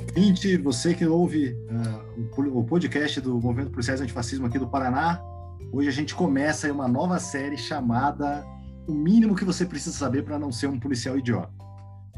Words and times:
ouvinte, 0.00 0.56
você 0.56 0.94
que 0.94 1.06
ouve 1.06 1.52
uh, 1.52 2.58
o 2.58 2.64
podcast 2.64 3.20
do 3.20 3.38
Movimento 3.38 3.70
Policiais 3.70 4.00
Antifascismo 4.00 4.46
aqui 4.46 4.58
do 4.58 4.66
Paraná, 4.66 5.20
hoje 5.70 5.88
a 5.88 5.92
gente 5.92 6.14
começa 6.14 6.72
uma 6.72 6.88
nova 6.88 7.18
série 7.18 7.58
chamada 7.58 8.44
O 8.88 8.94
Mínimo 8.94 9.36
que 9.36 9.44
Você 9.44 9.66
Precisa 9.66 9.96
Saber 9.96 10.24
para 10.24 10.38
Não 10.38 10.50
Ser 10.50 10.68
um 10.68 10.80
Policial 10.80 11.18
Idiota. 11.18 11.52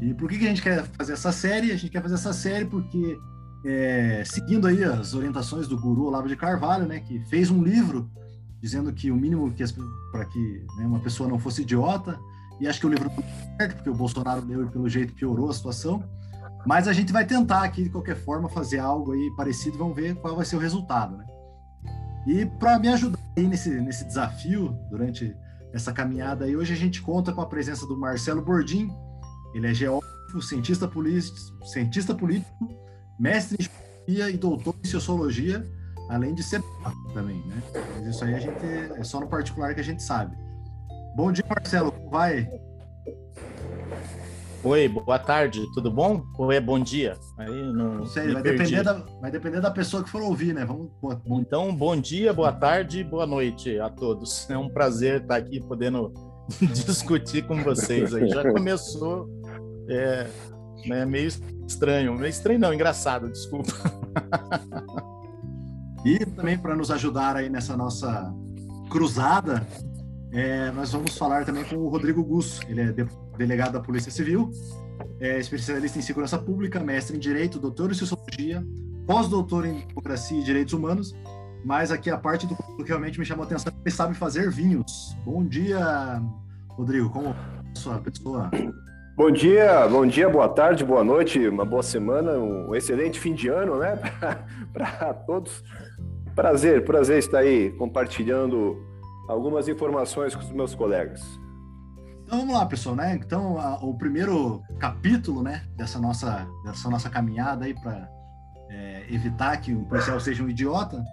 E 0.01 0.13
por 0.13 0.29
que, 0.29 0.39
que 0.39 0.45
a 0.45 0.49
gente 0.49 0.61
quer 0.61 0.85
fazer 0.85 1.13
essa 1.13 1.31
série? 1.31 1.71
A 1.71 1.75
gente 1.75 1.91
quer 1.91 2.01
fazer 2.01 2.15
essa 2.15 2.31
série 2.31 2.65
porque, 2.65 3.17
é, 3.65 4.23
seguindo 4.25 4.65
aí 4.65 4.81
as 4.83 5.13
orientações 5.13 5.67
do 5.67 5.77
guru 5.77 6.05
Olavo 6.05 6.27
de 6.27 6.37
Carvalho, 6.37 6.87
né, 6.87 7.01
que 7.01 7.19
fez 7.25 7.51
um 7.51 7.61
livro 7.61 8.09
dizendo 8.61 8.93
que 8.93 9.11
o 9.11 9.15
mínimo 9.15 9.51
que 9.51 9.63
para 10.11 10.25
que 10.25 10.65
né, 10.77 10.85
uma 10.85 10.99
pessoa 10.99 11.27
não 11.27 11.37
fosse 11.37 11.63
idiota, 11.63 12.17
e 12.61 12.67
acho 12.67 12.79
que 12.79 12.85
o 12.85 12.89
livro 12.89 13.09
não 13.09 13.57
certo, 13.57 13.75
porque 13.75 13.89
o 13.89 13.95
Bolsonaro 13.95 14.45
leu 14.45 14.63
e 14.63 14.69
pelo 14.69 14.87
jeito 14.87 15.13
piorou 15.13 15.49
a 15.49 15.53
situação. 15.53 16.01
Mas 16.65 16.87
a 16.87 16.93
gente 16.93 17.11
vai 17.11 17.25
tentar 17.25 17.63
aqui, 17.63 17.83
de 17.83 17.89
qualquer 17.89 18.15
forma, 18.15 18.47
fazer 18.47 18.79
algo 18.79 19.11
aí 19.11 19.31
parecido, 19.35 19.77
vamos 19.77 19.95
ver 19.95 20.15
qual 20.15 20.35
vai 20.35 20.45
ser 20.45 20.55
o 20.55 20.59
resultado, 20.59 21.17
né? 21.17 21.25
E 22.25 22.45
para 22.45 22.79
me 22.79 22.87
ajudar 22.87 23.19
aí 23.37 23.47
nesse, 23.47 23.69
nesse 23.69 24.05
desafio, 24.05 24.77
durante 24.89 25.35
essa 25.73 25.91
caminhada 25.91 26.45
aí, 26.45 26.55
hoje 26.55 26.73
a 26.73 26.77
gente 26.77 27.01
conta 27.01 27.33
com 27.33 27.41
a 27.41 27.45
presença 27.45 27.85
do 27.85 27.97
Marcelo 27.97 28.41
Bordim, 28.41 28.89
ele 29.53 29.67
é 29.67 29.73
geógrafo, 29.73 30.41
cientista, 30.41 30.89
cientista 31.65 32.15
político, 32.15 32.69
mestre 33.19 33.57
em 33.59 33.63
geografia 33.63 34.29
e 34.29 34.37
doutor 34.37 34.75
em 34.83 34.87
sociologia, 34.87 35.69
além 36.09 36.33
de 36.33 36.43
ser 36.43 36.61
também, 37.13 37.37
né? 37.45 37.61
Mas 37.95 38.07
isso 38.07 38.23
aí 38.23 38.35
a 38.35 38.39
gente 38.39 38.65
é 38.65 39.03
só 39.03 39.19
no 39.19 39.27
particular 39.27 39.73
que 39.73 39.81
a 39.81 39.83
gente 39.83 40.01
sabe. 40.01 40.37
Bom 41.15 41.31
dia, 41.31 41.45
Marcelo, 41.47 41.91
como 41.91 42.09
vai? 42.09 42.49
Oi, 44.65 44.87
boa 44.87 45.19
tarde, 45.19 45.69
tudo 45.73 45.91
bom? 45.91 46.25
Ou 46.37 46.49
é 46.49 46.57
bom 46.61 46.79
dia? 46.79 47.17
Aí 47.37 47.51
não, 47.73 47.95
não 47.95 48.05
sei, 48.05 48.31
vai 48.31 48.41
depender, 48.41 48.81
da, 48.81 48.93
vai 49.19 49.29
depender 49.29 49.59
da 49.59 49.69
pessoa 49.69 50.01
que 50.01 50.09
for 50.09 50.21
ouvir, 50.21 50.53
né? 50.53 50.63
Vamos, 50.63 50.89
bom... 51.01 51.19
Então, 51.41 51.75
bom 51.75 51.97
dia, 51.97 52.31
boa 52.31 52.53
tarde, 52.53 53.03
boa 53.03 53.27
noite 53.27 53.77
a 53.77 53.89
todos. 53.89 54.49
É 54.49 54.57
um 54.57 54.69
prazer 54.69 55.21
estar 55.21 55.35
aqui 55.35 55.59
podendo 55.59 56.13
discutir 56.71 57.45
com 57.45 57.61
vocês. 57.61 58.13
Aí 58.13 58.29
já 58.29 58.49
começou 58.53 59.27
é, 59.89 60.27
né, 60.85 61.05
meio 61.05 61.27
estranho, 61.67 62.13
meio 62.13 62.29
estranho 62.29 62.59
não, 62.59 62.73
engraçado, 62.73 63.29
desculpa. 63.29 63.73
E 66.05 66.19
também 66.25 66.57
para 66.57 66.75
nos 66.75 66.91
ajudar 66.91 67.37
aí 67.37 67.49
nessa 67.49 67.77
nossa 67.77 68.29
cruzada, 68.89 69.65
é, 70.33 70.71
nós 70.71 70.91
vamos 70.91 71.15
falar 71.15 71.45
também 71.45 71.63
com 71.63 71.75
o 71.75 71.87
Rodrigo 71.87 72.23
Gus, 72.23 72.59
ele 72.67 72.81
é 72.81 72.93
delegado 73.37 73.73
da 73.73 73.79
Polícia 73.79 74.11
Civil, 74.11 74.51
é 75.19 75.37
especialista 75.37 75.99
em 75.99 76.01
segurança 76.01 76.39
pública, 76.39 76.79
mestre 76.79 77.15
em 77.15 77.19
Direito, 77.19 77.59
doutor 77.59 77.91
em 77.91 77.93
Sociologia, 77.93 78.65
pós-doutor 79.05 79.65
em 79.65 79.85
Democracia 79.87 80.39
e 80.39 80.43
Direitos 80.43 80.73
Humanos, 80.73 81.15
mas 81.63 81.91
aqui 81.91 82.09
a 82.09 82.17
parte 82.17 82.47
do 82.47 82.55
que 82.55 82.83
realmente 82.83 83.19
me 83.19 83.25
chamou 83.25 83.43
a 83.43 83.45
atenção, 83.45 83.71
ele 83.85 83.95
sabe 83.95 84.15
fazer 84.15 84.49
vinhos. 84.49 85.15
Bom 85.23 85.45
dia, 85.45 86.19
Rodrigo, 86.67 87.11
como 87.11 87.27
é 87.27 87.31
a 87.31 87.79
sua 87.79 87.99
pessoa? 87.99 88.49
Bom 89.15 89.29
dia, 89.29 89.87
bom 89.87 90.07
dia, 90.07 90.27
boa 90.27 90.49
tarde, 90.49 90.83
boa 90.83 91.03
noite, 91.03 91.47
uma 91.47 91.63
boa 91.63 91.83
semana, 91.83 92.31
um 92.31 92.73
excelente 92.73 93.19
fim 93.19 93.35
de 93.35 93.49
ano, 93.49 93.77
né, 93.77 93.99
para 94.73 95.13
todos. 95.13 95.63
Prazer, 96.33 96.83
prazer 96.83 97.19
estar 97.19 97.37
aí 97.37 97.69
compartilhando 97.77 98.92
algumas 99.27 99.67
informações 99.67 100.35
com 100.35 100.41
os 100.41 100.51
meus 100.51 100.75
colegas. 100.75 101.21
Então 102.23 102.39
vamos 102.39 102.53
lá, 102.53 102.65
pessoal, 102.65 102.95
né? 102.95 103.15
Então 103.15 103.59
a, 103.59 103.75
o 103.83 103.93
primeiro 103.97 104.61
capítulo, 104.79 105.43
né, 105.43 105.63
dessa 105.75 105.99
nossa 105.99 106.47
dessa 106.63 106.89
nossa 106.89 107.09
caminhada 107.09 107.65
aí 107.65 107.73
para 107.73 108.09
é, 108.69 109.05
evitar 109.09 109.57
que 109.57 109.73
o 109.73 109.85
policial 109.85 110.19
seja 110.19 110.43
um 110.43 110.49
idiota 110.49 111.03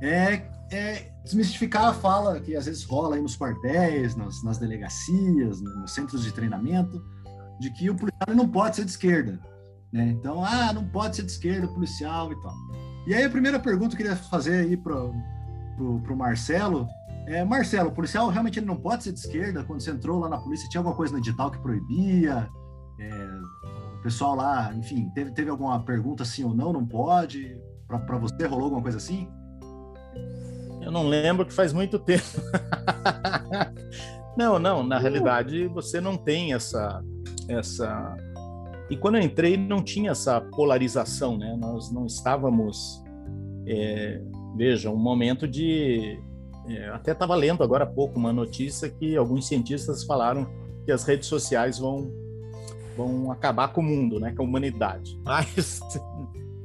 é, 0.00 0.42
é, 0.70 1.12
desmistificar 1.24 1.86
a 1.86 1.92
fala 1.92 2.40
que 2.40 2.56
às 2.56 2.66
vezes 2.66 2.84
rola 2.84 3.16
aí 3.16 3.22
nos 3.22 3.36
quartéis, 3.36 4.16
nas, 4.16 4.42
nas 4.42 4.58
delegacias, 4.58 5.60
nos 5.60 5.92
centros 5.92 6.24
de 6.24 6.32
treinamento, 6.32 7.02
de 7.58 7.70
que 7.70 7.90
o 7.90 7.94
policial 7.94 8.34
não 8.34 8.48
pode 8.48 8.76
ser 8.76 8.84
de 8.84 8.90
esquerda, 8.90 9.38
né? 9.92 10.08
Então, 10.08 10.44
ah, 10.44 10.72
não 10.72 10.86
pode 10.88 11.16
ser 11.16 11.22
de 11.22 11.32
esquerda 11.32 11.68
policial 11.68 12.32
e 12.32 12.40
tal. 12.40 12.54
E 13.06 13.14
aí 13.14 13.24
a 13.24 13.30
primeira 13.30 13.58
pergunta 13.58 13.96
que 13.96 14.02
eu 14.02 14.06
queria 14.06 14.16
fazer 14.16 14.60
aí 14.60 14.76
para 14.76 14.94
o 14.96 16.16
Marcelo 16.16 16.86
é, 17.30 17.44
Marcelo, 17.44 17.90
o 17.90 17.92
policial 17.92 18.28
realmente 18.28 18.58
ele 18.58 18.66
não 18.66 18.76
pode 18.76 19.04
ser 19.04 19.12
de 19.12 19.20
esquerda? 19.20 19.62
Quando 19.62 19.80
você 19.80 19.92
entrou 19.92 20.18
lá 20.18 20.28
na 20.28 20.36
polícia, 20.36 20.68
tinha 20.68 20.80
alguma 20.80 20.96
coisa 20.96 21.12
no 21.12 21.20
edital 21.20 21.48
que 21.48 21.58
proibia? 21.58 22.50
É, 22.98 23.40
o 23.98 24.02
pessoal 24.02 24.34
lá, 24.34 24.74
enfim, 24.74 25.08
teve, 25.14 25.30
teve 25.30 25.48
alguma 25.48 25.80
pergunta 25.84 26.24
sim 26.24 26.42
ou 26.42 26.52
não? 26.52 26.72
Não 26.72 26.84
pode? 26.84 27.56
Para 27.86 28.18
você, 28.18 28.46
rolou 28.46 28.64
alguma 28.64 28.82
coisa 28.82 28.98
assim? 28.98 29.28
Eu 30.82 30.90
não 30.90 31.06
lembro 31.06 31.46
que 31.46 31.52
faz 31.52 31.72
muito 31.72 32.00
tempo. 32.00 32.24
não, 34.36 34.58
não, 34.58 34.82
na 34.82 34.98
realidade 34.98 35.68
você 35.68 36.00
não 36.00 36.16
tem 36.16 36.52
essa 36.52 37.00
essa 37.48 38.16
e 38.88 38.96
quando 38.96 39.16
eu 39.16 39.22
entrei 39.22 39.56
não 39.56 39.82
tinha 39.82 40.10
essa 40.10 40.40
polarização, 40.40 41.36
né? 41.36 41.56
Nós 41.60 41.92
não 41.92 42.06
estávamos 42.06 43.04
é, 43.66 44.20
veja, 44.56 44.90
um 44.90 44.96
momento 44.96 45.46
de 45.46 46.18
é, 46.68 46.88
até 46.88 47.12
estava 47.12 47.34
lendo 47.34 47.62
agora 47.62 47.84
há 47.84 47.86
pouco 47.86 48.18
uma 48.18 48.32
notícia 48.32 48.88
que 48.88 49.16
alguns 49.16 49.46
cientistas 49.46 50.04
falaram 50.04 50.46
que 50.84 50.92
as 50.92 51.04
redes 51.04 51.28
sociais 51.28 51.78
vão, 51.78 52.10
vão 52.96 53.30
acabar 53.32 53.68
com 53.68 53.80
o 53.80 53.84
mundo, 53.84 54.20
né, 54.20 54.32
com 54.32 54.42
a 54.42 54.46
humanidade. 54.46 55.18
Mas 55.24 55.80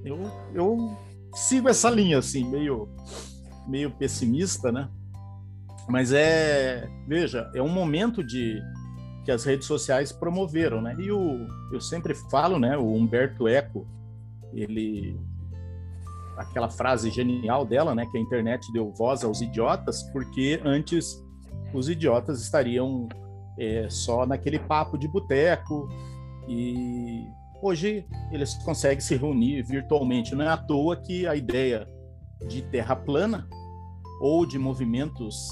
eu, 0.03 0.19
eu 0.53 0.97
sigo 1.33 1.69
essa 1.69 1.89
linha, 1.89 2.19
assim, 2.19 2.47
meio, 2.49 2.89
meio 3.67 3.91
pessimista, 3.91 4.71
né? 4.71 4.89
Mas 5.87 6.11
é, 6.11 6.89
veja, 7.07 7.49
é 7.53 7.61
um 7.61 7.69
momento 7.69 8.23
de 8.23 8.59
que 9.23 9.31
as 9.31 9.43
redes 9.43 9.67
sociais 9.67 10.11
promoveram, 10.11 10.81
né? 10.81 10.95
E 10.99 11.11
o, 11.11 11.47
eu 11.71 11.81
sempre 11.81 12.13
falo, 12.29 12.59
né? 12.59 12.77
O 12.77 12.93
Humberto 12.93 13.47
Eco, 13.47 13.87
ele 14.53 15.19
aquela 16.37 16.69
frase 16.69 17.09
genial 17.09 17.65
dela, 17.65 17.95
né, 17.95 18.05
que 18.05 18.17
a 18.17 18.21
internet 18.21 18.71
deu 18.71 18.91
voz 18.91 19.23
aos 19.23 19.41
idiotas, 19.41 20.03
porque 20.11 20.59
antes 20.63 21.23
os 21.73 21.89
idiotas 21.89 22.41
estariam 22.41 23.07
é, 23.57 23.87
só 23.89 24.25
naquele 24.25 24.59
papo 24.59 24.97
de 24.97 25.07
boteco 25.07 25.87
e 26.47 27.25
hoje 27.61 28.05
eles 28.31 28.53
conseguem 28.63 28.99
se 28.99 29.15
reunir 29.15 29.63
virtualmente. 29.63 30.35
Não 30.35 30.45
é 30.45 30.49
à 30.49 30.57
toa 30.57 30.95
que 30.95 31.25
a 31.25 31.35
ideia 31.35 31.87
de 32.47 32.61
terra 32.61 32.95
plana 32.95 33.47
ou 34.21 34.45
de 34.45 34.57
movimentos 34.57 35.49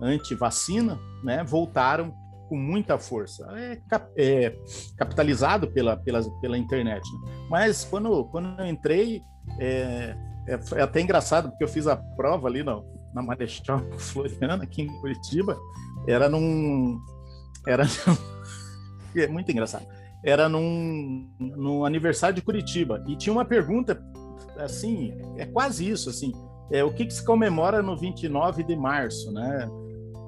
anti-vacina, 0.00 0.98
né, 1.24 1.42
voltaram 1.44 2.14
com 2.48 2.56
muita 2.56 2.98
força. 2.98 3.46
É, 3.56 3.80
é 4.16 4.56
capitalizado 4.96 5.70
pela, 5.72 5.96
pela, 5.96 6.22
pela 6.40 6.58
internet. 6.58 7.02
Né? 7.12 7.46
Mas 7.50 7.84
quando, 7.84 8.24
quando 8.26 8.60
eu 8.60 8.66
entrei, 8.66 9.22
é, 9.58 10.16
é, 10.48 10.60
é, 10.74 10.82
até 10.82 11.00
engraçado, 11.00 11.48
porque 11.50 11.64
eu 11.64 11.68
fiz 11.68 11.86
a 11.86 11.96
prova 11.96 12.48
ali 12.48 12.62
no, 12.62 12.84
na 13.14 13.22
Marechal 13.22 13.80
Floriana, 13.98 14.64
aqui 14.64 14.82
em 14.82 15.00
Curitiba, 15.00 15.56
era 16.06 16.28
num. 16.28 17.00
Era 17.66 17.84
é 19.16 19.26
muito 19.26 19.50
engraçado. 19.50 19.86
Era 20.24 20.48
num, 20.48 21.28
num 21.38 21.84
aniversário 21.84 22.34
de 22.34 22.42
Curitiba. 22.42 23.02
E 23.06 23.16
tinha 23.16 23.32
uma 23.32 23.44
pergunta, 23.44 24.00
assim, 24.58 25.12
é 25.36 25.46
quase 25.46 25.88
isso, 25.88 26.10
assim. 26.10 26.32
É, 26.70 26.82
o 26.82 26.92
que, 26.92 27.06
que 27.06 27.14
se 27.14 27.24
comemora 27.24 27.82
no 27.82 27.96
29 27.96 28.64
de 28.64 28.74
março, 28.74 29.32
né? 29.32 29.68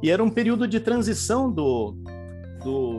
E 0.03 0.11
era 0.11 0.23
um 0.23 0.31
período 0.31 0.69
de 0.69 0.79
transição 0.79 1.51
do, 1.51 1.97
do, 2.63 2.99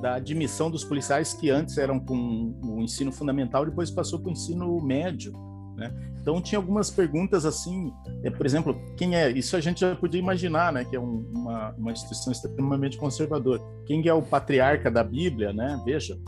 da 0.00 0.14
admissão 0.14 0.70
dos 0.70 0.84
policiais 0.84 1.34
que 1.34 1.50
antes 1.50 1.76
eram 1.78 1.98
com 1.98 2.58
o 2.62 2.80
ensino 2.80 3.12
fundamental, 3.12 3.64
depois 3.64 3.90
passou 3.90 4.18
para 4.18 4.28
o 4.28 4.32
ensino 4.32 4.80
médio. 4.80 5.32
Né? 5.76 5.92
Então 6.20 6.40
tinha 6.42 6.58
algumas 6.58 6.90
perguntas 6.90 7.46
assim, 7.46 7.92
é, 8.22 8.30
por 8.30 8.44
exemplo, 8.44 8.78
quem 8.96 9.14
é? 9.14 9.30
Isso 9.30 9.56
a 9.56 9.60
gente 9.60 9.80
já 9.80 9.94
podia 9.94 10.20
imaginar, 10.20 10.72
né? 10.72 10.84
Que 10.84 10.96
é 10.96 11.00
um, 11.00 11.24
uma, 11.32 11.70
uma 11.78 11.92
instituição 11.92 12.32
extremamente 12.32 12.98
conservadora. 12.98 13.62
Quem 13.86 14.06
é 14.06 14.12
o 14.12 14.20
patriarca 14.20 14.90
da 14.90 15.02
Bíblia, 15.02 15.52
né? 15.52 15.80
Veja, 15.84 16.18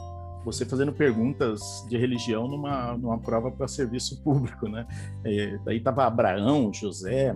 você 0.44 0.65
fazendo 0.65 0.93
perguntas 0.93 1.85
de 1.89 1.99
religião 1.99 2.49
numa, 2.49 2.97
numa 2.97 3.19
prova 3.19 3.50
para 3.50 3.69
serviço 3.69 4.23
público, 4.23 4.69
né? 4.69 4.87
É, 5.25 5.59
daí 5.65 5.79
estava 5.79 6.06
Abraão, 6.06 6.73
José, 6.73 7.35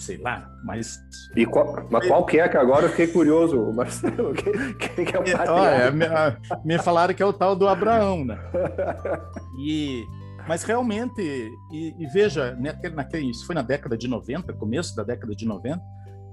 sei 0.00 0.16
lá, 0.16 0.50
mas. 0.64 0.98
E 1.36 1.44
qual, 1.44 1.86
mas 1.90 2.06
qual 2.06 2.24
que 2.24 2.40
é 2.40 2.48
que 2.48 2.56
agora 2.56 2.86
eu 2.86 2.90
fiquei 2.90 3.08
curioso, 3.08 3.56
Marcelo? 3.72 4.32
Quem, 4.34 4.74
quem 4.74 5.04
que 5.04 5.16
é 5.16 5.20
o 5.20 5.24
é, 5.24 5.50
Olha, 5.50 5.90
me, 5.90 6.06
me, 6.64 6.78
falaram 6.78 7.14
que 7.14 7.22
é 7.22 7.26
o 7.26 7.32
tal 7.32 7.54
do 7.54 7.68
Abraão, 7.68 8.24
né? 8.24 8.38
E, 9.58 10.04
mas 10.48 10.62
realmente, 10.62 11.20
e, 11.70 11.94
e 11.98 12.06
veja, 12.06 12.56
naquele, 12.58 12.94
naquele, 12.94 13.30
isso 13.30 13.46
foi 13.46 13.54
na 13.54 13.62
década 13.62 13.96
de 13.96 14.08
90, 14.08 14.52
começo 14.54 14.96
da 14.96 15.02
década 15.02 15.34
de 15.34 15.46
90, 15.46 15.80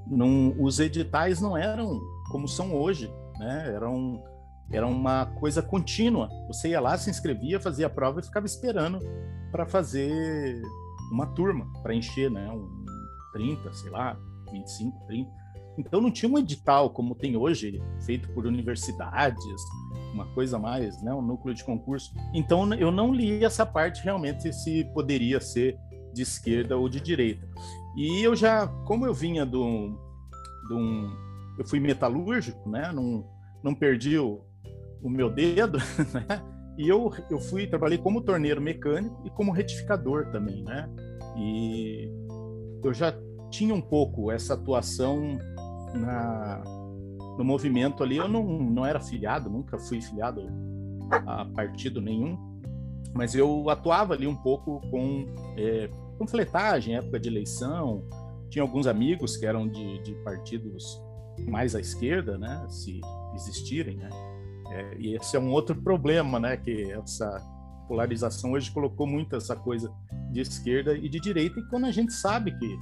não, 0.09 0.55
os 0.59 0.79
editais 0.79 1.41
não 1.41 1.57
eram 1.57 1.99
como 2.31 2.47
são 2.47 2.73
hoje, 2.73 3.13
né? 3.37 3.73
Eram 3.75 4.23
era 4.71 4.85
uma 4.85 5.27
coisa 5.39 5.61
contínua. 5.61 6.29
Você 6.47 6.69
ia 6.69 6.81
lá, 6.81 6.97
se 6.97 7.09
inscrevia, 7.09 7.59
fazia 7.59 7.87
a 7.87 7.89
prova 7.89 8.19
e 8.19 8.23
ficava 8.23 8.45
esperando 8.45 8.99
para 9.49 9.65
fazer 9.65 10.61
uma 11.11 11.25
turma, 11.27 11.65
para 11.81 11.93
encher, 11.93 12.29
né? 12.29 12.49
Um 12.49 12.86
30, 13.37 13.73
sei 13.73 13.91
lá, 13.91 14.17
25, 14.51 15.05
30. 15.05 15.29
Então 15.77 16.01
não 16.01 16.11
tinha 16.11 16.31
um 16.31 16.39
edital 16.39 16.89
como 16.89 17.13
tem 17.13 17.37
hoje, 17.37 17.79
feito 18.03 18.27
por 18.29 18.47
universidades, 18.47 19.61
uma 20.11 20.25
coisa 20.33 20.57
mais, 20.57 20.99
né? 21.03 21.13
Um 21.13 21.21
núcleo 21.21 21.53
de 21.53 21.63
concurso. 21.63 22.11
Então 22.33 22.73
eu 22.73 22.91
não 22.91 23.13
li 23.13 23.43
essa 23.43 23.65
parte 23.65 24.03
realmente 24.03 24.51
se 24.51 24.83
poderia 24.93 25.39
ser 25.39 25.77
de 26.13 26.23
esquerda 26.23 26.75
ou 26.77 26.89
de 26.89 26.99
direita. 26.99 27.47
E 27.95 28.21
eu 28.23 28.35
já, 28.35 28.67
como 28.85 29.05
eu 29.05 29.13
vinha 29.13 29.45
de 29.45 29.57
um, 29.57 29.95
de 30.67 30.73
um 30.73 31.27
eu 31.59 31.65
fui 31.65 31.79
metalúrgico, 31.79 32.67
né? 32.69 32.91
Não, 32.91 33.25
não 33.63 33.75
perdi 33.75 34.17
o, 34.17 34.41
o 35.01 35.09
meu 35.09 35.29
dedo, 35.29 35.77
né? 36.13 36.41
E 36.77 36.87
eu, 36.87 37.11
eu 37.29 37.39
fui, 37.39 37.65
trabalhei 37.65 37.97
como 37.97 38.21
torneiro 38.21 38.61
mecânico 38.61 39.23
e 39.25 39.29
como 39.31 39.51
retificador 39.51 40.27
também, 40.31 40.63
né? 40.63 40.87
E 41.35 42.11
eu 42.83 42.93
já 42.93 43.11
tinha 43.49 43.73
um 43.73 43.81
pouco 43.81 44.31
essa 44.31 44.53
atuação 44.53 45.37
na, 45.93 46.61
no 47.37 47.43
movimento 47.43 48.03
ali. 48.03 48.17
Eu 48.17 48.27
não, 48.27 48.43
não 48.43 48.85
era 48.85 48.99
filiado, 48.99 49.49
nunca 49.49 49.77
fui 49.77 50.01
filiado 50.01 50.41
a 51.25 51.45
partido 51.45 52.01
nenhum, 52.01 52.37
mas 53.13 53.33
eu 53.33 53.69
atuava 53.69 54.13
ali 54.13 54.27
um 54.27 54.35
pouco 54.35 54.81
com 54.89 55.25
é, 55.57 55.89
panfletagem, 56.19 56.95
época 56.95 57.19
de 57.19 57.29
eleição. 57.29 58.03
Tinha 58.49 58.63
alguns 58.63 58.87
amigos 58.87 59.37
que 59.37 59.45
eram 59.45 59.67
de, 59.67 60.01
de 60.03 60.13
partidos 60.23 61.01
mais 61.47 61.75
à 61.75 61.79
esquerda, 61.79 62.37
né? 62.37 62.65
Se 62.69 62.99
existirem, 63.35 63.97
né? 63.97 64.09
É, 64.69 64.97
e 64.97 65.15
esse 65.15 65.35
é 65.37 65.39
um 65.39 65.51
outro 65.51 65.75
problema, 65.75 66.39
né? 66.39 66.57
Que 66.57 66.91
essa 66.91 67.41
polarização 67.87 68.51
hoje 68.51 68.71
colocou 68.71 69.07
muito 69.07 69.35
essa 69.35 69.55
coisa 69.55 69.93
de 70.31 70.41
esquerda 70.41 70.97
e 70.97 71.07
de 71.07 71.19
direita. 71.19 71.59
E 71.59 71.63
quando 71.69 71.85
a 71.85 71.91
gente 71.91 72.11
sabe 72.11 72.57
que 72.57 72.79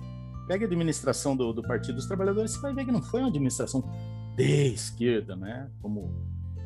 pega 0.47 0.65
a 0.65 0.67
administração 0.67 1.35
do, 1.35 1.53
do 1.53 1.61
Partido 1.63 1.95
dos 1.95 2.05
Trabalhadores, 2.05 2.51
você 2.51 2.61
vai 2.61 2.73
ver 2.73 2.85
que 2.85 2.91
não 2.91 3.01
foi 3.01 3.21
uma 3.21 3.29
administração 3.29 3.83
de 4.35 4.73
esquerda, 4.73 5.35
né? 5.35 5.69
Como 5.81 6.13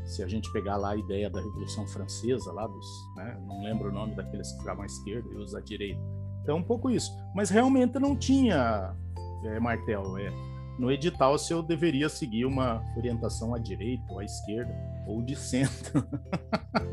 se 0.05 0.23
a 0.23 0.27
gente 0.27 0.51
pegar 0.51 0.75
lá 0.77 0.91
a 0.91 0.95
ideia 0.95 1.29
da 1.29 1.39
Revolução 1.39 1.87
Francesa, 1.87 2.51
lá 2.51 2.65
dos, 2.65 2.85
né? 3.15 3.39
não 3.47 3.63
lembro 3.63 3.89
o 3.89 3.91
nome 3.91 4.15
daqueles 4.15 4.51
que 4.51 4.59
ficavam 4.59 4.83
à 4.83 4.85
esquerda 4.85 5.29
e 5.31 5.37
os 5.37 5.53
à 5.53 5.61
direita. 5.61 6.01
Então, 6.41 6.57
um 6.57 6.63
pouco 6.63 6.89
isso. 6.89 7.11
Mas 7.35 7.51
realmente 7.51 7.99
não 7.99 8.15
tinha 8.15 8.95
é, 9.43 9.59
martelo. 9.59 10.17
É, 10.17 10.31
no 10.79 10.91
edital 10.91 11.37
se 11.37 11.53
eu 11.53 11.61
deveria 11.61 12.09
seguir 12.09 12.45
uma 12.45 12.83
orientação 12.97 13.53
à 13.53 13.59
direita 13.59 14.03
ou 14.09 14.19
à 14.19 14.25
esquerda 14.25 14.73
ou 15.07 15.21
de 15.21 15.35
centro. 15.35 16.03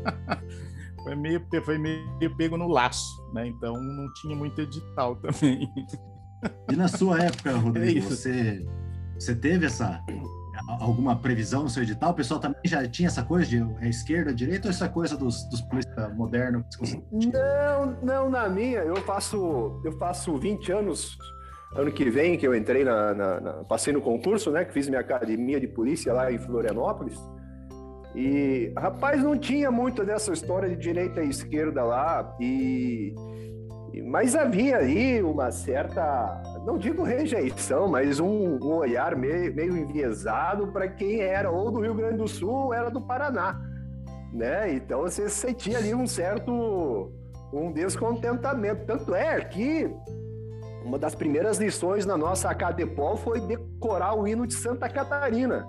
foi, 1.03 1.15
meio, 1.15 1.47
foi 1.63 1.77
meio 1.77 2.35
pego 2.37 2.55
no 2.55 2.67
laço, 2.67 3.07
né? 3.33 3.47
Então 3.47 3.73
não 3.81 4.13
tinha 4.13 4.35
muito 4.35 4.61
edital 4.61 5.15
também. 5.15 5.67
E 6.71 6.75
na 6.75 6.87
sua 6.87 7.21
época, 7.21 7.53
Rodrigo, 7.53 7.99
é 7.99 8.01
você, 8.01 8.65
você 9.17 9.35
teve 9.35 9.65
essa 9.65 10.03
alguma 10.79 11.15
previsão 11.15 11.63
no 11.63 11.69
seu 11.69 11.83
edital? 11.83 12.11
O 12.11 12.13
pessoal 12.13 12.39
também 12.39 12.59
já 12.65 12.87
tinha 12.87 13.07
essa 13.07 13.23
coisa 13.23 13.47
de 13.47 13.57
é 13.81 13.89
esquerda, 13.89 14.33
direita 14.33 14.67
ou 14.67 14.71
essa 14.71 14.89
coisa 14.89 15.15
dos, 15.15 15.43
dos 15.49 15.61
políticos 15.61 16.13
modernos? 16.15 16.65
Não, 17.11 17.97
não, 18.01 18.29
na 18.29 18.49
minha, 18.49 18.79
eu 18.79 18.97
faço, 18.97 19.81
eu 19.83 19.91
faço 19.93 20.37
20 20.37 20.71
anos 20.71 21.17
ano 21.75 21.91
que 21.91 22.09
vem, 22.09 22.37
que 22.37 22.47
eu 22.47 22.55
entrei 22.55 22.83
na, 22.83 23.13
na, 23.13 23.39
na, 23.39 23.53
passei 23.65 23.93
no 23.93 24.01
concurso, 24.01 24.51
né, 24.51 24.65
que 24.65 24.73
fiz 24.73 24.87
minha 24.87 25.01
academia 25.01 25.59
de 25.59 25.67
polícia 25.67 26.13
lá 26.13 26.31
em 26.31 26.39
Florianópolis. 26.39 27.19
E, 28.15 28.73
rapaz, 28.75 29.21
não 29.21 29.37
tinha 29.37 29.69
muito 29.69 30.03
dessa 30.03 30.33
história 30.33 30.69
de 30.69 30.75
direita 30.75 31.21
e 31.21 31.29
esquerda 31.29 31.83
lá, 31.83 32.35
e, 32.39 33.13
mas 34.01 34.35
havia 34.35 34.77
aí 34.77 35.21
uma 35.21 35.51
certa, 35.51 36.41
não 36.65 36.77
digo 36.77 37.03
rejeição, 37.03 37.87
mas 37.87 38.19
um, 38.19 38.57
um 38.61 38.75
olhar 38.75 39.15
meio, 39.15 39.53
meio 39.53 39.77
enviesado 39.77 40.67
para 40.67 40.87
quem 40.87 41.21
era 41.21 41.49
ou 41.49 41.71
do 41.71 41.81
Rio 41.81 41.93
Grande 41.93 42.17
do 42.17 42.27
Sul 42.27 42.65
ou 42.65 42.73
era 42.73 42.89
do 42.89 43.01
Paraná, 43.01 43.59
né? 44.33 44.73
Então 44.73 45.01
você 45.01 45.29
sentia 45.29 45.77
ali 45.77 45.93
um 45.93 46.07
certo 46.07 47.11
um 47.51 47.71
descontentamento. 47.71 48.85
Tanto 48.85 49.15
é 49.15 49.39
que 49.41 49.89
uma 50.83 50.97
das 50.97 51.15
primeiras 51.15 51.57
lições 51.57 52.05
na 52.05 52.17
nossa 52.17 52.49
Acadepol 52.49 53.17
foi 53.17 53.39
decorar 53.41 54.15
o 54.15 54.27
hino 54.27 54.45
de 54.45 54.53
Santa 54.53 54.89
Catarina. 54.89 55.65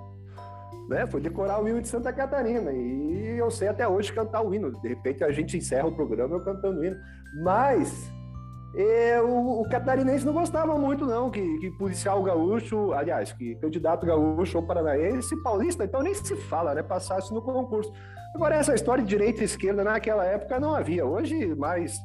Né? 0.89 1.07
Foi 1.07 1.21
decorar 1.21 1.63
o 1.63 1.69
hino 1.69 1.83
de 1.83 1.89
Santa 1.89 2.13
Catarina. 2.13 2.73
E 2.73 3.37
eu 3.39 3.51
sei 3.51 3.69
até 3.69 3.87
hoje 3.87 4.13
cantar 4.13 4.43
o 4.43 4.55
hino. 4.55 4.73
De 4.81 4.89
repente 4.89 5.23
a 5.23 5.31
gente 5.31 5.57
encerra 5.57 5.87
o 5.87 5.95
programa 5.95 6.37
eu 6.37 6.45
cantando 6.45 6.81
o 6.81 6.85
hino. 6.85 6.97
Mas 7.43 8.11
é, 8.75 9.21
o, 9.21 9.63
o, 9.63 9.69
catarinense 9.69 10.27
não 10.27 10.33
gostava 10.33 10.77
muito, 10.79 11.07
não, 11.07 11.31
que, 11.31 11.59
que 11.59 11.71
policial 11.79 12.23
gaúcho, 12.23 12.93
aliás, 12.93 13.33
que 13.33 13.57
candidato 13.57 14.07
gaúcho 14.07 14.59
ou 14.59 14.67
paranaense, 14.67 15.35
paulista, 15.43 15.85
então 15.85 16.03
nem 16.03 16.15
se 16.15 16.37
fala, 16.37 16.75
né? 16.75 16.83
Passasse 16.83 17.33
no 17.33 17.41
concurso. 17.41 17.93
Agora, 18.35 18.57
essa 18.57 18.75
história 18.75 19.03
de 19.03 19.09
direita 19.09 19.41
e 19.41 19.45
esquerda 19.45 19.83
naquela 19.83 20.25
época 20.25 20.61
não 20.61 20.75
havia. 20.75 21.05
Hoje, 21.05 21.55
mais 21.55 21.99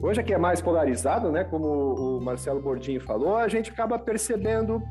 Hoje 0.00 0.20
aqui 0.20 0.34
é 0.34 0.38
mais 0.38 0.60
polarizado, 0.60 1.30
né? 1.30 1.44
Como 1.44 1.66
o 1.66 2.20
Marcelo 2.20 2.60
Gordinho 2.60 3.00
falou, 3.00 3.36
a 3.36 3.48
gente 3.48 3.70
acaba 3.70 3.98
percebendo 3.98 4.82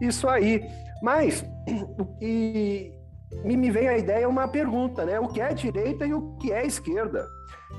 isso 0.00 0.28
aí. 0.28 0.62
Mas 1.02 1.44
e, 2.20 2.92
me 3.44 3.70
vem 3.70 3.88
a 3.88 3.98
ideia 3.98 4.28
uma 4.28 4.48
pergunta, 4.48 5.04
né? 5.04 5.18
O 5.18 5.28
que 5.28 5.40
é 5.40 5.52
direita 5.52 6.06
e 6.06 6.14
o 6.14 6.36
que 6.36 6.52
é 6.52 6.64
esquerda? 6.64 7.26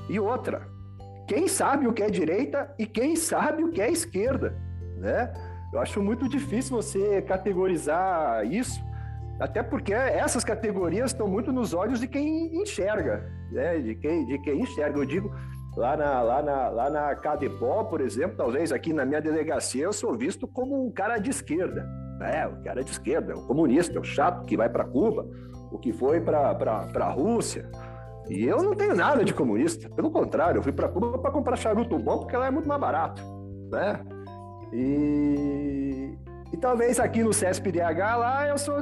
E 0.09 0.19
outra, 0.19 0.67
quem 1.27 1.47
sabe 1.47 1.87
o 1.87 1.93
que 1.93 2.03
é 2.03 2.09
direita 2.09 2.73
e 2.77 2.85
quem 2.85 3.15
sabe 3.15 3.63
o 3.63 3.71
que 3.71 3.81
é 3.81 3.91
esquerda, 3.91 4.55
né? 4.97 5.33
Eu 5.73 5.79
acho 5.79 6.01
muito 6.01 6.29
difícil 6.29 6.75
você 6.75 7.21
categorizar 7.21 8.45
isso, 8.45 8.83
até 9.39 9.61
porque 9.61 9.93
essas 9.93 10.43
categorias 10.43 11.11
estão 11.11 11.27
muito 11.27 11.51
nos 11.51 11.73
olhos 11.73 11.99
de 11.99 12.07
quem 12.07 12.61
enxerga, 12.61 13.29
né? 13.51 13.79
De 13.79 13.95
quem, 13.95 14.25
de 14.25 14.39
quem 14.39 14.61
enxerga. 14.61 14.97
Eu 14.97 15.05
digo, 15.05 15.33
Lá 15.75 15.97
na, 15.97 16.21
lá, 16.21 16.41
na, 16.41 16.69
lá 16.69 16.89
na 16.89 17.15
Cadepó, 17.15 17.83
por 17.83 17.99
exemplo, 17.99 18.37
talvez 18.37 18.71
aqui 18.71 18.93
na 18.93 19.03
minha 19.03 19.21
delegacia, 19.21 19.83
eu 19.83 19.91
sou 19.91 20.15
visto 20.15 20.47
como 20.47 20.85
um 20.85 20.89
cara 20.89 21.17
de 21.17 21.29
esquerda. 21.29 21.85
É, 22.21 22.47
o 22.47 22.63
cara 22.63 22.81
de 22.81 22.91
esquerda, 22.91 23.33
é 23.33 23.35
o 23.35 23.41
comunista, 23.41 23.97
é 23.97 23.99
o 23.99 24.03
chato 24.03 24.45
que 24.45 24.55
vai 24.55 24.69
para 24.69 24.85
Cuba, 24.85 25.27
o 25.69 25.77
que 25.77 25.91
foi 25.91 26.21
para 26.21 26.87
a 26.95 27.09
Rússia. 27.09 27.69
E 28.29 28.45
eu 28.45 28.61
não 28.63 28.73
tenho 28.73 28.95
nada 28.95 29.23
de 29.23 29.33
comunista, 29.33 29.89
pelo 29.89 30.09
contrário, 30.09 30.59
eu 30.59 30.63
fui 30.63 30.71
para 30.71 30.89
Cuba 30.89 31.17
para 31.17 31.31
comprar 31.31 31.55
charuto 31.55 31.97
bom 31.99 32.19
porque 32.19 32.35
lá 32.35 32.47
é 32.47 32.51
muito 32.51 32.67
mais 32.67 32.81
barato, 32.81 33.21
né? 33.71 33.99
E, 34.73 36.17
e 36.51 36.57
talvez 36.57 36.99
aqui 36.99 37.23
no 37.23 37.31
CESP-DH 37.31 38.15
lá 38.17 38.47
eu 38.47 38.57
sou 38.57 38.75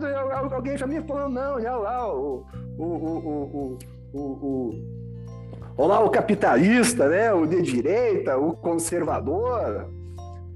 alguém 0.51 0.77
já 0.77 0.87
me 0.87 1.01
falou 1.01 1.29
não, 1.29 1.55
olha 1.55 1.75
lá 1.75 2.13
o, 2.13 2.45
o, 2.77 2.83
o, 2.83 3.77
o, 4.13 4.19
o 4.19 4.93
Olá, 5.75 5.99
o 6.01 6.09
capitalista, 6.11 7.09
né? 7.09 7.33
o 7.33 7.47
de 7.47 7.59
direita, 7.63 8.37
o 8.37 8.55
conservador. 8.55 9.89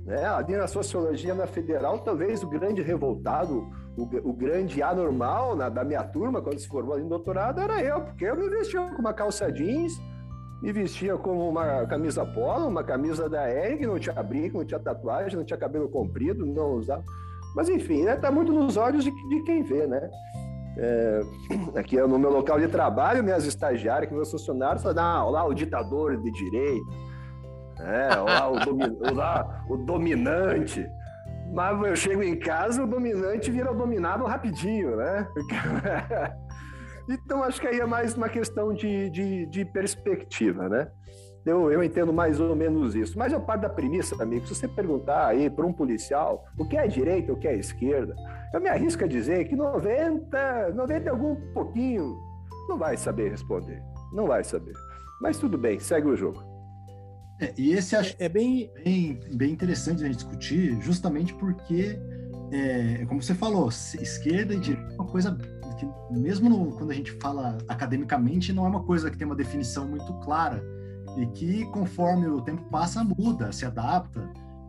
Né? 0.05 0.23
Ali 0.23 0.55
na 0.55 0.67
sociologia 0.67 1.33
na 1.33 1.47
federal, 1.47 1.97
talvez 1.97 2.43
o 2.43 2.47
grande 2.47 2.83
revoltado, 2.83 3.67
o, 3.97 4.29
o 4.29 4.33
grande 4.33 4.81
anormal 4.81 5.55
na, 5.55 5.69
da 5.69 5.83
minha 5.83 6.03
turma, 6.03 6.41
quando 6.41 6.59
se 6.59 6.67
formou 6.67 6.97
no 6.99 7.09
doutorado, 7.09 7.59
era 7.59 7.81
eu, 7.81 8.01
porque 8.01 8.25
eu 8.25 8.35
me 8.35 8.47
vestia 8.49 8.79
com 8.81 9.01
uma 9.01 9.13
calça 9.13 9.51
jeans, 9.51 9.99
me 10.61 10.71
vestia 10.71 11.17
com 11.17 11.49
uma 11.49 11.85
camisa 11.87 12.25
polo, 12.25 12.67
uma 12.67 12.83
camisa 12.83 13.27
da 13.27 13.49
Ering, 13.49 13.85
não 13.85 13.99
tinha 13.99 14.21
brinco, 14.21 14.59
não 14.59 14.65
tinha 14.65 14.79
tatuagem, 14.79 15.37
não 15.37 15.43
tinha 15.43 15.57
cabelo 15.57 15.89
comprido, 15.89 16.45
não 16.45 16.73
usava. 16.73 17.03
Mas 17.55 17.69
enfim, 17.69 18.03
né? 18.03 18.15
Tá 18.15 18.31
muito 18.31 18.51
nos 18.51 18.77
olhos 18.77 19.03
de, 19.03 19.11
de 19.11 19.43
quem 19.43 19.63
vê, 19.63 19.87
né? 19.87 20.09
É, 20.79 21.21
aqui 21.75 21.99
no 21.99 22.19
meu 22.19 22.31
local 22.31 22.59
de 22.59 22.67
trabalho, 22.67 23.23
minhas 23.23 23.45
estagiárias, 23.45 24.11
meus 24.11 24.29
funcionários 24.29 24.83
falam, 24.83 25.03
ah, 25.03 25.23
lá 25.29 25.45
o 25.45 25.53
ditador 25.53 26.17
de 26.17 26.31
direita, 26.31 26.85
é, 27.79 28.15
lá, 28.15 28.49
o, 28.49 28.59
domi 28.59 28.85
lá 29.13 29.65
o 29.67 29.77
dominante. 29.77 30.87
Mas 31.53 31.81
eu 31.81 31.95
chego 31.95 32.23
em 32.23 32.37
casa, 32.37 32.83
o 32.83 32.87
dominante 32.87 33.49
vira 33.51 33.71
o 33.71 33.75
dominado 33.75 34.25
rapidinho, 34.25 34.95
né? 34.95 35.27
então, 37.09 37.43
acho 37.43 37.59
que 37.59 37.67
aí 37.67 37.79
é 37.79 37.85
mais 37.85 38.15
uma 38.15 38.29
questão 38.29 38.73
de, 38.73 39.09
de, 39.09 39.45
de 39.47 39.65
perspectiva, 39.65 40.67
né? 40.69 40.89
Eu, 41.45 41.71
eu 41.71 41.81
entendo 41.81 42.11
mais 42.11 42.39
ou 42.41 42.53
menos 42.55 42.93
isso. 42.93 43.17
Mas 43.17 43.31
eu 43.31 43.39
parto 43.39 43.61
da 43.61 43.69
premissa, 43.69 44.21
amigo, 44.21 44.45
se 44.45 44.53
você 44.53 44.67
perguntar 44.67 45.27
aí 45.27 45.49
para 45.49 45.65
um 45.65 45.71
policial 45.71 46.43
o 46.57 46.67
que 46.67 46.77
é 46.77 46.85
direita, 46.87 47.31
o 47.31 47.37
que 47.37 47.47
é 47.47 47.55
esquerda, 47.55 48.13
eu 48.53 48.59
me 48.59 48.67
arrisco 48.67 49.05
a 49.05 49.07
dizer 49.07 49.47
que 49.47 49.55
90, 49.55 50.73
90 50.73 51.09
algum 51.09 51.35
pouquinho, 51.53 52.17
não 52.67 52.77
vai 52.77 52.97
saber 52.97 53.31
responder. 53.31 53.81
Não 54.13 54.27
vai 54.27 54.43
saber. 54.43 54.73
Mas 55.21 55.37
tudo 55.37 55.57
bem, 55.57 55.79
segue 55.79 56.07
o 56.07 56.15
jogo. 56.15 56.56
É, 57.39 57.53
e 57.57 57.71
esse 57.71 57.95
acho 57.95 58.15
é 58.17 58.27
bem, 58.27 58.71
bem, 58.83 59.19
bem 59.33 59.51
interessante 59.51 60.03
a 60.03 60.07
gente 60.07 60.17
discutir, 60.17 60.79
justamente 60.81 61.33
porque, 61.35 61.99
é, 62.51 63.05
como 63.05 63.21
você 63.21 63.35
falou, 63.35 63.69
esquerda 63.69 64.55
e 64.55 64.59
direita 64.59 64.91
é 64.91 64.95
uma 64.95 65.05
coisa 65.05 65.37
que 65.77 65.87
mesmo 66.11 66.49
no, 66.49 66.71
quando 66.75 66.89
a 66.91 66.95
gente 66.95 67.11
fala 67.21 67.57
academicamente, 67.67 68.51
não 68.51 68.65
é 68.65 68.69
uma 68.69 68.83
coisa 68.83 69.11
que 69.11 69.17
tem 69.17 69.27
uma 69.27 69.35
definição 69.35 69.87
muito 69.87 70.11
clara 70.21 70.63
e 71.17 71.27
que 71.27 71.65
conforme 71.65 72.27
o 72.27 72.41
tempo 72.41 72.63
passa 72.71 73.03
muda, 73.03 73.51
se 73.51 73.65
adapta, 73.65 74.21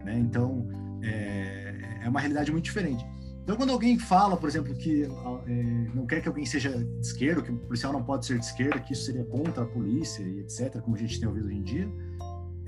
né? 0.04 0.18
Então 0.18 0.68
é, 1.02 2.00
é 2.02 2.08
uma 2.08 2.20
realidade 2.20 2.52
muito 2.52 2.64
diferente. 2.64 3.04
Então, 3.42 3.56
quando 3.56 3.70
alguém 3.70 3.98
fala, 3.98 4.36
por 4.36 4.46
exemplo, 4.46 4.74
que 4.74 5.04
é, 5.04 5.88
não 5.94 6.04
quer 6.04 6.20
que 6.20 6.28
alguém 6.28 6.44
seja 6.44 6.68
de 6.84 7.00
esquerda, 7.00 7.40
que 7.40 7.50
o 7.50 7.56
policial 7.56 7.94
não 7.94 8.02
pode 8.02 8.26
ser 8.26 8.38
de 8.38 8.44
esquerda, 8.44 8.78
que 8.78 8.92
isso 8.92 9.06
seria 9.06 9.24
contra 9.24 9.62
a 9.62 9.66
polícia 9.66 10.22
e 10.22 10.40
etc., 10.40 10.78
como 10.82 10.94
a 10.94 10.98
gente 10.98 11.18
tem 11.18 11.26
ouvido 11.26 11.46
hoje 11.46 11.56
em 11.56 11.62
dia, 11.62 11.90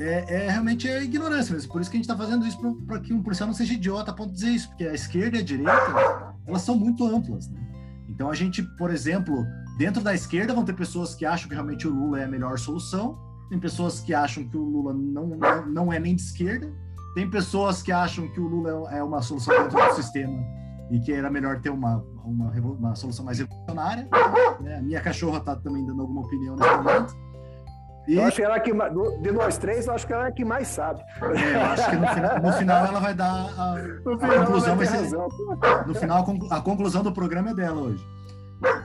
é, 0.01 0.25
é 0.29 0.51
realmente 0.51 0.89
a 0.89 1.03
ignorância 1.03 1.55
mesmo. 1.55 1.71
Por 1.71 1.81
isso 1.81 1.91
que 1.91 1.97
a 1.97 1.99
gente 1.99 2.11
está 2.11 2.17
fazendo 2.17 2.47
isso 2.47 2.59
para 2.87 3.01
que 3.01 3.13
um 3.13 3.23
policial 3.23 3.47
não 3.47 3.55
seja 3.55 3.75
idiota 3.75 4.11
a 4.11 4.15
ponto 4.15 4.31
de 4.31 4.35
dizer 4.35 4.51
isso, 4.51 4.69
porque 4.69 4.85
a 4.85 4.95
esquerda 4.95 5.37
e 5.37 5.41
a 5.41 5.45
direita, 5.45 6.35
elas 6.47 6.63
são 6.63 6.77
muito 6.77 7.07
amplas, 7.07 7.49
né? 7.49 7.61
Então, 8.09 8.29
a 8.29 8.35
gente, 8.35 8.63
por 8.77 8.91
exemplo, 8.91 9.47
dentro 9.79 10.03
da 10.03 10.15
esquerda 10.15 10.53
vão 10.53 10.65
ter 10.65 10.75
pessoas 10.75 11.15
que 11.15 11.25
acham 11.25 11.49
que 11.49 11.55
realmente 11.55 11.87
o 11.87 11.91
Lula 11.91 12.21
é 12.21 12.25
a 12.25 12.29
melhor 12.29 12.59
solução, 12.59 13.17
tem 13.49 13.59
pessoas 13.59 14.01
que 14.01 14.13
acham 14.13 14.47
que 14.49 14.57
o 14.57 14.63
Lula 14.63 14.93
não, 14.93 15.29
não, 15.29 15.67
não 15.67 15.93
é 15.93 15.99
nem 15.99 16.17
de 16.17 16.23
esquerda, 16.23 16.73
tem 17.15 17.29
pessoas 17.29 17.83
que 17.83 17.91
acham 17.91 18.29
que 18.29 18.41
o 18.41 18.47
Lula 18.47 18.93
é 18.93 19.03
uma 19.03 19.23
solução 19.23 19.55
dentro 19.63 19.79
do 19.79 19.95
sistema 19.95 20.39
e 20.91 21.01
que 21.01 21.13
era 21.13 21.31
melhor 21.31 21.61
ter 21.61 21.71
uma, 21.71 22.05
uma, 22.25 22.51
uma 22.51 22.95
solução 22.95 23.25
mais 23.25 23.39
revolucionária. 23.39 24.09
Né? 24.61 24.77
A 24.77 24.83
minha 24.83 25.01
cachorra 25.01 25.39
está 25.39 25.57
também 25.57 25.85
dando 25.87 26.03
alguma 26.03 26.23
opinião 26.23 26.57
nesse 26.57 26.77
momento. 26.77 27.30
E... 28.09 28.17
Eu 28.17 28.25
acho 28.25 28.37
que 28.37 28.43
ela 28.43 28.57
é 28.57 28.61
que 28.61 28.73
de 28.73 29.33
nós 29.33 29.59
três, 29.59 29.87
eu 29.87 29.95
acho 29.95 30.07
que 30.07 30.13
ela 30.13 30.27
é 30.27 30.33
que 30.33 30.45
mais 30.45 30.69
sabe. 30.69 31.03
Eu 31.21 31.61
acho 31.61 31.91
que 31.91 31.97
no 31.97 32.09
final, 32.09 32.41
no 32.41 32.53
final 32.59 32.87
ela 32.87 33.01
vai 33.01 33.15
dar 33.15 33.31
a, 33.57 33.75
a 33.75 34.47
conclusão 34.47 34.77
vai 34.77 34.87
ser, 34.87 35.11
no 35.87 35.95
final 35.95 36.27
a 36.51 36.61
conclusão 36.61 37.03
do 37.03 37.13
programa 37.13 37.51
é 37.51 37.55
dela 37.55 37.81
hoje. 37.81 38.05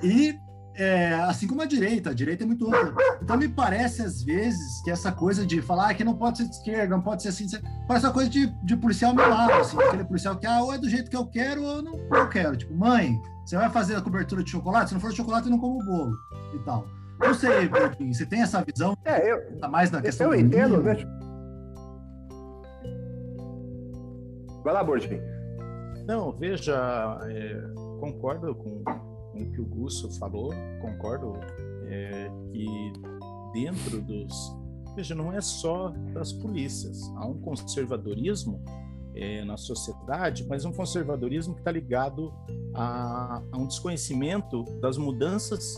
E 0.03 0.35
é, 0.77 1.13
assim 1.13 1.47
como 1.47 1.61
a 1.61 1.65
direita, 1.65 2.09
a 2.09 2.13
direita 2.13 2.43
é 2.43 2.47
muito 2.47 2.67
ampla. 2.67 2.93
Então 3.21 3.37
me 3.37 3.47
parece 3.47 4.01
às 4.01 4.21
vezes 4.21 4.81
que 4.83 4.91
essa 4.91 5.11
coisa 5.11 5.45
de 5.45 5.61
falar 5.61 5.89
ah, 5.89 5.93
que 5.93 6.03
não 6.03 6.15
pode 6.15 6.37
ser 6.37 6.45
de 6.45 6.55
esquerda, 6.55 6.95
não 6.95 7.03
pode 7.03 7.23
ser 7.23 7.29
assim, 7.29 7.47
parece 7.87 8.05
uma 8.05 8.13
coisa 8.13 8.29
de, 8.29 8.47
de 8.63 8.75
policial 8.75 9.13
melado, 9.13 9.53
assim, 9.53 9.77
aquele 9.77 10.03
policial 10.03 10.35
que 10.35 10.45
ah, 10.45 10.61
ou 10.61 10.73
é 10.73 10.77
do 10.77 10.89
jeito 10.89 11.09
que 11.09 11.15
eu 11.15 11.25
quero 11.25 11.63
ou 11.63 11.81
não 11.81 11.97
eu 12.13 12.29
quero. 12.29 12.57
Tipo, 12.57 12.75
mãe, 12.75 13.17
você 13.45 13.55
vai 13.55 13.69
fazer 13.69 13.95
a 13.95 14.01
cobertura 14.01 14.43
de 14.43 14.51
chocolate? 14.51 14.89
Se 14.89 14.93
não 14.93 15.01
for 15.01 15.13
chocolate, 15.13 15.47
eu 15.47 15.51
não 15.51 15.59
como 15.59 15.83
bolo 15.83 16.13
e 16.53 16.59
tal. 16.65 16.85
Não 17.19 17.33
sei, 17.33 17.67
Bertinho, 17.67 18.13
você 18.13 18.25
tem 18.25 18.41
essa 18.41 18.63
visão? 18.63 18.97
É, 19.05 19.31
eu. 19.31 19.57
Tá 19.57 19.67
mais 19.67 19.89
na 19.91 20.01
questão 20.01 20.33
Eu 20.33 20.39
entendo, 20.39 20.81
né? 20.81 20.95
Vai 24.63 24.73
lá, 24.73 24.83
Borginho. 24.83 25.21
Não, 26.07 26.31
veja, 26.31 27.19
é, 27.27 27.61
concordo 27.99 28.53
com 28.55 28.83
com 29.35 29.43
o 29.43 29.51
que 29.51 29.61
o 29.61 29.65
Gusso 29.65 30.09
falou, 30.17 30.53
concordo 30.81 31.33
é, 31.87 32.31
que 32.51 32.93
dentro 33.53 34.01
dos. 34.01 34.55
Veja, 34.95 35.13
não 35.13 35.33
é 35.33 35.41
só 35.41 35.89
das 36.13 36.31
polícias, 36.31 37.11
há 37.17 37.27
um 37.27 37.37
conservadorismo 37.41 38.63
é, 39.13 39.43
na 39.43 39.57
sociedade, 39.57 40.45
mas 40.47 40.63
um 40.63 40.71
conservadorismo 40.71 41.53
que 41.53 41.59
está 41.59 41.71
ligado 41.71 42.33
a, 42.73 43.41
a, 43.51 43.57
um 43.57 43.67
desconhecimento 43.67 44.63
das 44.79 44.97
mudanças. 44.97 45.75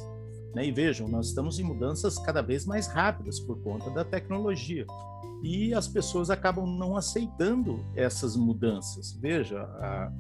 Né? 0.56 0.68
E 0.68 0.72
vejam, 0.72 1.08
nós 1.08 1.28
estamos 1.28 1.60
em 1.60 1.64
mudanças 1.64 2.18
cada 2.20 2.42
vez 2.42 2.66
mais 2.66 2.88
rápidas 2.88 3.40
por 3.40 3.62
conta 3.62 3.90
da 3.92 4.04
tecnologia. 4.04 4.86
E 5.44 5.74
as 5.74 5.88
pessoas 5.88 6.30
acabam 6.30 6.66
não 6.66 6.98
aceitando 6.98 7.86
essas 7.96 8.36
mudanças. 8.36 9.14
Veja, 9.22 9.62
a, 9.62 10.12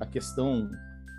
a 0.00 0.06
questão 0.06 0.70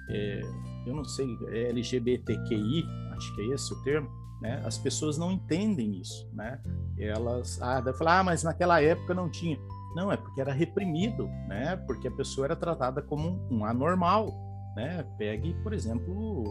é, 0.10 0.42
eu 0.86 0.96
não 0.96 1.04
sei, 1.04 1.38
é 1.50 1.70
LGBTQI, 1.70 2.86
acho 3.16 3.36
que 3.36 3.42
é 3.42 3.46
esse 3.54 3.74
o 3.74 3.84
termo, 3.84 4.10
né? 4.42 4.62
As 4.66 4.78
pessoas 4.78 5.18
não 5.18 5.32
entendem 5.32 6.00
isso, 6.00 6.28
né? 6.34 6.60
Elas, 6.98 7.62
ah, 7.62 7.80
vai 7.80 7.94
falar, 7.94 8.20
ah, 8.20 8.24
mas 8.24 8.44
naquela 8.44 8.82
época 8.82 9.14
não 9.14 9.30
tinha. 9.30 9.60
Não, 9.96 10.12
é 10.12 10.18
porque 10.18 10.42
era 10.42 10.52
reprimido, 10.52 11.28
né? 11.48 11.76
Porque 11.88 12.08
a 12.08 12.12
pessoa 12.12 12.46
era 12.48 12.56
tratada 12.56 13.02
como 13.02 13.40
um, 13.52 13.64
anormal, 13.66 14.34
né? 14.76 15.06
Pegue, 15.18 15.54
por 15.62 15.74
exemplo, 15.74 16.44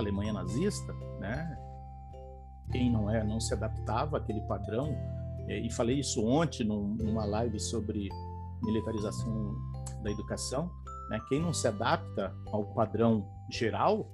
Alemanha 0.00 0.32
nazista, 0.32 0.92
né? 1.18 1.58
Quem 2.72 2.90
não 2.90 3.10
é, 3.10 3.24
não 3.24 3.40
se 3.40 3.54
adaptava 3.54 4.18
àquele 4.18 4.40
padrão. 4.42 4.96
E 5.48 5.68
falei 5.72 5.98
isso 5.98 6.24
ontem 6.24 6.64
numa 6.64 7.24
live 7.24 7.58
sobre 7.58 8.08
militarização 8.62 9.54
da 10.02 10.10
educação. 10.10 10.70
Né? 11.08 11.20
Quem 11.28 11.40
não 11.40 11.52
se 11.52 11.66
adapta 11.66 12.32
ao 12.52 12.64
padrão 12.66 13.26
geral 13.50 14.08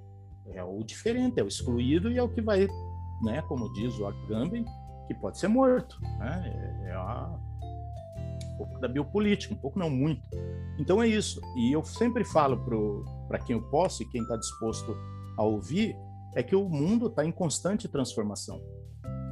é 0.47 0.63
o 0.63 0.83
diferente, 0.83 1.39
é 1.39 1.43
o 1.43 1.47
excluído 1.47 2.11
e 2.11 2.17
é 2.17 2.23
o 2.23 2.29
que 2.29 2.41
vai, 2.41 2.67
né, 3.21 3.41
como 3.43 3.71
diz 3.73 3.97
o 3.99 4.05
Agamben, 4.05 4.65
que 5.07 5.13
pode 5.13 5.37
ser 5.37 5.47
morto. 5.47 5.99
Né? 6.01 6.81
É, 6.85 6.89
é 6.89 6.93
a, 6.93 7.29
um 8.53 8.57
pouco 8.57 8.79
da 8.79 8.87
biopolítica, 8.87 9.53
um 9.53 9.57
pouco 9.57 9.77
não 9.77 9.89
muito. 9.89 10.21
Então 10.79 11.01
é 11.01 11.07
isso. 11.07 11.39
E 11.55 11.71
eu 11.71 11.83
sempre 11.83 12.23
falo 12.23 12.57
para 13.27 13.39
quem 13.39 13.55
eu 13.55 13.61
posso 13.69 14.01
e 14.01 14.05
quem 14.09 14.21
está 14.21 14.35
disposto 14.37 14.95
a 15.37 15.43
ouvir, 15.43 15.95
é 16.35 16.43
que 16.43 16.55
o 16.55 16.67
mundo 16.67 17.07
está 17.07 17.23
em 17.23 17.31
constante 17.31 17.87
transformação. 17.87 18.61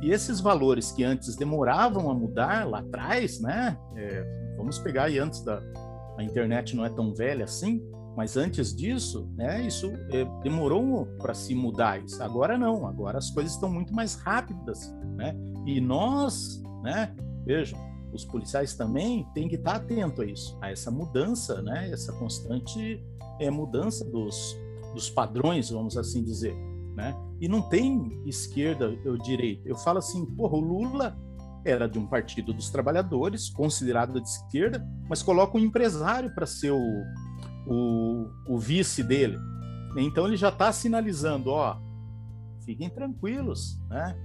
E 0.02 0.12
esses 0.12 0.40
valores 0.40 0.92
que 0.92 1.04
antes 1.04 1.36
demoravam 1.36 2.10
a 2.10 2.14
mudar 2.14 2.68
lá 2.68 2.80
atrás, 2.80 3.40
né? 3.40 3.78
É, 3.96 4.54
vamos 4.58 4.78
pegar 4.80 5.06
aí 5.06 5.18
antes 5.18 5.44
da 5.44 5.62
a 6.18 6.24
internet 6.24 6.76
não 6.76 6.86
é 6.86 6.90
tão 6.90 7.14
velha 7.14 7.44
assim, 7.44 7.82
mas 8.16 8.38
antes 8.38 8.74
disso, 8.74 9.30
né, 9.36 9.62
isso 9.62 9.92
é, 10.10 10.24
demorou 10.42 11.06
para 11.18 11.34
se 11.34 11.54
mudar. 11.54 12.02
Isso. 12.04 12.22
Agora 12.24 12.58
não, 12.58 12.88
agora 12.88 13.18
as 13.18 13.30
coisas 13.30 13.54
estão 13.54 13.70
muito 13.70 13.94
mais 13.94 14.16
rápidas, 14.16 14.90
né? 15.18 15.36
E 15.66 15.82
nós, 15.82 16.62
né, 16.82 17.14
vejam, 17.46 17.78
os 18.14 18.24
policiais 18.24 18.74
também 18.74 19.28
têm 19.34 19.50
que 19.50 19.56
estar 19.56 19.76
atento 19.76 20.22
a 20.22 20.26
isso, 20.26 20.58
a 20.62 20.72
essa 20.72 20.90
mudança, 20.90 21.62
né, 21.62 21.90
essa 21.92 22.14
constante 22.14 23.04
é, 23.42 23.50
mudança 23.50 24.06
dos, 24.06 24.58
dos 24.96 25.10
padrões, 25.10 25.70
vamos 25.70 25.98
assim 25.98 26.24
dizer, 26.24 26.56
né? 26.96 27.16
E 27.40 27.48
não 27.48 27.62
tem 27.62 28.24
esquerda 28.26 28.98
ou 29.06 29.18
direita. 29.18 29.68
Eu 29.68 29.76
falo 29.76 30.00
assim, 30.00 30.26
porra, 30.26 30.56
o 30.56 30.62
Lula 30.62 31.16
era 31.64 31.88
de 31.88 32.00
um 32.00 32.08
partido 32.08 32.54
dos 32.54 32.70
trabalhadores, 32.70 33.50
considerado 33.50 34.22
de 34.22 34.28
esquerda, 34.28 34.84
mas 35.10 35.22
coloca 35.22 35.58
um 35.58 35.60
empresário 35.60 36.34
para 36.34 36.46
ser 36.46 36.72
o, 36.72 37.04
o, 37.68 38.28
o 38.48 38.58
vice 38.58 39.04
dele. 39.04 39.38
Então 39.98 40.26
ele 40.28 40.38
já 40.38 40.50
está 40.50 40.72
sinalizando, 40.72 41.52
ó, 41.52 41.78
fiquem 42.66 42.90
tranquilos, 42.90 43.80
né? 43.90 44.16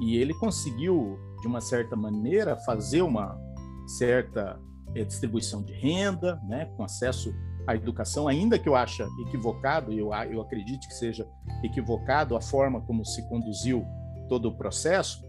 E 0.00 0.16
ele 0.16 0.32
conseguiu, 0.34 1.18
de 1.40 1.46
uma 1.46 1.60
certa 1.60 1.94
maneira, 1.94 2.56
fazer 2.56 3.02
uma 3.02 3.38
certa 3.86 4.58
é, 4.94 5.04
distribuição 5.04 5.62
de 5.62 5.72
renda, 5.72 6.40
né, 6.48 6.66
com 6.76 6.82
acesso 6.82 7.34
à 7.70 7.76
educação, 7.76 8.26
ainda 8.28 8.58
que 8.58 8.68
eu 8.68 8.74
ache 8.74 9.02
equivocado, 9.26 9.92
eu, 9.92 10.12
eu 10.30 10.40
acredito 10.40 10.86
que 10.88 10.94
seja 10.94 11.26
equivocado 11.62 12.36
a 12.36 12.40
forma 12.40 12.80
como 12.80 13.04
se 13.04 13.26
conduziu 13.28 13.84
todo 14.28 14.48
o 14.48 14.56
processo, 14.56 15.22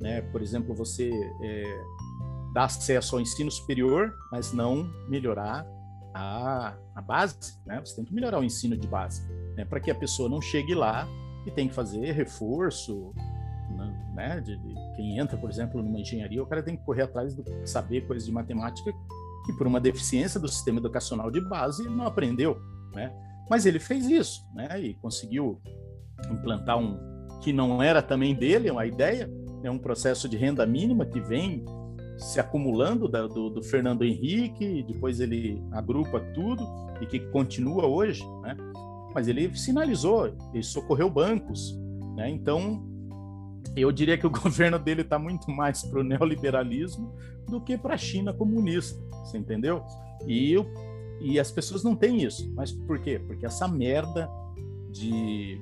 né? 0.00 0.22
Por 0.22 0.42
exemplo, 0.42 0.74
você 0.74 1.10
é, 1.42 1.82
dá 2.52 2.64
acesso 2.64 3.16
ao 3.16 3.22
ensino 3.22 3.50
superior, 3.50 4.12
mas 4.30 4.52
não 4.52 4.90
melhorar 5.08 5.66
a, 6.12 6.74
a 6.94 7.02
base, 7.02 7.58
né? 7.66 7.80
Você 7.80 7.96
tem 7.96 8.04
que 8.04 8.14
melhorar 8.14 8.40
o 8.40 8.44
ensino 8.44 8.76
de 8.76 8.86
base, 8.86 9.22
né? 9.56 9.64
Para 9.64 9.80
que 9.80 9.90
a 9.90 9.94
pessoa 9.94 10.28
não 10.28 10.40
chegue 10.40 10.74
lá 10.74 11.06
e 11.46 11.50
tem 11.50 11.68
que 11.68 11.74
fazer 11.74 12.12
reforço, 12.12 13.12
né? 13.70 14.12
né? 14.14 14.40
De, 14.40 14.56
de, 14.56 14.74
quem 14.96 15.18
entra, 15.18 15.36
por 15.36 15.50
exemplo, 15.50 15.82
numa 15.82 16.00
engenharia, 16.00 16.42
o 16.42 16.46
cara 16.46 16.62
tem 16.62 16.76
que 16.76 16.84
correr 16.84 17.02
atrás 17.02 17.34
de 17.34 17.68
saber 17.68 18.06
coisas 18.06 18.26
de 18.26 18.32
matemática 18.32 18.92
que 19.44 19.52
por 19.52 19.66
uma 19.66 19.80
deficiência 19.80 20.40
do 20.40 20.48
sistema 20.48 20.78
educacional 20.78 21.30
de 21.30 21.40
base 21.40 21.88
não 21.88 22.06
aprendeu, 22.06 22.56
né? 22.94 23.12
Mas 23.48 23.66
ele 23.66 23.78
fez 23.78 24.06
isso, 24.06 24.40
né? 24.54 24.80
E 24.80 24.94
conseguiu 24.94 25.60
implantar 26.30 26.78
um 26.78 26.98
que 27.40 27.52
não 27.52 27.82
era 27.82 28.00
também 28.00 28.34
dele, 28.34 28.70
uma 28.70 28.86
ideia, 28.86 29.30
é 29.62 29.70
um 29.70 29.78
processo 29.78 30.28
de 30.28 30.36
renda 30.36 30.64
mínima 30.64 31.04
que 31.04 31.20
vem 31.20 31.64
se 32.16 32.40
acumulando 32.40 33.08
da, 33.08 33.26
do, 33.26 33.50
do, 33.50 33.62
Fernando 33.62 34.04
Henrique, 34.04 34.84
depois 34.84 35.20
ele 35.20 35.62
agrupa 35.72 36.20
tudo 36.32 36.64
e 37.00 37.06
que 37.06 37.20
continua 37.30 37.86
hoje, 37.86 38.24
né? 38.42 38.56
Mas 39.14 39.28
ele 39.28 39.54
sinalizou, 39.56 40.34
ele 40.52 40.62
socorreu 40.62 41.10
bancos, 41.10 41.76
né? 42.16 42.30
Então, 42.30 42.82
eu 43.76 43.90
diria 43.92 44.16
que 44.16 44.26
o 44.26 44.30
governo 44.32 44.78
dele 44.78 45.02
está 45.02 45.18
muito 45.18 45.50
mais 45.50 45.82
para 45.82 46.00
o 46.00 46.04
neoliberalismo 46.04 47.14
do 47.48 47.60
que 47.60 47.76
para 47.76 47.94
a 47.94 47.98
China 47.98 48.32
comunista, 48.32 48.98
você 49.24 49.38
entendeu? 49.38 49.82
E, 50.26 50.54
e 51.20 51.38
as 51.38 51.50
pessoas 51.50 51.82
não 51.82 51.94
têm 51.94 52.22
isso. 52.22 52.52
Mas 52.54 52.72
por 52.72 52.98
quê? 53.00 53.18
Porque 53.18 53.46
essa 53.46 53.68
merda 53.68 54.28
de, 54.90 55.60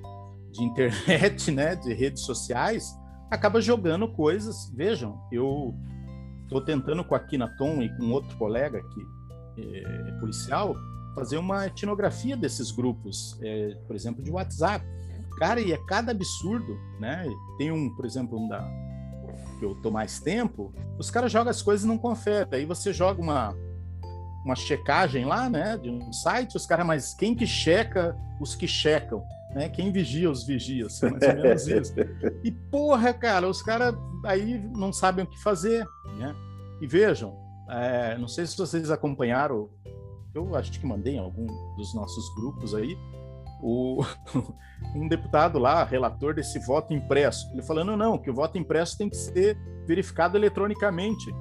de 0.51 0.63
internet, 0.65 1.51
né, 1.51 1.75
de 1.75 1.93
redes 1.93 2.23
sociais, 2.23 2.95
acaba 3.31 3.61
jogando 3.61 4.09
coisas. 4.09 4.71
Vejam, 4.75 5.21
eu 5.33 5.75
estou 6.43 6.61
tentando 6.61 7.03
com 7.05 7.15
a 7.15 7.21
Kinaton 7.21 7.83
e 7.83 7.89
com 7.97 8.11
outro 8.11 8.37
colega 8.37 8.81
que 8.81 9.23
é 9.59 10.13
policial 10.19 10.75
fazer 11.15 11.37
uma 11.37 11.67
etnografia 11.67 12.37
desses 12.37 12.71
grupos, 12.71 13.39
é, 13.43 13.75
por 13.87 13.95
exemplo, 13.95 14.23
de 14.23 14.31
WhatsApp. 14.31 14.85
Cara, 15.43 15.61
e 15.61 15.73
é 15.73 15.77
cada 15.77 16.13
absurdo, 16.13 16.79
né? 17.01 17.27
Tem 17.59 17.73
um, 17.73 17.93
por 17.97 18.07
exemplo, 18.07 18.39
um 18.39 18.47
da 18.47 18.65
que 19.59 19.65
eu 19.65 19.75
tô 19.75 19.91
mais 19.91 20.21
tempo, 20.21 20.73
os 20.97 21.11
caras 21.11 21.33
jogam 21.33 21.51
as 21.51 21.61
coisas 21.61 21.85
e 21.85 21.89
não 21.89 21.99
conferem. 21.99 22.47
Aí 22.53 22.65
você 22.65 22.93
joga 22.93 23.21
uma 23.21 23.53
uma 24.45 24.55
checagem 24.55 25.25
lá, 25.25 25.51
né, 25.51 25.77
de 25.77 25.91
um 25.91 26.13
site, 26.13 26.57
os 26.57 26.65
caras, 26.65 26.87
mas 26.87 27.15
quem 27.15 27.35
que 27.35 27.45
checa 27.45 28.17
os 28.41 28.55
que 28.55 28.69
checam? 28.69 29.25
Né? 29.53 29.69
Quem 29.69 29.91
vigia 29.91 30.31
os 30.31 30.45
vigias, 30.45 31.01
mais 31.01 31.23
ou 31.23 31.43
menos 31.43 31.67
isso. 31.67 31.95
E 32.45 32.53
porra, 32.53 33.13
cara, 33.13 33.49
os 33.49 33.63
caras 33.63 33.97
aí 34.25 34.61
não 34.77 34.93
sabem 34.93 35.25
o 35.25 35.29
que 35.29 35.43
fazer, 35.43 35.85
né? 36.19 36.37
E 36.81 36.87
vejam, 36.87 37.37
é, 37.69 38.17
não 38.17 38.29
sei 38.29 38.47
se 38.47 38.57
vocês 38.57 38.93
acompanharam, 38.93 39.69
eu 40.33 40.55
acho 40.55 40.71
que 40.71 40.87
mandei 40.87 41.17
em 41.17 41.19
algum 41.19 41.47
dos 41.77 41.93
nossos 41.95 42.33
grupos 42.37 42.77
aí, 42.77 42.97
o, 43.63 44.05
um 44.95 45.09
deputado 45.09 45.59
lá, 45.59 45.85
relator 45.85 46.35
desse 46.35 46.59
voto 46.59 46.93
impresso, 46.93 47.51
ele 47.53 47.63
falando 47.63 47.97
não, 47.97 48.19
que 48.19 48.31
o 48.31 48.35
voto 48.35 48.59
impresso 48.59 48.99
tem 48.99 49.09
que 49.09 49.17
ser 49.17 49.57
verificado 49.87 50.37
eletronicamente. 50.37 51.33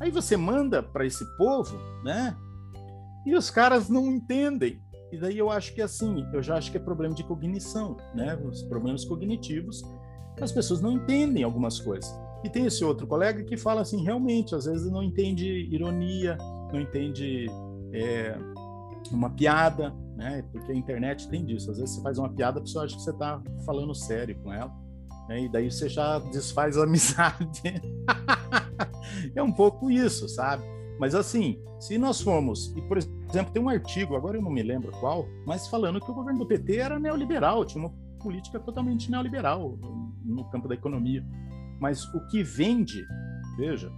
Aí 0.00 0.10
você 0.10 0.36
manda 0.36 0.82
para 0.82 1.06
esse 1.06 1.24
povo, 1.36 1.76
né? 2.04 2.36
E 3.24 3.34
os 3.34 3.50
caras 3.50 3.88
não 3.88 4.06
entendem. 4.06 4.80
E 5.10 5.18
daí 5.18 5.38
eu 5.38 5.50
acho 5.50 5.74
que 5.74 5.80
assim, 5.80 6.26
eu 6.32 6.42
já 6.42 6.56
acho 6.56 6.70
que 6.70 6.76
é 6.76 6.80
problema 6.80 7.14
de 7.14 7.24
cognição, 7.24 7.96
né? 8.14 8.36
Os 8.44 8.62
problemas 8.62 9.04
cognitivos, 9.04 9.82
as 10.40 10.52
pessoas 10.52 10.80
não 10.80 10.92
entendem 10.92 11.42
algumas 11.42 11.80
coisas. 11.80 12.12
E 12.44 12.48
tem 12.48 12.66
esse 12.66 12.84
outro 12.84 13.06
colega 13.06 13.42
que 13.42 13.56
fala 13.56 13.80
assim, 13.80 14.02
realmente, 14.02 14.54
às 14.54 14.66
vezes 14.66 14.90
não 14.90 15.02
entende 15.02 15.68
ironia, 15.72 16.36
não 16.72 16.80
entende 16.80 17.46
é, 17.92 18.38
uma 19.10 19.30
piada, 19.30 19.92
né? 20.18 20.44
Porque 20.50 20.72
a 20.72 20.74
internet 20.74 21.28
tem 21.28 21.44
disso. 21.44 21.70
Às 21.70 21.78
vezes 21.78 21.94
você 21.94 22.02
faz 22.02 22.18
uma 22.18 22.28
piada, 22.28 22.58
a 22.58 22.62
pessoa 22.62 22.84
acha 22.84 22.96
que 22.96 23.02
você 23.02 23.10
está 23.10 23.40
falando 23.64 23.94
sério 23.94 24.36
com 24.42 24.52
ela, 24.52 24.74
né? 25.28 25.42
e 25.42 25.48
daí 25.48 25.70
você 25.70 25.88
já 25.88 26.18
desfaz 26.18 26.76
a 26.76 26.82
amizade. 26.84 27.62
é 29.34 29.42
um 29.42 29.52
pouco 29.52 29.88
isso, 29.88 30.28
sabe? 30.28 30.64
Mas 30.98 31.14
assim, 31.14 31.62
se 31.78 31.96
nós 31.96 32.20
formos, 32.20 32.74
e 32.76 32.82
por 32.82 32.98
exemplo, 32.98 33.52
tem 33.52 33.62
um 33.62 33.68
artigo, 33.68 34.16
agora 34.16 34.36
eu 34.36 34.42
não 34.42 34.50
me 34.50 34.62
lembro 34.62 34.90
qual, 34.98 35.24
mas 35.46 35.68
falando 35.68 36.00
que 36.00 36.10
o 36.10 36.14
governo 36.14 36.40
do 36.40 36.46
PT 36.46 36.76
era 36.76 36.98
neoliberal, 36.98 37.64
tinha 37.64 37.84
uma 37.84 37.94
política 38.20 38.58
totalmente 38.58 39.08
neoliberal 39.08 39.78
no 40.24 40.44
campo 40.50 40.66
da 40.66 40.74
economia. 40.74 41.24
Mas 41.80 42.04
o 42.12 42.26
que 42.26 42.42
vende, 42.42 43.06
veja, 43.56 43.92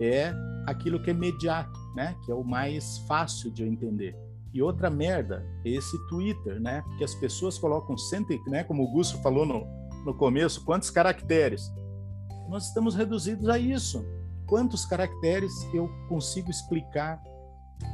é 0.00 0.32
aquilo 0.66 1.02
que 1.02 1.10
é 1.10 1.12
imediato, 1.12 1.78
né? 1.94 2.16
Que 2.24 2.32
é 2.32 2.34
o 2.34 2.42
mais 2.42 2.96
fácil 3.06 3.50
de 3.50 3.62
entender. 3.64 4.16
E 4.52 4.62
outra 4.62 4.90
merda 4.90 5.44
esse 5.64 5.96
Twitter, 6.08 6.60
né? 6.60 6.82
Que 6.98 7.04
as 7.04 7.14
pessoas 7.14 7.58
colocam 7.58 7.96
sempre, 7.96 8.40
né? 8.48 8.64
Como 8.64 8.82
o 8.82 8.90
Gusto 8.90 9.18
falou 9.22 9.46
no, 9.46 9.66
no 10.04 10.14
começo, 10.14 10.64
quantos 10.64 10.90
caracteres? 10.90 11.72
Nós 12.48 12.66
estamos 12.66 12.94
reduzidos 12.94 13.48
a 13.48 13.58
isso 13.58 14.04
quantos 14.50 14.84
caracteres 14.84 15.52
eu 15.72 15.88
consigo 16.08 16.50
explicar 16.50 17.22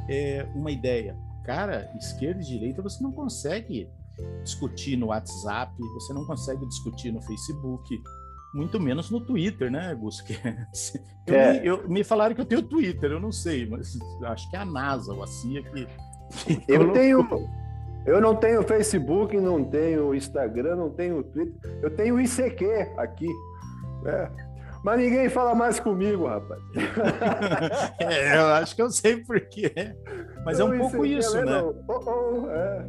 é, 0.09 0.45
uma 0.55 0.71
ideia. 0.71 1.15
Cara, 1.45 1.89
esquerda 1.95 2.41
e 2.41 2.45
direita 2.45 2.81
você 2.81 3.01
não 3.01 3.11
consegue 3.11 3.87
discutir 4.43 4.97
no 4.97 5.07
WhatsApp, 5.07 5.71
você 5.93 6.11
não 6.11 6.25
consegue 6.25 6.65
discutir 6.65 7.11
no 7.11 7.21
Facebook, 7.21 8.01
muito 8.55 8.79
menos 8.79 9.11
no 9.11 9.21
Twitter, 9.21 9.69
né, 9.71 9.93
Gus? 9.93 10.23
Eu, 11.27 11.35
é. 11.35 11.59
me, 11.59 11.67
eu, 11.67 11.89
me 11.89 12.03
falaram 12.05 12.33
que 12.33 12.39
eu 12.39 12.45
tenho 12.45 12.63
Twitter, 12.63 13.11
eu 13.11 13.19
não 13.19 13.33
sei, 13.33 13.65
mas 13.67 13.99
acho 14.23 14.49
que 14.49 14.55
é 14.55 14.59
a 14.59 14.65
NASA 14.65 15.13
ou 15.13 15.21
a 15.21 15.27
CIA 15.27 15.61
que. 15.61 15.85
Eu 16.67 16.91
tenho. 16.93 17.27
Eu 18.05 18.21
não 18.21 18.35
tenho 18.35 18.63
Facebook, 18.63 19.35
não 19.37 19.63
tenho 19.65 20.15
Instagram, 20.15 20.77
não 20.77 20.89
tenho 20.89 21.21
Twitter. 21.23 21.79
Eu 21.81 21.89
tenho 21.89 22.19
ICQ 22.21 22.93
aqui. 22.97 23.27
Né? 24.01 24.31
Mas 24.83 24.99
ninguém 24.99 25.27
fala 25.27 25.53
mais 25.53 25.79
comigo, 25.79 26.27
rapaz. 26.27 26.61
é, 27.99 28.37
eu 28.37 28.45
acho 28.53 28.73
que 28.73 28.81
eu 28.81 28.89
sei 28.89 29.17
por 29.17 29.39
quê. 29.41 29.73
Mas 30.45 30.59
não, 30.59 30.71
é 30.71 30.77
um 30.77 30.79
pouco 30.79 31.05
isso, 31.05 31.35
né? 31.43 31.61
Oh, 31.61 31.75
oh, 31.89 32.49
é. 32.49 32.85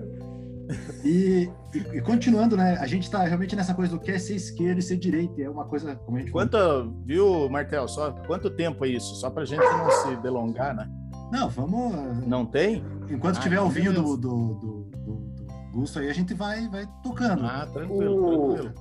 E, 1.03 1.51
e, 1.75 1.79
e, 1.97 2.01
continuando, 2.03 2.57
né? 2.57 2.77
A 2.81 2.87
gente 2.87 3.05
está 3.05 3.25
realmente 3.25 3.57
nessa 3.57 3.75
coisa 3.75 3.93
do 3.93 4.01
que 4.01 4.11
é 4.11 4.19
ser 4.19 4.35
esquerda 4.35 4.79
e 4.79 4.83
ser 4.83 4.99
direita. 4.99 5.41
É 5.41 5.49
uma 5.49 5.65
coisa, 5.65 5.97
como 5.97 6.19
a 6.19 6.21
gente 6.21 6.31
Quanto, 6.31 6.57
falou. 6.57 6.95
viu, 7.05 7.49
Martel? 7.49 7.89
Só 7.89 8.13
quanto 8.27 8.51
tempo 8.51 8.85
é 8.85 8.89
isso? 8.89 9.17
Só 9.17 9.31
para 9.31 9.43
a 9.43 9.47
gente 9.47 9.65
não 9.65 9.91
se 9.91 10.17
delongar, 10.17 10.77
né? 10.77 10.89
Não, 11.31 11.49
vamos. 11.49 12.27
Não 12.27 12.47
tem? 12.47 12.85
Enquanto 13.11 13.39
ah, 13.39 13.41
tiver 13.41 13.61
o 13.61 13.69
vinho 13.69 13.93
do, 13.93 14.17
do, 14.17 14.55
do, 14.55 14.85
do, 14.85 15.13
do 15.15 15.73
Gusto 15.73 15.99
aí, 15.99 16.09
a 16.09 16.13
gente 16.13 16.35
vai, 16.35 16.69
vai 16.69 16.87
tocando. 17.03 17.45
Ah, 17.45 17.67
tranquilo, 17.73 18.25
o... 18.25 18.55
tranquilo. 18.55 18.75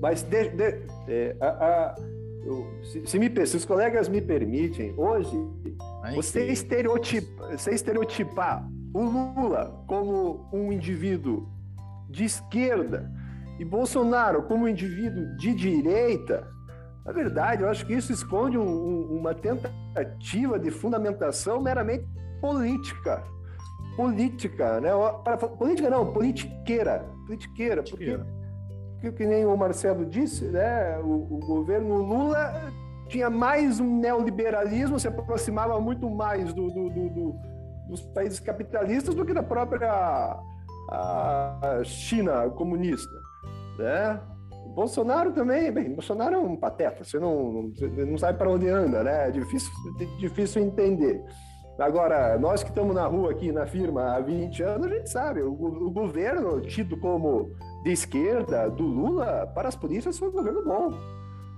Mas 0.00 0.22
de, 0.22 0.48
de, 0.50 0.86
é, 1.08 1.36
a, 1.40 1.46
a 1.46 1.94
eu, 2.46 2.66
se, 2.84 3.04
se, 3.06 3.18
me, 3.18 3.46
se 3.46 3.56
os 3.56 3.64
colegas 3.64 4.08
me 4.08 4.20
permitem, 4.20 4.94
hoje, 4.96 5.36
você, 6.14 6.46
estereotipa, 6.46 7.56
você 7.56 7.72
estereotipar 7.72 8.66
o 8.94 9.02
Lula 9.02 9.84
como 9.86 10.48
um 10.52 10.72
indivíduo 10.72 11.48
de 12.08 12.24
esquerda 12.24 13.12
e 13.58 13.64
Bolsonaro 13.64 14.44
como 14.44 14.64
um 14.64 14.68
indivíduo 14.68 15.36
de 15.36 15.54
direita, 15.54 16.48
na 17.06 17.12
verdade, 17.12 17.62
eu 17.62 17.68
acho 17.68 17.86
que 17.86 17.94
isso 17.94 18.12
esconde 18.12 18.58
um, 18.58 18.66
um, 18.66 19.18
uma 19.18 19.32
tentativa 19.32 20.58
de 20.58 20.70
fundamentação 20.70 21.62
meramente 21.62 22.06
política. 22.40 23.22
Política, 23.96 24.80
né? 24.80 24.90
Para, 25.24 25.36
política 25.36 25.88
não, 25.88 26.12
politiqueira. 26.12 27.06
Politiqueira, 27.26 27.82
porque 27.82 28.18
que, 29.00 29.12
que 29.12 29.26
nem 29.26 29.46
o 29.46 29.56
Marcelo 29.56 30.04
disse, 30.04 30.44
né, 30.46 30.98
o, 30.98 31.26
o 31.30 31.38
governo 31.46 32.02
Lula 32.02 32.72
tinha 33.08 33.30
mais 33.30 33.78
um 33.78 34.00
neoliberalismo, 34.00 34.98
se 34.98 35.06
aproximava 35.06 35.80
muito 35.80 36.10
mais 36.10 36.52
do, 36.52 36.68
do, 36.70 36.90
do, 36.90 37.10
do 37.10 37.56
dos 37.86 38.02
países 38.02 38.40
capitalistas 38.40 39.14
do 39.14 39.24
que 39.24 39.32
da 39.32 39.42
própria 39.42 40.36
China 41.84 42.50
comunista, 42.50 43.12
né? 43.78 44.20
Bolsonaro 44.76 45.32
também, 45.32 45.72
bem, 45.72 45.94
Bolsonaro 45.94 46.34
é 46.34 46.38
um 46.38 46.54
pateta, 46.54 47.02
você 47.02 47.18
não, 47.18 47.72
não 48.06 48.18
sabe 48.18 48.36
para 48.36 48.50
onde 48.50 48.68
anda, 48.68 49.02
né? 49.02 49.28
É 49.28 49.30
difícil, 49.30 49.72
difícil 50.18 50.62
entender. 50.62 51.24
Agora, 51.78 52.38
nós 52.38 52.62
que 52.62 52.68
estamos 52.68 52.94
na 52.94 53.06
rua 53.06 53.30
aqui, 53.30 53.50
na 53.50 53.66
firma, 53.66 54.14
há 54.14 54.20
20 54.20 54.62
anos, 54.62 54.86
a 54.86 54.90
gente 54.90 55.10
sabe, 55.10 55.40
o, 55.40 55.50
o 55.50 55.90
governo 55.90 56.60
tido 56.60 56.94
como 56.98 57.50
de 57.84 57.90
esquerda 57.90 58.68
do 58.68 58.82
Lula 58.82 59.50
para 59.54 59.66
as 59.66 59.74
polícias 59.74 60.18
foi 60.18 60.28
um 60.28 60.32
governo 60.32 60.62
bom. 60.62 60.90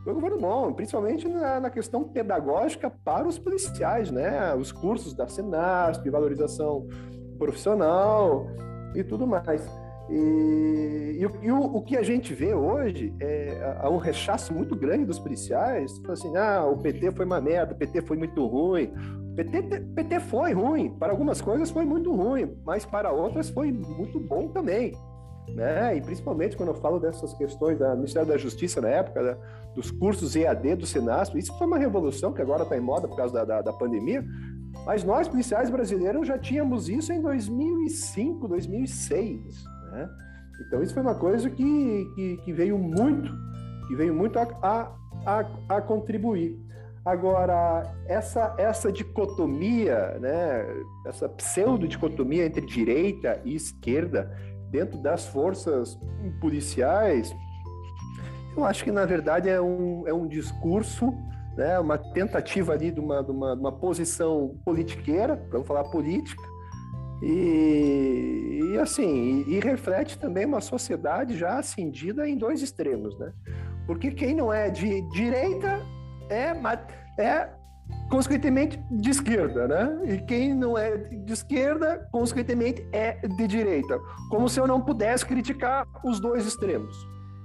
Foi 0.05 0.13
um 0.13 0.15
governo 0.15 0.39
bom, 0.39 0.73
principalmente 0.73 1.27
na, 1.27 1.59
na 1.59 1.71
questão 1.71 2.05
pedagógica 2.05 2.89
para 2.89 3.27
os 3.27 3.37
policiais, 3.37 4.13
né? 4.13 4.55
Os 4.55 4.71
cursos 4.71 5.13
da 5.13 5.27
Senasp, 5.27 6.09
valorização 6.09 6.87
profissional 7.37 8.47
e 8.95 9.03
tudo 9.03 9.27
mais. 9.27 9.69
E, 10.11 11.19
e, 11.21 11.47
e 11.47 11.53
o, 11.53 11.61
o, 11.61 11.83
que 11.83 11.97
a 11.97 12.03
gente 12.03 12.33
vê 12.33 12.55
hoje 12.55 13.15
é 13.21 13.89
um 13.89 13.99
rechaço 13.99 14.55
muito 14.55 14.75
grande 14.75 15.05
dos 15.05 15.19
policiais, 15.19 16.01
assim, 16.09 16.37
ah, 16.37 16.65
o 16.65 16.79
PT 16.79 17.13
foi 17.13 17.27
uma 17.27 17.41
merda, 17.41 17.75
o 17.75 17.77
PT 17.77 18.03
foi 18.03 18.17
muito 18.17 18.47
ruim. 18.47 18.93
PT, 19.37 19.63
PT 19.95 20.21
foi 20.21 20.53
ruim, 20.53 20.91
para 20.99 21.13
algumas 21.13 21.41
coisas 21.41 21.71
foi 21.71 21.85
muito 21.85 22.13
ruim, 22.15 22.57
mas 22.65 22.85
para 22.85 23.13
outras 23.13 23.51
foi 23.51 23.71
muito 23.71 24.19
bom 24.19 24.49
também 24.49 24.93
né? 25.55 25.97
E 25.97 26.01
principalmente 26.01 26.57
quando 26.57 26.71
eu 26.71 26.75
falo 26.75 26.99
dessas 26.99 27.33
questões 27.35 27.79
da 27.79 27.95
Ministério 27.95 28.29
da 28.29 28.37
Justiça 28.37 28.81
na 28.81 28.89
época, 28.89 29.23
né? 29.23 29.37
dos 29.75 29.91
cursos 29.91 30.35
EAD 30.35 30.77
do 30.77 30.87
Senasp, 30.87 31.39
isso 31.39 31.57
foi 31.57 31.67
uma 31.67 31.79
revolução 31.79 32.33
que 32.33 32.43
agora 32.43 32.63
está 32.63 32.77
em 32.77 32.81
moda 32.81 33.07
por 33.07 33.17
causa 33.17 33.33
da, 33.35 33.45
da, 33.45 33.63
da, 33.63 33.73
pandemia, 33.73 34.25
mas 34.85 35.05
nós, 35.05 35.29
policiais 35.29 35.71
brasileiros, 35.71 36.27
já 36.27 36.39
tínhamos 36.39 36.89
isso 36.89 37.13
em 37.13 37.21
2005, 37.21 38.49
2006, 38.49 39.65
né? 39.91 40.09
Então 40.67 40.83
isso 40.83 40.95
foi 40.95 41.03
uma 41.03 41.15
coisa 41.15 41.49
que, 41.49 42.13
que, 42.15 42.37
que 42.39 42.53
veio 42.53 42.79
muito, 42.79 43.33
que 43.87 43.95
veio 43.95 44.15
muito 44.15 44.39
a, 44.39 44.43
a, 44.63 44.93
a, 45.25 45.77
a 45.77 45.83
contribuir. 45.83 46.59
Agora, 47.05 47.91
essa, 48.07 48.55
essa 48.59 48.93
dicotomia, 48.93 50.19
né, 50.19 50.67
essa 51.07 51.29
pseudo-dicotomia 51.29 52.45
entre 52.45 52.67
direita 52.67 53.41
e 53.45 53.55
esquerda, 53.55 54.31
dentro 54.71 54.99
das 54.99 55.27
forças 55.27 55.99
policiais, 56.41 57.35
eu 58.55 58.65
acho 58.65 58.85
que 58.85 58.93
na 58.93 59.07
verdade 59.07 59.49
é 59.49 59.61
um, 59.61 60.07
é 60.07 60.13
um 60.13 60.27
discurso, 60.27 61.15
né, 61.57 61.79
uma 61.79 61.97
tentativa 61.97 62.73
ali 62.73 62.91
de 62.91 63.01
uma, 63.01 63.23
de 63.23 63.31
uma, 63.31 63.55
de 63.55 63.61
uma 63.61 63.73
posição 63.73 64.57
politiqueira, 64.65 65.43
vamos 65.51 65.67
falar 65.67 65.85
política, 65.85 66.43
e, 67.23 68.73
e 68.73 68.79
assim, 68.79 69.45
e, 69.47 69.55
e, 69.55 69.61
reflete 69.61 70.19
também 70.19 70.47
uma 70.47 70.61
sociedade 70.61 71.37
já 71.37 71.59
acendida 71.59 72.29
em 72.29 72.37
dois 72.37 72.63
extremos, 72.63 73.19
né? 73.19 73.33
Porque 73.87 74.11
quem 74.11 74.35
não 74.35 74.53
é 74.53 74.71
de 74.71 75.03
direita 75.11 75.81
é, 76.31 76.53
é 77.21 77.51
consequentemente, 78.11 78.79
de 78.91 79.11
esquerda, 79.11 79.67
né? 79.67 80.15
E 80.15 80.19
quem 80.19 80.55
não 80.55 80.77
é 80.77 80.97
de 80.97 81.33
esquerda, 81.33 82.09
consequentemente, 82.13 82.87
é 82.93 83.15
de 83.27 83.47
direita. 83.47 83.99
Como 84.31 84.49
se 84.49 84.61
eu 84.61 84.67
não 84.67 84.81
pudesse 84.81 85.27
criticar 85.27 85.87
os 86.05 86.21
dois 86.21 86.47
extremos. 86.47 86.97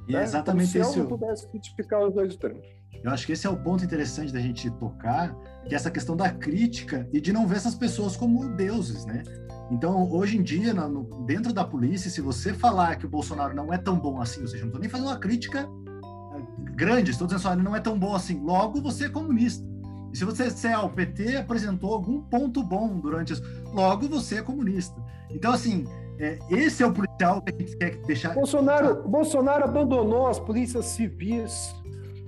E 0.07 0.15
é 0.15 0.19
né? 0.19 0.23
exatamente 0.23 0.77
Como 0.77 0.85
se 0.91 0.99
eu 0.99 1.03
não 1.03 1.09
pudesse 1.09 1.47
criticar 1.47 2.03
os 2.03 2.13
dois 2.13 2.31
extremos. 2.31 2.65
Eu 3.03 3.11
acho 3.11 3.25
que 3.25 3.33
esse 3.33 3.45
é 3.45 3.49
o 3.49 3.57
ponto 3.57 3.83
interessante 3.83 4.31
da 4.31 4.39
gente 4.39 4.69
tocar, 4.71 5.35
que 5.65 5.73
é 5.73 5.75
essa 5.75 5.91
questão 5.91 6.15
da 6.15 6.29
crítica 6.29 7.07
e 7.11 7.19
de 7.19 7.33
não 7.33 7.45
ver 7.45 7.57
essas 7.57 7.75
pessoas 7.75 8.15
como 8.15 8.47
deuses, 8.55 9.05
né? 9.05 9.23
Então, 9.73 10.07
hoje 10.11 10.37
em 10.37 10.43
dia, 10.43 10.71
no, 10.71 11.03
dentro 11.25 11.51
da 11.51 11.65
polícia, 11.65 12.09
se 12.09 12.21
você 12.21 12.53
falar 12.53 12.95
que 12.95 13.07
o 13.07 13.09
Bolsonaro 13.09 13.55
não 13.55 13.73
é 13.73 13.77
tão 13.77 13.97
bom 13.97 14.21
assim, 14.21 14.41
ou 14.41 14.47
seja, 14.47 14.61
não 14.61 14.67
estou 14.67 14.79
nem 14.79 14.87
fazendo 14.87 15.07
uma 15.07 15.17
crítica 15.17 15.67
eh, 16.35 16.41
grande, 16.75 17.09
estou 17.09 17.25
dizendo 17.25 17.41
só, 17.41 17.53
ele 17.53 17.63
não 17.63 17.75
é 17.75 17.79
tão 17.79 17.97
bom 17.97 18.13
assim, 18.13 18.39
logo 18.39 18.79
você 18.79 19.05
é 19.05 19.09
comunista. 19.09 19.65
E 20.13 20.17
se 20.17 20.23
você 20.25 20.45
disser, 20.45 20.77
ah, 20.77 20.83
o 20.83 20.89
PT 20.91 21.37
apresentou 21.37 21.91
algum 21.91 22.21
ponto 22.21 22.61
bom 22.61 22.99
durante 22.99 23.33
isso, 23.33 23.41
logo 23.73 24.07
você 24.07 24.37
é 24.37 24.41
comunista. 24.43 24.95
Então, 25.31 25.51
assim, 25.51 25.87
é, 26.19 26.37
esse 26.51 26.83
é 26.83 26.85
o 26.85 26.93
policial 26.93 27.41
que 27.41 27.55
a 27.55 27.57
gente 27.57 27.75
quer 27.75 27.95
deixar. 28.03 28.35
Bolsonaro, 28.35 29.07
Bolsonaro 29.07 29.63
abandonou 29.63 30.27
as 30.27 30.39
polícias 30.39 30.85
civis, 30.85 31.73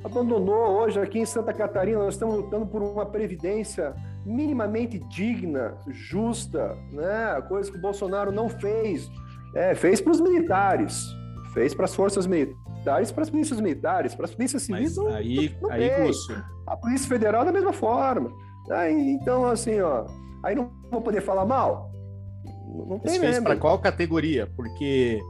abandonou. 0.03 0.81
Hoje, 0.81 0.99
aqui 0.99 1.19
em 1.19 1.25
Santa 1.27 1.53
Catarina, 1.53 1.99
nós 1.99 2.15
estamos 2.15 2.37
lutando 2.37 2.65
por 2.65 2.81
uma 2.81 3.05
previdência 3.05 3.93
minimamente 4.25 4.99
digna, 4.99 5.77
justa, 5.87 6.75
né? 6.91 7.41
Coisa 7.47 7.71
que 7.71 7.77
o 7.77 7.81
Bolsonaro 7.81 8.31
não 8.31 8.49
fez. 8.49 9.09
É, 9.53 9.73
fez 9.75 10.01
para 10.01 10.11
os 10.11 10.19
militares, 10.19 11.05
fez 11.53 11.73
para 11.73 11.85
as 11.85 11.95
forças 11.95 12.27
militares, 12.27 13.11
para 13.11 13.23
as 13.23 13.29
polícias 13.29 13.61
militares, 13.61 14.13
para 14.15 14.25
as 14.25 14.35
polícias 14.35 14.63
civis. 14.63 14.97
Mas 14.97 15.15
aí, 15.15 15.55
não, 15.61 15.69
não 15.69 15.75
aí, 15.75 16.07
Lúcio, 16.07 16.43
a 16.67 16.75
Polícia 16.75 17.07
Federal 17.07 17.45
da 17.45 17.51
mesma 17.51 17.71
forma. 17.71 18.31
Aí, 18.69 19.11
então, 19.11 19.45
assim, 19.45 19.79
ó, 19.79 20.05
aí 20.43 20.55
não 20.55 20.71
vou 20.91 21.01
poder 21.01 21.21
falar 21.21 21.45
mal. 21.45 21.91
Não 22.67 22.99
tem 22.99 23.17
Mas 23.17 23.17
fez 23.17 23.39
para 23.39 23.55
qual 23.55 23.79
categoria? 23.79 24.47
Porque, 24.55 25.21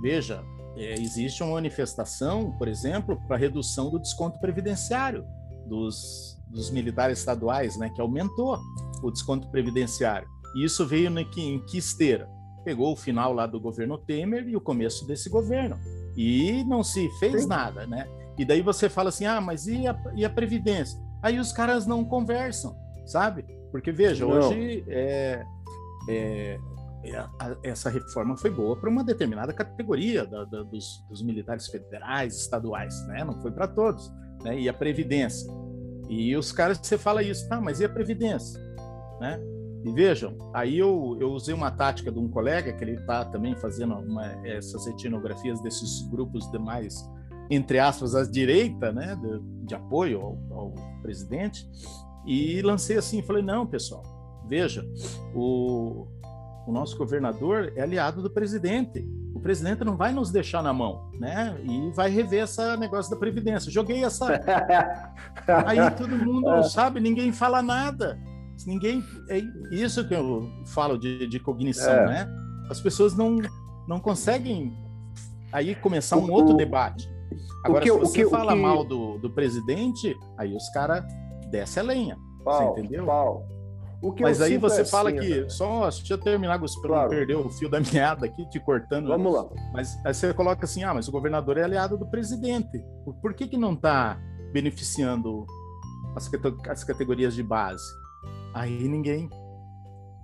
veja, 0.00 0.42
é, 0.76 0.94
existe 0.94 1.42
uma 1.42 1.52
manifestação, 1.54 2.52
por 2.52 2.68
exemplo, 2.68 3.20
para 3.28 3.36
redução 3.36 3.90
do 3.90 3.98
desconto 3.98 4.38
previdenciário 4.40 5.24
dos, 5.66 6.33
dos 6.48 6.70
militares 6.70 7.18
estaduais, 7.18 7.76
né, 7.76 7.90
que 7.90 8.00
aumentou 8.00 8.58
o 9.02 9.10
desconto 9.10 9.48
previdenciário. 9.50 10.28
E 10.54 10.64
isso 10.64 10.86
veio 10.86 11.18
em 11.18 11.24
que, 11.28 11.42
em 11.42 11.58
que 11.58 11.78
esteira? 11.78 12.28
Pegou 12.64 12.92
o 12.92 12.96
final 12.96 13.32
lá 13.32 13.46
do 13.46 13.60
governo 13.60 13.98
Temer 13.98 14.48
e 14.48 14.56
o 14.56 14.60
começo 14.60 15.06
desse 15.06 15.28
governo. 15.28 15.76
E 16.16 16.64
não 16.64 16.82
se 16.82 17.08
fez 17.18 17.42
Sim. 17.42 17.48
nada, 17.48 17.86
né? 17.86 18.06
E 18.38 18.44
daí 18.44 18.62
você 18.62 18.88
fala 18.88 19.08
assim, 19.08 19.26
ah, 19.26 19.40
mas 19.40 19.66
e 19.66 19.86
a, 19.86 19.96
e 20.14 20.24
a 20.24 20.30
Previdência? 20.30 20.98
Aí 21.22 21.38
os 21.38 21.52
caras 21.52 21.86
não 21.86 22.04
conversam, 22.04 22.76
sabe? 23.06 23.44
Porque, 23.70 23.90
veja, 23.90 24.24
não. 24.24 24.32
hoje 24.32 24.84
é, 24.88 25.44
é, 26.08 26.58
é, 27.04 27.28
essa 27.62 27.90
reforma 27.90 28.36
foi 28.36 28.50
boa 28.50 28.76
para 28.76 28.88
uma 28.88 29.04
determinada 29.04 29.52
categoria 29.52 30.24
da, 30.26 30.44
da, 30.44 30.62
dos, 30.62 31.04
dos, 31.08 31.22
militares 31.22 31.66
federais, 31.66 32.36
estaduais, 32.36 32.94
né? 33.08 33.24
Não 33.24 33.40
foi 33.40 33.50
para 33.50 33.66
todos, 33.66 34.12
né? 34.42 34.58
E 34.58 34.68
a 34.68 34.72
Previdência. 34.72 35.50
E 36.08 36.36
os 36.36 36.52
caras, 36.52 36.78
você 36.82 36.98
fala 36.98 37.22
isso, 37.22 37.48
tá, 37.48 37.60
mas 37.60 37.80
e 37.80 37.84
a 37.84 37.88
Previdência? 37.88 38.60
Né? 39.20 39.40
E 39.84 39.92
vejam, 39.92 40.36
aí 40.52 40.78
eu, 40.78 41.16
eu 41.20 41.30
usei 41.32 41.54
uma 41.54 41.70
tática 41.70 42.10
de 42.10 42.18
um 42.18 42.28
colega, 42.28 42.72
que 42.72 42.82
ele 42.82 42.96
está 42.96 43.24
também 43.24 43.54
fazendo 43.56 43.94
uma, 43.94 44.24
essas 44.46 44.86
etnografias 44.86 45.60
desses 45.60 46.02
grupos 46.08 46.50
demais 46.50 47.04
entre 47.50 47.78
aspas, 47.78 48.14
à 48.14 48.24
direita, 48.24 48.92
né, 48.92 49.16
de, 49.16 49.66
de 49.66 49.74
apoio 49.74 50.20
ao, 50.20 50.38
ao, 50.50 50.74
presidente, 51.02 51.68
e 52.26 52.62
lancei 52.62 52.96
assim, 52.96 53.22
falei, 53.22 53.42
não, 53.42 53.66
pessoal, 53.66 54.02
veja, 54.48 54.84
o, 55.34 56.06
o 56.66 56.72
nosso 56.72 56.96
governador 56.96 57.72
é 57.76 57.82
aliado 57.82 58.22
do 58.22 58.30
presidente, 58.30 59.06
o 59.34 59.40
presidente 59.40 59.84
não 59.84 59.96
vai 59.96 60.12
nos 60.12 60.30
deixar 60.30 60.62
na 60.62 60.72
mão, 60.72 61.10
né, 61.18 61.56
e 61.62 61.90
vai 61.92 62.08
rever 62.08 62.44
esse 62.44 62.76
negócio 62.76 63.10
da 63.10 63.16
Previdência. 63.16 63.70
Joguei 63.70 64.04
essa... 64.04 64.26
Aí 65.66 65.90
todo 65.96 66.16
mundo 66.16 66.48
é. 66.50 66.62
sabe, 66.62 67.00
ninguém 67.00 67.32
fala 67.32 67.60
nada, 67.60 68.18
ninguém... 68.66 69.02
É 69.28 69.42
isso 69.72 70.06
que 70.06 70.14
eu 70.14 70.48
falo 70.66 70.96
de, 70.96 71.26
de 71.26 71.40
cognição, 71.40 71.92
é. 71.92 72.06
né? 72.06 72.28
As 72.70 72.80
pessoas 72.80 73.16
não, 73.16 73.40
não 73.88 73.98
conseguem 73.98 74.72
aí 75.52 75.74
começar 75.74 76.16
um 76.16 76.30
outro 76.32 76.54
debate. 76.56 77.08
Agora, 77.64 77.82
que, 77.82 77.90
se 77.90 77.98
você 77.98 78.24
que, 78.24 78.30
fala 78.30 78.52
que... 78.52 78.60
mal 78.60 78.84
do, 78.84 79.18
do 79.18 79.30
presidente, 79.30 80.16
aí 80.36 80.54
os 80.54 80.68
caras 80.70 81.04
descem 81.50 81.82
a 81.82 81.86
lenha. 81.86 82.18
Pau, 82.44 82.74
você 82.74 82.80
entendeu? 82.80 83.06
Pau. 83.06 83.46
Mas 84.20 84.40
aí 84.40 84.58
você 84.58 84.82
é 84.82 84.84
fala 84.84 85.10
assim, 85.10 85.18
que. 85.18 85.40
Né? 85.42 85.48
Só 85.48 85.88
deixa 85.88 86.14
eu 86.14 86.18
terminar, 86.18 86.56
Gus, 86.58 86.76
para 86.76 86.88
claro. 86.88 87.02
não 87.04 87.16
perder 87.16 87.36
o 87.36 87.48
fio 87.48 87.68
da 87.68 87.80
meada 87.80 88.26
aqui, 88.26 88.48
te 88.48 88.60
cortando. 88.60 89.08
Vamos 89.08 89.32
lá. 89.32 89.46
Mas 89.72 89.98
aí 90.04 90.14
você 90.14 90.32
coloca 90.34 90.64
assim: 90.64 90.82
ah, 90.84 90.94
mas 90.94 91.08
o 91.08 91.12
governador 91.12 91.56
é 91.58 91.64
aliado 91.64 91.96
do 91.96 92.06
presidente. 92.06 92.84
Por 93.20 93.34
que, 93.34 93.48
que 93.48 93.56
não 93.56 93.72
está 93.72 94.18
beneficiando 94.52 95.46
as, 96.16 96.30
as 96.68 96.84
categorias 96.84 97.34
de 97.34 97.42
base? 97.42 97.84
Aí 98.54 98.88
ninguém. 98.88 99.28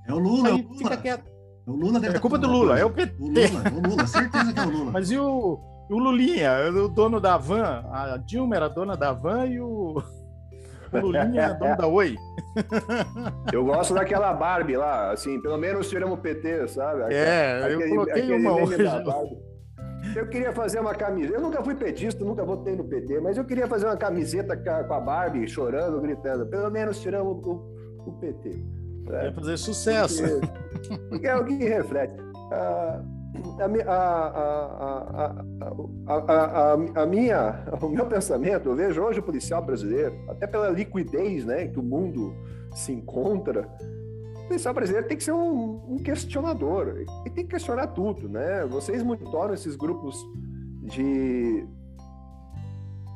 É 0.06 0.12
o 0.12 0.18
Lula, 0.18 0.48
aí 0.48 0.60
é 0.60 0.62
o 0.62 0.68
Lula. 0.68 0.78
Fica 0.78 0.96
quieto. 0.96 1.30
É 1.66 1.70
o 1.70 1.74
Lula 1.74 2.00
deve 2.00 2.16
é 2.16 2.20
culpa 2.20 2.38
do 2.38 2.48
Lula, 2.48 2.78
é 2.78 2.84
o 2.84 2.90
PT. 2.90 3.16
O 3.18 3.26
Lula, 3.26 3.62
o 3.72 3.88
Lula, 3.88 4.06
certeza 4.06 4.52
que 4.52 4.58
é 4.58 4.66
o 4.66 4.70
Lula. 4.70 4.90
Mas 4.92 5.10
e 5.10 5.18
o, 5.18 5.58
o 5.90 5.98
Lulinha, 5.98 6.52
o 6.70 6.88
dono 6.88 7.20
da 7.20 7.36
van, 7.36 7.84
a 7.90 8.16
Dilma 8.16 8.56
era 8.56 8.68
dona 8.68 8.96
da 8.96 9.12
van 9.12 9.46
e 9.46 9.60
o 9.60 10.02
Lulinha 10.92 11.42
é 11.42 11.54
dono 11.54 11.76
da 11.76 11.86
Oi. 11.86 12.16
Eu 13.52 13.64
gosto 13.64 13.94
daquela 13.94 14.32
Barbie 14.32 14.76
lá, 14.76 15.12
assim, 15.12 15.40
pelo 15.40 15.56
menos 15.56 15.88
tiramos 15.88 16.18
o 16.18 16.20
PT, 16.20 16.68
sabe? 16.68 17.14
É, 17.14 17.62
aquele, 17.62 17.84
eu 17.84 17.88
coloquei 17.90 18.32
uma 18.32 18.52
hoje. 18.56 18.76
Eu 20.16 20.26
queria 20.28 20.52
fazer 20.52 20.80
uma 20.80 20.94
camiseta. 20.94 21.34
Eu 21.34 21.40
nunca 21.40 21.62
fui 21.62 21.74
petista, 21.74 22.24
nunca 22.24 22.44
votei 22.44 22.74
no 22.74 22.84
PT, 22.84 23.20
mas 23.20 23.36
eu 23.36 23.44
queria 23.44 23.66
fazer 23.66 23.86
uma 23.86 23.96
camiseta 23.96 24.56
com 24.56 24.94
a 24.94 25.00
Barbie 25.00 25.46
chorando, 25.46 26.00
gritando. 26.00 26.46
Pelo 26.46 26.70
menos 26.70 27.00
tiramos 27.00 27.36
o, 27.44 27.52
o 28.06 28.12
PT. 28.18 28.48
Né? 29.04 29.26
Ia 29.26 29.32
fazer 29.32 29.56
sucesso. 29.56 30.22
Porque, 30.40 30.98
porque 31.08 31.26
é 31.26 31.36
o 31.36 31.44
que 31.44 31.54
reflete. 31.54 32.14
Ah, 32.52 33.02
a, 33.86 33.94
a, 36.06 36.72
a, 36.72 37.02
a, 37.02 37.06
minha, 37.06 37.64
o 37.80 37.88
meu 37.88 38.06
pensamento, 38.06 38.68
eu 38.68 38.76
vejo 38.76 39.00
hoje 39.02 39.20
o 39.20 39.22
policial 39.22 39.64
brasileiro, 39.64 40.14
até 40.28 40.46
pela 40.46 40.68
liquidez 40.70 41.44
né, 41.44 41.68
que 41.68 41.78
o 41.78 41.82
mundo 41.82 42.34
se 42.74 42.92
encontra, 42.92 43.68
o 44.44 44.48
policial 44.48 44.74
brasileiro 44.74 45.06
tem 45.06 45.16
que 45.16 45.24
ser 45.24 45.32
um, 45.32 45.94
um 45.94 45.98
questionador, 45.98 46.88
ele 46.88 47.30
tem 47.34 47.44
que 47.44 47.50
questionar 47.50 47.88
tudo, 47.88 48.28
né? 48.28 48.66
Vocês 48.66 49.02
monitoram 49.02 49.54
esses 49.54 49.76
grupos 49.76 50.16
de... 50.82 51.64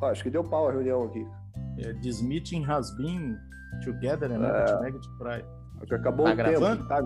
Oh, 0.01 0.07
acho 0.07 0.23
que 0.23 0.31
deu 0.31 0.45
pau 0.45 0.69
a 0.69 0.73
reunião 0.73 1.05
aqui. 1.05 1.27
É, 1.79 1.93
this 1.95 2.23
meeting 2.23 2.65
has 2.65 2.97
been 2.97 3.37
together 3.85 4.31
and 4.31 4.45
é, 4.45 4.65
to 4.65 5.95
Acabou 5.95 6.27
tá 6.27 6.33
o 6.33 6.37
gravando? 6.37 6.77
tempo. 6.77 6.89
Tá, 6.89 7.03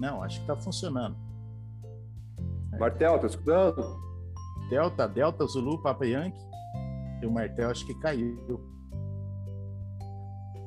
Não, 0.00 0.22
acho 0.22 0.36
que 0.36 0.42
está 0.44 0.56
funcionando. 0.56 1.16
Martel, 2.78 3.18
tá 3.18 3.26
escutando? 3.26 4.04
Delta, 4.68 5.06
Delta, 5.08 5.46
Zulu, 5.46 5.82
Papa 5.82 6.06
Yankee. 6.06 6.38
E 7.22 7.26
o 7.26 7.30
Martel 7.30 7.70
acho 7.70 7.86
que 7.86 7.94
caiu. 8.00 8.36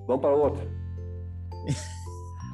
Vamos 0.07 0.21
para 0.21 0.33
outra. 0.33 0.67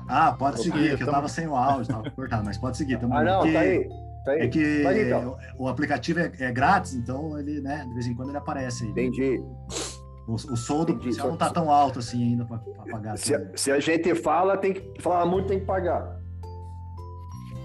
ah, 0.09 0.33
pode 0.33 0.61
seguir, 0.63 0.93
é 0.93 0.97
que 0.97 1.03
eu 1.03 1.11
tava 1.11 1.27
sem 1.27 1.47
o 1.47 1.55
áudio, 1.55 1.87
tava 1.87 2.09
cortado, 2.11 2.43
mas 2.43 2.57
pode 2.57 2.77
seguir. 2.77 2.99
Tamo 2.99 3.15
ah, 3.15 3.23
não, 3.23 3.41
tá 3.41 3.59
aí. 3.59 3.89
Tá 4.25 4.31
aí. 4.31 4.41
É 4.41 4.47
que 4.47 4.83
então. 5.05 5.37
o 5.57 5.67
aplicativo 5.67 6.19
é, 6.19 6.31
é, 6.39 6.51
grátis, 6.51 6.93
então 6.93 7.37
ele, 7.37 7.61
né, 7.61 7.85
de 7.87 7.93
vez 7.93 8.07
em 8.07 8.15
quando 8.15 8.29
ele 8.29 8.37
aparece 8.37 8.85
aí. 8.85 8.89
Entendi. 8.89 9.43
O, 10.27 10.35
o 10.35 10.57
som 10.57 10.85
do 10.85 10.95
policial 10.95 11.27
não 11.27 11.37
tá 11.37 11.49
tão 11.49 11.69
alto 11.69 11.99
assim 11.99 12.23
ainda 12.23 12.45
para 12.45 12.57
pagar. 12.89 13.17
Se, 13.17 13.33
se, 13.55 13.71
a 13.71 13.79
gente 13.79 14.15
fala, 14.15 14.57
tem 14.57 14.73
que 14.73 15.01
falar 15.01 15.25
muito, 15.25 15.47
tem 15.47 15.59
que 15.59 15.65
pagar. 15.65 16.22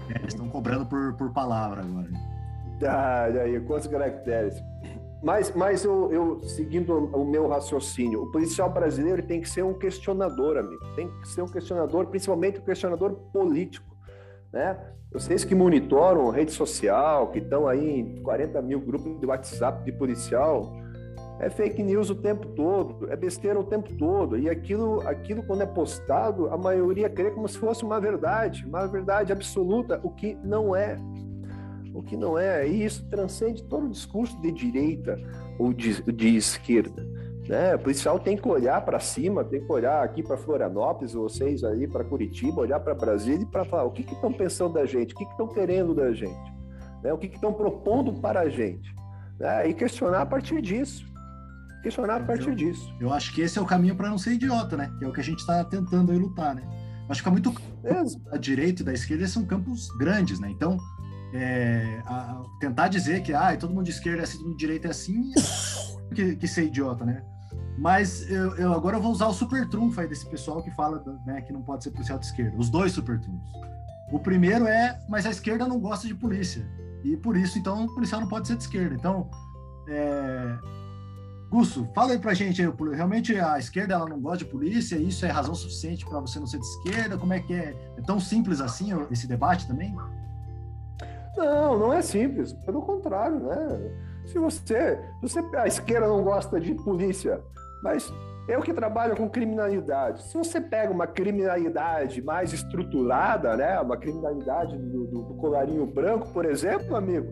É, 0.09 0.25
estão 0.27 0.49
cobrando 0.49 0.85
por, 0.85 1.13
por 1.13 1.31
palavra 1.31 1.81
agora. 1.81 2.09
Ah, 2.87 3.25
aí, 3.25 3.59
quantos 3.61 3.87
caracteres? 3.87 4.61
Mas, 5.21 5.53
mas 5.53 5.83
eu, 5.83 6.11
eu, 6.11 6.43
seguindo 6.43 6.93
o 6.93 7.25
meu 7.25 7.47
raciocínio, 7.47 8.23
o 8.23 8.31
policial 8.31 8.71
brasileiro 8.71 9.21
tem 9.21 9.41
que 9.41 9.49
ser 9.49 9.63
um 9.63 9.73
questionador, 9.73 10.57
amigo. 10.57 10.81
Tem 10.95 11.09
que 11.21 11.27
ser 11.27 11.41
um 11.41 11.47
questionador, 11.47 12.07
principalmente 12.07 12.59
um 12.59 12.63
questionador 12.63 13.13
político, 13.33 13.97
né? 14.51 14.79
Vocês 15.11 15.43
que 15.43 15.55
monitoram 15.55 16.29
rede 16.29 16.51
social, 16.51 17.31
que 17.31 17.39
estão 17.39 17.67
aí 17.67 17.99
em 17.99 18.21
40 18.21 18.61
mil 18.61 18.79
grupos 18.79 19.19
de 19.19 19.25
WhatsApp 19.25 19.83
de 19.83 19.91
policial, 19.91 20.71
é 21.39 21.49
fake 21.49 21.81
news 21.81 22.09
o 22.09 22.15
tempo 22.15 22.47
todo, 22.49 23.09
é 23.09 23.15
besteira 23.15 23.57
o 23.57 23.63
tempo 23.63 23.93
todo. 23.95 24.37
E 24.37 24.49
aquilo, 24.49 25.07
aquilo 25.07 25.41
quando 25.43 25.61
é 25.61 25.65
postado, 25.65 26.49
a 26.49 26.57
maioria 26.57 27.09
crê 27.09 27.31
como 27.31 27.47
se 27.47 27.57
fosse 27.57 27.83
uma 27.83 27.99
verdade, 27.99 28.65
uma 28.65 28.85
verdade 28.85 29.31
absoluta, 29.31 29.99
o 30.03 30.09
que 30.09 30.37
não 30.43 30.75
é. 30.75 30.97
O 31.93 32.03
que 32.03 32.17
não 32.17 32.37
é. 32.37 32.67
E 32.67 32.83
isso 32.83 33.07
transcende 33.09 33.63
todo 33.63 33.85
o 33.85 33.89
discurso 33.89 34.39
de 34.41 34.51
direita 34.51 35.17
ou 35.57 35.73
de, 35.73 36.01
de 36.11 36.35
esquerda. 36.35 37.07
Né? 37.47 37.73
O 37.73 37.79
policial 37.79 38.19
tem 38.19 38.37
que 38.37 38.47
olhar 38.47 38.83
para 38.85 38.99
cima, 38.99 39.43
tem 39.43 39.65
que 39.65 39.71
olhar 39.71 40.03
aqui 40.03 40.21
para 40.21 40.37
Florianópolis, 40.37 41.13
vocês 41.13 41.63
aí 41.63 41.87
para 41.87 42.03
Curitiba, 42.03 42.61
olhar 42.61 42.79
para 42.79 42.93
Brasília 42.93 43.41
e 43.41 43.45
para 43.45 43.65
falar 43.65 43.85
o 43.85 43.91
que 43.91 44.01
estão 44.01 44.31
pensando 44.31 44.73
da 44.73 44.85
gente, 44.85 45.15
o 45.15 45.17
que 45.17 45.23
estão 45.23 45.47
querendo 45.47 45.95
da 45.95 46.11
gente, 46.13 46.53
né? 47.01 47.11
o 47.11 47.17
que 47.17 47.25
estão 47.25 47.51
propondo 47.51 48.13
para 48.21 48.41
a 48.41 48.49
gente. 48.49 48.93
Né? 49.39 49.69
E 49.69 49.73
questionar 49.73 50.21
a 50.21 50.25
partir 50.25 50.61
disso. 50.61 51.08
Questionar 51.81 52.17
a 52.17 52.23
partir 52.23 52.49
eu, 52.49 52.55
disso. 52.55 52.93
Eu 52.99 53.13
acho 53.13 53.33
que 53.33 53.41
esse 53.41 53.57
é 53.57 53.61
o 53.61 53.65
caminho 53.65 53.95
para 53.95 54.09
não 54.09 54.17
ser 54.17 54.33
idiota, 54.33 54.75
né? 54.75 54.91
Que 54.99 55.05
é 55.05 55.07
o 55.07 55.13
que 55.13 55.21
a 55.21 55.23
gente 55.23 55.39
está 55.39 55.63
tentando 55.63 56.11
aí 56.11 56.17
lutar, 56.17 56.55
né? 56.55 56.63
Acho 57.07 57.23
que 57.23 57.29
é 57.29 57.31
muito 57.31 57.55
a 58.31 58.37
direita 58.37 58.81
e 58.81 58.85
da 58.85 58.93
esquerda 58.93 59.27
são 59.27 59.45
campos 59.45 59.89
grandes, 59.97 60.39
né? 60.39 60.49
Então, 60.49 60.77
é, 61.33 62.01
a, 62.05 62.43
tentar 62.59 62.87
dizer 62.87 63.21
que 63.21 63.33
ah, 63.33 63.55
todo 63.57 63.73
mundo 63.73 63.85
de 63.85 63.91
esquerda 63.91 64.21
é 64.21 64.23
assim, 64.23 64.37
todo 64.37 64.47
mundo 64.47 64.57
de 64.57 64.59
direita 64.59 64.87
é 64.87 64.91
assim, 64.91 65.31
é 66.11 66.13
que, 66.13 66.35
que 66.35 66.47
ser 66.47 66.65
idiota, 66.65 67.05
né? 67.05 67.23
Mas 67.77 68.29
eu, 68.29 68.55
eu, 68.57 68.73
agora 68.73 68.97
eu 68.97 69.01
vou 69.01 69.11
usar 69.11 69.27
o 69.27 69.33
super 69.33 69.67
trunfo 69.69 70.01
aí 70.01 70.07
desse 70.07 70.29
pessoal 70.29 70.61
que 70.61 70.69
fala 70.71 71.01
né, 71.25 71.41
que 71.41 71.53
não 71.53 71.61
pode 71.61 71.83
ser 71.83 71.91
policial 71.91 72.19
de 72.19 72.25
esquerda. 72.25 72.57
Os 72.57 72.69
dois 72.69 72.91
super 72.91 73.19
trunfos. 73.19 73.49
O 74.11 74.19
primeiro 74.19 74.67
é, 74.67 74.99
mas 75.07 75.25
a 75.25 75.29
esquerda 75.29 75.65
não 75.65 75.79
gosta 75.79 76.05
de 76.05 76.13
polícia. 76.13 76.67
E 77.03 77.15
por 77.15 77.37
isso, 77.37 77.57
então, 77.57 77.85
o 77.85 77.95
policial 77.95 78.19
não 78.19 78.27
pode 78.27 78.47
ser 78.47 78.57
de 78.57 78.63
esquerda. 78.63 78.95
Então, 78.95 79.29
é... 79.87 80.57
Gusso, 81.49 81.89
fala 81.95 82.11
aí 82.11 82.19
pra 82.19 82.33
gente, 82.35 82.61
realmente 82.93 83.35
a 83.39 83.57
esquerda 83.57 83.95
ela 83.95 84.07
não 84.07 84.19
gosta 84.19 84.39
de 84.39 84.45
polícia, 84.45 84.95
isso 84.97 85.25
é 85.25 85.29
razão 85.29 85.55
suficiente 85.55 86.05
para 86.05 86.19
você 86.19 86.39
não 86.39 86.45
ser 86.45 86.59
de 86.59 86.65
esquerda? 86.65 87.17
Como 87.17 87.33
é 87.33 87.39
que 87.39 87.53
é? 87.53 87.75
É 87.97 88.01
tão 88.01 88.19
simples 88.19 88.61
assim 88.61 88.89
esse 89.09 89.25
debate 89.27 89.67
também? 89.67 89.95
Não, 91.35 91.79
não 91.79 91.91
é 91.91 92.01
simples, 92.03 92.53
pelo 92.53 92.83
contrário, 92.83 93.39
né? 93.39 93.91
Se 94.27 94.37
você, 94.37 94.99
você 95.21 95.39
a 95.55 95.65
esquerda 95.65 96.07
não 96.07 96.23
gosta 96.23 96.59
de 96.59 96.75
polícia, 96.75 97.41
mas 97.81 98.13
eu 98.47 98.61
que 98.61 98.73
trabalho 98.73 99.15
com 99.15 99.29
criminalidade, 99.29 100.23
se 100.23 100.37
você 100.37 100.61
pega 100.61 100.91
uma 100.91 101.07
criminalidade 101.07 102.21
mais 102.21 102.53
estruturada, 102.53 103.55
né, 103.55 103.79
uma 103.79 103.97
criminalidade 103.97 104.77
do, 104.77 105.05
do, 105.05 105.21
do 105.23 105.33
colarinho 105.35 105.85
branco, 105.85 106.27
por 106.29 106.45
exemplo, 106.45 106.95
amigo, 106.95 107.31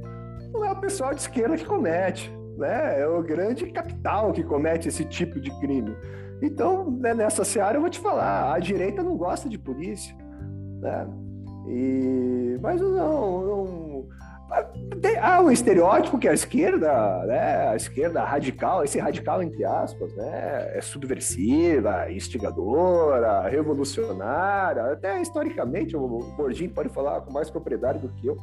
não 0.53 0.63
é 0.63 0.71
o 0.71 0.79
pessoal 0.79 1.13
de 1.13 1.21
esquerda 1.21 1.57
que 1.57 1.65
comete, 1.65 2.31
né? 2.57 3.01
É 3.01 3.07
o 3.07 3.21
grande 3.21 3.65
capital 3.71 4.31
que 4.33 4.43
comete 4.43 4.87
esse 4.87 5.05
tipo 5.05 5.39
de 5.39 5.51
crime. 5.59 5.95
Então, 6.41 6.89
né, 6.91 7.13
nessa 7.13 7.43
seara 7.43 7.77
eu 7.77 7.81
vou 7.81 7.89
te 7.89 7.99
falar, 7.99 8.53
a 8.53 8.59
direita 8.59 9.01
não 9.01 9.17
gosta 9.17 9.49
de 9.49 9.57
polícia, 9.57 10.15
né? 10.81 11.07
E, 11.67 12.57
mas 12.61 12.79
não, 12.79 13.41
não 13.41 14.07
há 15.21 15.41
um 15.41 15.51
estereótipo 15.51 16.17
que 16.17 16.27
a 16.27 16.33
esquerda, 16.33 17.25
né, 17.25 17.67
a 17.67 17.75
esquerda 17.75 18.23
radical, 18.23 18.83
esse 18.83 18.97
radical 18.99 19.43
entre 19.43 19.65
aspas, 19.65 20.13
né, 20.15 20.77
é 20.77 20.81
subversiva, 20.81 22.09
instigadora, 22.11 23.47
revolucionária, 23.49 24.93
até 24.93 25.21
historicamente 25.21 25.97
o 25.97 26.07
Gordinho 26.37 26.69
pode 26.69 26.89
falar 26.89 27.21
com 27.21 27.31
mais 27.31 27.49
propriedade 27.49 27.99
do 27.99 28.09
que 28.09 28.27
eu. 28.27 28.37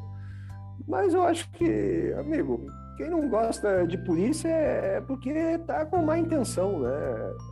Mas 0.86 1.14
eu 1.14 1.22
acho 1.22 1.50
que, 1.52 2.14
amigo, 2.18 2.66
quem 2.96 3.10
não 3.10 3.28
gosta 3.28 3.86
de 3.86 3.98
polícia 3.98 4.48
é 4.48 5.00
porque 5.00 5.30
está 5.30 5.84
com 5.84 6.02
má 6.02 6.18
intenção, 6.18 6.78
né? 6.80 6.90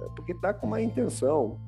É 0.03 0.09
porque 0.15 0.33
está 0.33 0.55
com 0.55 0.67
má 0.67 0.81
intenção. 0.81 1.59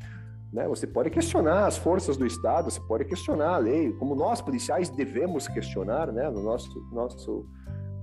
Né? 0.52 0.68
Você 0.68 0.86
pode 0.86 1.10
questionar 1.10 1.66
as 1.66 1.76
forças 1.76 2.16
do 2.16 2.24
Estado, 2.24 2.70
você 2.70 2.80
pode 2.80 3.04
questionar 3.04 3.54
a 3.54 3.58
lei, 3.58 3.92
como 3.94 4.14
nós 4.14 4.40
policiais 4.40 4.88
devemos 4.88 5.48
questionar 5.48 6.12
né? 6.12 6.30
no 6.30 6.42
nosso, 6.44 6.80
nosso, 6.92 7.44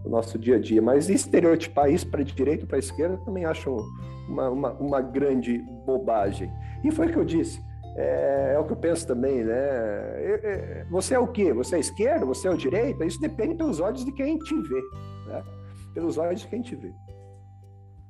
no 0.03 0.11
nosso 0.11 0.37
dia 0.37 0.57
a 0.57 0.59
dia. 0.59 0.81
Mas 0.81 1.09
estereotipar 1.09 1.89
isso 1.89 2.07
para 2.09 2.21
direita 2.23 2.65
ou 2.65 2.67
para 2.67 2.77
esquerda 2.77 3.17
também 3.23 3.45
acho 3.45 3.73
uma, 4.27 4.49
uma, 4.49 4.71
uma, 4.73 5.01
grande 5.01 5.59
bobagem. 5.85 6.51
E 6.83 6.91
foi 6.91 7.07
o 7.07 7.11
que 7.13 7.17
eu 7.17 7.25
disse. 7.25 7.61
É, 7.95 8.53
é, 8.55 8.59
o 8.59 8.65
que 8.65 8.73
eu 8.73 8.77
penso 8.77 9.07
também, 9.07 9.43
né? 9.45 10.85
Você 10.89 11.13
é 11.13 11.19
o 11.19 11.27
quê? 11.27 11.53
Você 11.53 11.77
é 11.77 11.79
esquerda? 11.79 12.25
Você 12.25 12.49
é 12.49 12.51
o 12.51 12.57
direita? 12.57 13.05
Isso 13.05 13.19
depende 13.19 13.55
pelos 13.55 13.79
olhos 13.79 14.03
de 14.03 14.11
quem 14.11 14.37
te 14.37 14.55
vê, 14.61 14.81
né? 15.27 15.43
Pelos 15.93 16.17
olhos 16.17 16.41
de 16.41 16.47
quem 16.47 16.61
te 16.61 16.75
vê. 16.75 16.93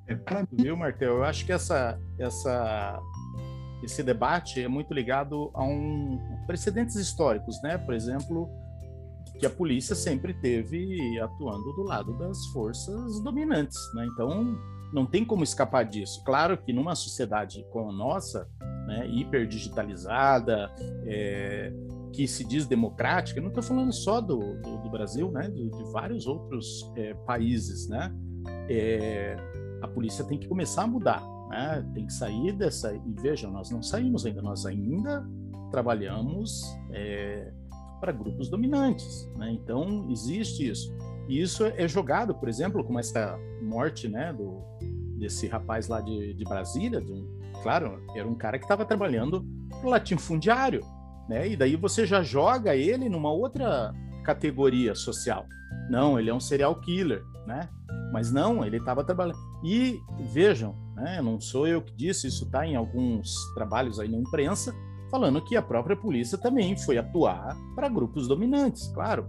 É, 0.08 0.16
para 0.16 0.42
mim, 0.42 0.48
viu, 0.52 0.76
Martel? 0.76 1.18
Eu 1.18 1.24
acho 1.24 1.46
que 1.46 1.52
essa, 1.52 2.00
essa 2.20 3.00
esse 3.84 4.04
debate 4.04 4.62
é 4.62 4.68
muito 4.68 4.94
ligado 4.94 5.50
a 5.54 5.64
um 5.64 6.20
precedentes 6.46 6.96
históricos, 6.96 7.62
né? 7.64 7.78
Por 7.78 7.94
exemplo, 7.94 8.50
que 9.40 9.46
a 9.46 9.50
polícia 9.50 9.96
sempre 9.96 10.34
teve 10.34 11.20
atuando 11.20 11.74
do 11.74 11.84
lado 11.84 12.18
das 12.18 12.46
forças 12.48 13.20
dominantes, 13.24 13.78
né? 13.96 14.08
Então, 14.14 14.56
não 14.94 15.06
tem 15.06 15.26
como 15.26 15.44
escapar 15.44 15.84
disso. 15.86 16.24
Claro 16.24 16.58
que 16.58 16.72
numa 16.72 16.96
sociedade 16.96 17.66
como 17.72 17.90
a 17.90 17.94
nossa, 17.94 18.48
né, 18.86 19.08
hiperdigitalizada, 19.08 20.70
é, 21.06 21.74
que 22.14 22.28
se 22.28 22.44
diz 22.44 22.68
democrática, 22.68 23.40
não 23.40 23.48
estou 23.50 23.64
falando 23.64 23.94
só 23.94 24.20
do, 24.20 24.38
do, 24.62 24.78
do, 24.78 24.90
Brasil, 24.90 25.32
né, 25.32 25.50
de, 25.50 25.70
de 25.70 25.84
vários 25.92 26.28
outros 26.28 26.92
é, 26.96 27.14
países, 27.14 27.88
né, 27.88 28.14
é, 28.70 29.36
a 29.82 29.88
polícia 29.88 30.24
tem 30.24 30.38
que 30.38 30.48
começar 30.48 30.84
a 30.84 30.88
mudar. 30.88 31.22
Né? 31.50 31.86
Tem 31.94 32.06
que 32.06 32.14
sair 32.14 32.54
dessa. 32.54 32.94
E 32.94 33.14
vejam, 33.22 33.52
nós 33.52 33.70
não 33.70 33.82
saímos 33.82 34.26
ainda, 34.26 34.42
nós 34.42 34.66
ainda 34.66 35.28
trabalhamos 35.72 36.62
é, 36.92 37.52
para 38.00 38.12
grupos 38.12 38.50
dominantes. 38.50 39.30
Né? 39.36 39.52
Então, 39.52 40.08
existe 40.10 40.70
isso. 40.70 40.96
E 41.28 41.42
isso 41.42 41.66
é 41.66 41.88
jogado, 41.88 42.36
por 42.36 42.48
exemplo, 42.48 42.84
como 42.84 43.00
essa 43.00 43.38
morte 43.62 44.08
né, 44.08 44.34
do, 44.34 44.62
desse 45.18 45.48
rapaz 45.48 45.88
lá 45.88 46.02
de, 46.02 46.34
de 46.34 46.44
Brasília. 46.46 47.02
De 47.02 47.12
um, 47.12 47.40
claro, 47.62 48.02
era 48.16 48.28
um 48.28 48.36
cara 48.36 48.58
que 48.58 48.66
estava 48.66 48.86
trabalhando 48.86 49.46
no 49.84 49.90
latifundiário. 49.90 50.82
Né? 51.28 51.50
E 51.50 51.56
daí 51.56 51.76
você 51.76 52.06
já 52.06 52.22
joga 52.22 52.76
ele 52.76 53.10
numa 53.10 53.32
outra 53.32 53.94
categoria 54.24 54.96
social. 54.96 55.46
Não, 55.90 56.20
ele 56.20 56.30
é 56.30 56.34
um 56.34 56.40
serial 56.40 56.76
killer, 56.76 57.24
né? 57.46 57.70
Mas 58.12 58.32
não, 58.32 58.66
ele 58.66 58.78
estava 58.78 59.04
trabalhando. 59.04 59.38
E 59.64 60.00
vejam, 60.32 60.76
né? 60.96 61.22
Não 61.22 61.40
sou 61.40 61.68
eu 61.68 61.82
que 61.82 61.94
disse, 61.96 62.28
isso 62.28 62.46
está 62.46 62.66
em 62.66 62.76
alguns 62.76 63.34
trabalhos 63.54 64.00
aí 64.00 64.08
na 64.08 64.18
imprensa, 64.18 64.74
falando 65.10 65.42
que 65.42 65.58
a 65.58 65.62
própria 65.62 65.96
polícia 65.96 66.38
também 66.38 66.78
foi 66.78 66.98
atuar 66.98 67.58
para 67.76 67.90
grupos 67.90 68.28
dominantes, 68.28 68.88
claro. 68.94 69.28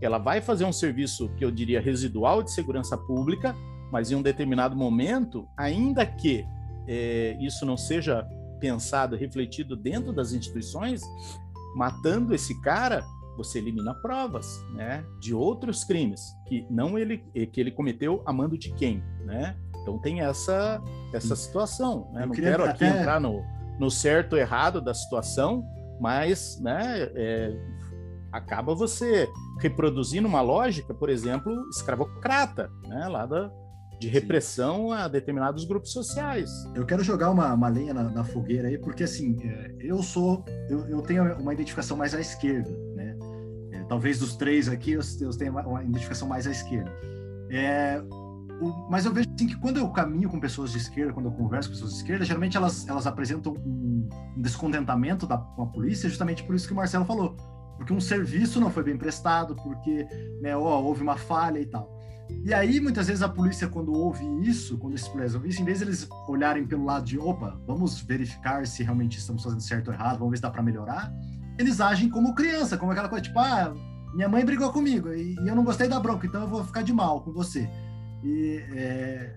Ela 0.00 0.18
vai 0.18 0.40
fazer 0.40 0.64
um 0.64 0.72
serviço 0.72 1.28
que 1.36 1.44
eu 1.44 1.50
diria 1.50 1.80
residual 1.80 2.42
de 2.42 2.50
segurança 2.50 2.96
pública, 2.96 3.54
mas 3.90 4.10
em 4.10 4.14
um 4.16 4.22
determinado 4.22 4.76
momento, 4.76 5.46
ainda 5.56 6.04
que 6.04 6.44
é, 6.88 7.36
isso 7.40 7.64
não 7.64 7.76
seja 7.76 8.26
pensado, 8.62 9.16
refletido 9.16 9.74
dentro 9.74 10.12
das 10.12 10.32
instituições, 10.32 11.02
matando 11.74 12.32
esse 12.32 12.58
cara, 12.62 13.04
você 13.36 13.58
elimina 13.58 13.92
provas, 13.94 14.64
né, 14.72 15.04
de 15.20 15.34
outros 15.34 15.82
crimes 15.82 16.20
que 16.46 16.64
não 16.70 16.96
ele 16.96 17.18
que 17.52 17.60
ele 17.60 17.72
cometeu 17.72 18.22
a 18.24 18.32
mando 18.32 18.56
de 18.56 18.72
quem, 18.74 19.02
né? 19.24 19.56
Então 19.82 19.98
tem 19.98 20.20
essa, 20.20 20.80
essa 21.12 21.34
situação. 21.34 22.08
Né? 22.12 22.24
Não 22.24 22.32
quero 22.32 22.64
aqui 22.64 22.84
até... 22.84 23.00
entrar 23.00 23.20
no, 23.20 23.42
no 23.80 23.90
certo 23.90 24.34
ou 24.34 24.38
errado 24.38 24.80
da 24.80 24.94
situação, 24.94 25.64
mas 26.00 26.60
né, 26.60 27.10
é, 27.16 27.52
acaba 28.30 28.76
você 28.76 29.28
reproduzindo 29.60 30.28
uma 30.28 30.40
lógica, 30.40 30.94
por 30.94 31.10
exemplo, 31.10 31.52
escravocrata, 31.68 32.70
né? 32.86 33.08
lá 33.08 33.26
da, 33.26 33.50
de 34.02 34.08
repressão 34.08 34.88
Sim. 34.88 34.94
a 34.94 35.08
determinados 35.08 35.64
grupos 35.64 35.92
sociais. 35.92 36.50
Eu 36.74 36.84
quero 36.84 37.04
jogar 37.04 37.30
uma, 37.30 37.54
uma 37.54 37.68
lenha 37.68 37.94
na, 37.94 38.04
na 38.10 38.24
fogueira 38.24 38.66
aí, 38.66 38.76
porque 38.76 39.04
assim, 39.04 39.36
é, 39.44 39.70
eu 39.78 40.02
sou, 40.02 40.44
eu, 40.68 40.86
eu, 40.88 41.02
tenho 41.02 41.22
uma 41.38 41.54
identificação 41.54 41.96
mais 41.96 42.12
à 42.12 42.20
esquerda, 42.20 42.70
né? 42.96 43.16
É, 43.70 43.84
talvez 43.84 44.18
dos 44.18 44.34
três 44.34 44.68
aqui 44.68 44.92
eu, 44.92 45.00
eu 45.20 45.30
tenha 45.30 45.52
uma 45.52 45.84
identificação 45.84 46.26
mais 46.26 46.48
à 46.48 46.50
esquerda. 46.50 46.90
É, 47.48 48.02
mas 48.90 49.04
eu 49.04 49.12
vejo 49.12 49.28
assim 49.34 49.46
que 49.46 49.56
quando 49.56 49.76
eu 49.76 49.88
caminho 49.90 50.28
com 50.28 50.40
pessoas 50.40 50.72
de 50.72 50.78
esquerda, 50.78 51.12
quando 51.12 51.26
eu 51.26 51.32
converso 51.32 51.68
com 51.68 51.74
pessoas 51.74 51.92
de 51.92 51.98
esquerda, 51.98 52.24
geralmente 52.24 52.56
elas, 52.56 52.88
elas 52.88 53.06
apresentam 53.06 53.52
um, 53.52 54.08
um 54.36 54.42
descontentamento 54.42 55.28
da, 55.28 55.38
com 55.38 55.62
a 55.62 55.66
polícia, 55.66 56.08
justamente 56.08 56.42
por 56.42 56.56
isso 56.56 56.66
que 56.66 56.72
o 56.72 56.76
Marcelo 56.76 57.04
falou. 57.04 57.36
Porque 57.76 57.92
um 57.92 58.00
serviço 58.00 58.60
não 58.60 58.70
foi 58.70 58.82
bem 58.82 58.96
prestado, 58.96 59.54
porque 59.56 60.06
né, 60.40 60.56
ó, 60.56 60.80
houve 60.80 61.02
uma 61.02 61.16
falha 61.16 61.60
e 61.60 61.66
tal. 61.66 62.01
E 62.44 62.52
aí, 62.52 62.80
muitas 62.80 63.06
vezes, 63.06 63.22
a 63.22 63.28
polícia, 63.28 63.68
quando 63.68 63.92
ouve 63.92 64.24
isso, 64.42 64.76
quando 64.78 64.94
esses 64.94 65.06
policiais 65.06 65.34
ouvem 65.34 65.50
isso, 65.50 65.62
em 65.62 65.64
vez 65.64 65.78
de 65.78 65.84
eles 65.84 66.08
olharem 66.26 66.66
pelo 66.66 66.84
lado 66.84 67.04
de, 67.04 67.18
opa, 67.18 67.60
vamos 67.66 68.00
verificar 68.00 68.66
se 68.66 68.82
realmente 68.82 69.18
estamos 69.18 69.42
fazendo 69.42 69.60
certo 69.60 69.88
ou 69.88 69.94
errado, 69.94 70.18
vamos 70.18 70.30
ver 70.30 70.36
se 70.36 70.42
dá 70.42 70.50
para 70.50 70.62
melhorar, 70.62 71.12
eles 71.58 71.80
agem 71.80 72.08
como 72.08 72.34
criança, 72.34 72.76
como 72.76 72.90
aquela 72.90 73.08
coisa, 73.08 73.24
tipo, 73.24 73.38
ah, 73.38 73.72
minha 74.14 74.28
mãe 74.28 74.44
brigou 74.44 74.72
comigo 74.72 75.12
e 75.12 75.36
eu 75.36 75.54
não 75.54 75.64
gostei 75.64 75.88
da 75.88 76.00
bronca, 76.00 76.26
então 76.26 76.42
eu 76.42 76.48
vou 76.48 76.64
ficar 76.64 76.82
de 76.82 76.92
mal 76.92 77.20
com 77.22 77.32
você. 77.32 77.68
E 78.22 78.62
é, 78.74 79.36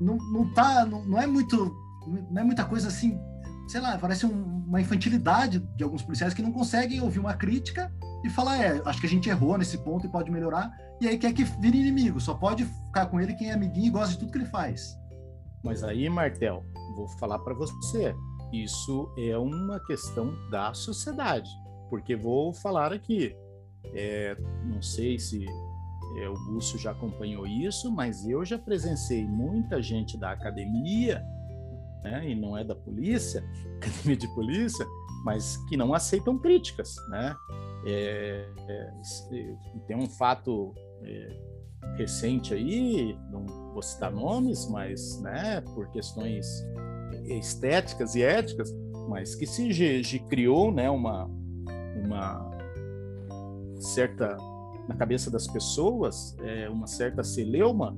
não, 0.00 0.16
não 0.16 0.52
tá, 0.52 0.84
não, 0.84 1.04
não, 1.04 1.20
é 1.20 1.26
muito, 1.26 1.74
não 2.30 2.40
é 2.40 2.44
muita 2.44 2.64
coisa 2.64 2.88
assim, 2.88 3.18
sei 3.68 3.80
lá, 3.80 3.98
parece 3.98 4.26
um, 4.26 4.64
uma 4.66 4.80
infantilidade 4.80 5.60
de 5.76 5.84
alguns 5.84 6.02
policiais 6.02 6.34
que 6.34 6.42
não 6.42 6.52
conseguem 6.52 7.00
ouvir 7.00 7.18
uma 7.18 7.34
crítica 7.34 7.92
e 8.24 8.30
falar, 8.30 8.62
é, 8.62 8.82
acho 8.84 9.00
que 9.00 9.06
a 9.06 9.10
gente 9.10 9.28
errou 9.28 9.56
nesse 9.56 9.78
ponto 9.78 10.06
e 10.06 10.10
pode 10.10 10.30
melhorar, 10.30 10.70
e 11.00 11.06
aí 11.06 11.16
quer 11.18 11.32
que 11.32 11.44
vire 11.44 11.78
inimigo, 11.78 12.20
só 12.20 12.34
pode 12.34 12.64
ficar 12.64 13.06
com 13.06 13.20
ele 13.20 13.34
quem 13.34 13.50
é 13.50 13.54
amiguinho 13.54 13.86
e 13.86 13.90
gosta 13.90 14.12
de 14.12 14.18
tudo 14.18 14.32
que 14.32 14.38
ele 14.38 14.46
faz. 14.46 14.96
Mas 15.62 15.82
aí, 15.84 16.08
Martel, 16.08 16.64
vou 16.96 17.08
falar 17.18 17.38
para 17.40 17.54
você, 17.54 18.14
isso 18.52 19.12
é 19.16 19.36
uma 19.36 19.78
questão 19.80 20.32
da 20.50 20.74
sociedade, 20.74 21.50
porque 21.88 22.16
vou 22.16 22.52
falar 22.52 22.92
aqui, 22.92 23.36
é, 23.94 24.36
não 24.64 24.82
sei 24.82 25.18
se 25.18 25.44
é, 26.16 26.28
o 26.28 26.34
Búcio 26.34 26.78
já 26.78 26.90
acompanhou 26.90 27.46
isso, 27.46 27.90
mas 27.92 28.26
eu 28.26 28.44
já 28.44 28.58
presenciei 28.58 29.26
muita 29.26 29.80
gente 29.82 30.16
da 30.18 30.32
academia, 30.32 31.24
né, 32.02 32.30
e 32.30 32.34
não 32.34 32.56
é 32.56 32.64
da 32.64 32.74
polícia, 32.74 33.44
academia 33.76 34.16
de 34.16 34.28
polícia, 34.34 34.86
mas 35.24 35.56
que 35.68 35.76
não 35.76 35.92
aceitam 35.92 36.38
críticas, 36.38 36.94
né? 37.10 37.36
É, 37.86 38.48
é, 38.68 38.92
tem 39.86 39.96
um 39.96 40.08
fato 40.08 40.74
é, 41.02 41.36
recente 41.96 42.52
aí, 42.52 43.16
não 43.30 43.46
vou 43.72 43.82
citar 43.82 44.12
nomes, 44.12 44.68
mas, 44.68 45.20
né, 45.22 45.60
por 45.74 45.88
questões 45.90 46.46
estéticas 47.26 48.14
e 48.14 48.22
éticas, 48.22 48.70
mas 49.08 49.34
que 49.34 49.46
se 49.46 50.18
criou, 50.28 50.72
né, 50.72 50.90
uma, 50.90 51.30
uma 52.04 52.50
certa 53.80 54.36
na 54.88 54.94
cabeça 54.94 55.30
das 55.30 55.46
pessoas, 55.46 56.34
é, 56.40 56.68
uma 56.68 56.86
certa 56.86 57.22
celeuma, 57.22 57.94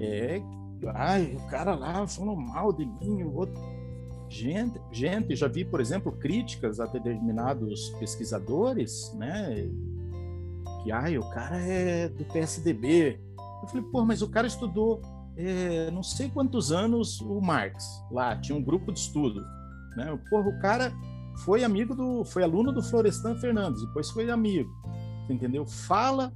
é, 0.00 0.42
ai, 0.94 1.36
o 1.36 1.48
cara 1.48 1.74
lá 1.74 2.06
falou 2.08 2.36
mal 2.36 2.72
de 2.72 2.84
mim, 2.84 3.22
o 3.22 3.36
outro. 3.36 3.54
Gente, 4.32 4.80
gente, 4.90 5.36
já 5.36 5.46
vi, 5.46 5.64
por 5.64 5.80
exemplo, 5.80 6.12
críticas 6.12 6.80
a 6.80 6.86
determinados 6.86 7.90
pesquisadores, 7.98 9.12
né? 9.14 9.68
Que, 10.82 10.90
ai, 10.90 11.18
o 11.18 11.28
cara 11.30 11.58
é 11.58 12.08
do 12.08 12.24
PSDB. 12.24 13.20
Eu 13.62 13.68
falei, 13.68 13.84
pô, 13.92 14.04
mas 14.04 14.22
o 14.22 14.28
cara 14.28 14.46
estudou 14.46 15.02
é, 15.36 15.90
não 15.90 16.02
sei 16.02 16.28
quantos 16.28 16.72
anos 16.72 17.20
o 17.20 17.40
Marx 17.40 17.84
lá, 18.10 18.36
tinha 18.36 18.56
um 18.56 18.62
grupo 18.62 18.92
de 18.92 18.98
estudo, 18.98 19.40
né? 19.96 20.18
Porra, 20.28 20.48
o 20.48 20.60
cara 20.60 20.92
foi 21.44 21.64
amigo 21.64 21.94
do, 21.94 22.24
foi 22.24 22.42
aluno 22.42 22.72
do 22.72 22.82
Florestan 22.82 23.36
Fernandes, 23.36 23.84
depois 23.86 24.10
foi 24.10 24.30
amigo 24.30 24.70
entendeu? 25.28 25.66
Fala, 25.66 26.32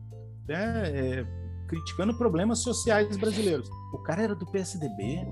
né, 0.49 0.91
é, 0.91 1.27
criticando 1.69 2.17
problemas 2.17 2.61
sociais 2.61 3.17
brasileiros. 3.17 3.69
O 3.93 3.99
cara 3.99 4.23
era 4.23 4.35
do 4.35 4.47
PSDB. 4.47 5.27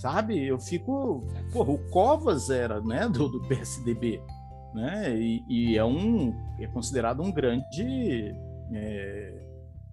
Sabe? 0.00 0.46
Eu 0.46 0.58
fico. 0.58 1.26
Porra, 1.52 1.72
o 1.72 1.90
Covas 1.90 2.48
era 2.48 2.80
né, 2.80 3.06
do, 3.06 3.28
do 3.28 3.40
PSDB. 3.46 4.22
Né? 4.74 5.14
E, 5.20 5.44
e, 5.46 5.76
é 5.76 5.84
um 5.84 6.34
é 6.58 6.66
considerado 6.68 7.22
um 7.22 7.30
grande 7.30 8.34
é, 8.72 9.42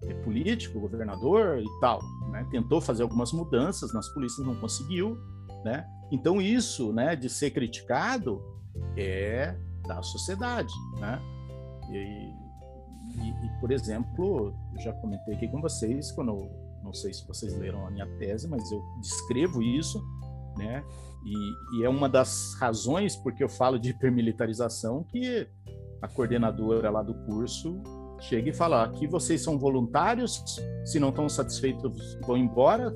é 0.04 0.14
político, 0.24 0.80
governador 0.80 1.58
e 1.58 1.80
tal. 1.80 2.00
Né? 2.30 2.46
Tentou 2.50 2.80
fazer 2.80 3.02
algumas 3.02 3.32
mudanças 3.32 3.92
nas 3.92 4.08
polícias, 4.08 4.46
não 4.46 4.56
conseguiu. 4.56 5.18
Né? 5.62 5.86
Então, 6.10 6.40
isso 6.40 6.90
né, 6.90 7.14
de 7.14 7.28
ser 7.28 7.50
criticado 7.50 8.40
é 8.96 9.54
da 9.86 10.00
sociedade, 10.02 10.72
né? 11.00 11.20
E, 11.90 12.32
e, 13.16 13.46
e, 13.46 13.60
por 13.60 13.70
exemplo, 13.70 14.54
eu 14.74 14.80
já 14.80 14.92
comentei 14.92 15.34
aqui 15.34 15.48
com 15.48 15.60
vocês, 15.60 16.12
quando 16.12 16.48
não 16.88 16.94
sei 16.94 17.12
se 17.12 17.26
vocês 17.26 17.54
leram 17.56 17.86
a 17.86 17.90
minha 17.90 18.06
tese, 18.18 18.48
mas 18.48 18.70
eu 18.72 18.82
descrevo 18.98 19.62
isso, 19.62 20.02
né? 20.56 20.82
E, 21.24 21.78
e 21.78 21.84
é 21.84 21.88
uma 21.88 22.08
das 22.08 22.54
razões 22.58 23.14
porque 23.14 23.44
eu 23.44 23.48
falo 23.48 23.78
de 23.78 23.90
hipermilitarização 23.90 25.04
que 25.04 25.46
a 26.00 26.08
coordenadora 26.08 26.90
lá 26.90 27.02
do 27.02 27.14
curso 27.26 27.82
chega 28.20 28.48
e 28.48 28.54
fala: 28.54 28.84
aqui 28.84 29.06
vocês 29.06 29.42
são 29.42 29.58
voluntários, 29.58 30.42
se 30.86 30.98
não 30.98 31.10
estão 31.10 31.28
satisfeitos, 31.28 32.18
vão 32.26 32.38
embora, 32.38 32.90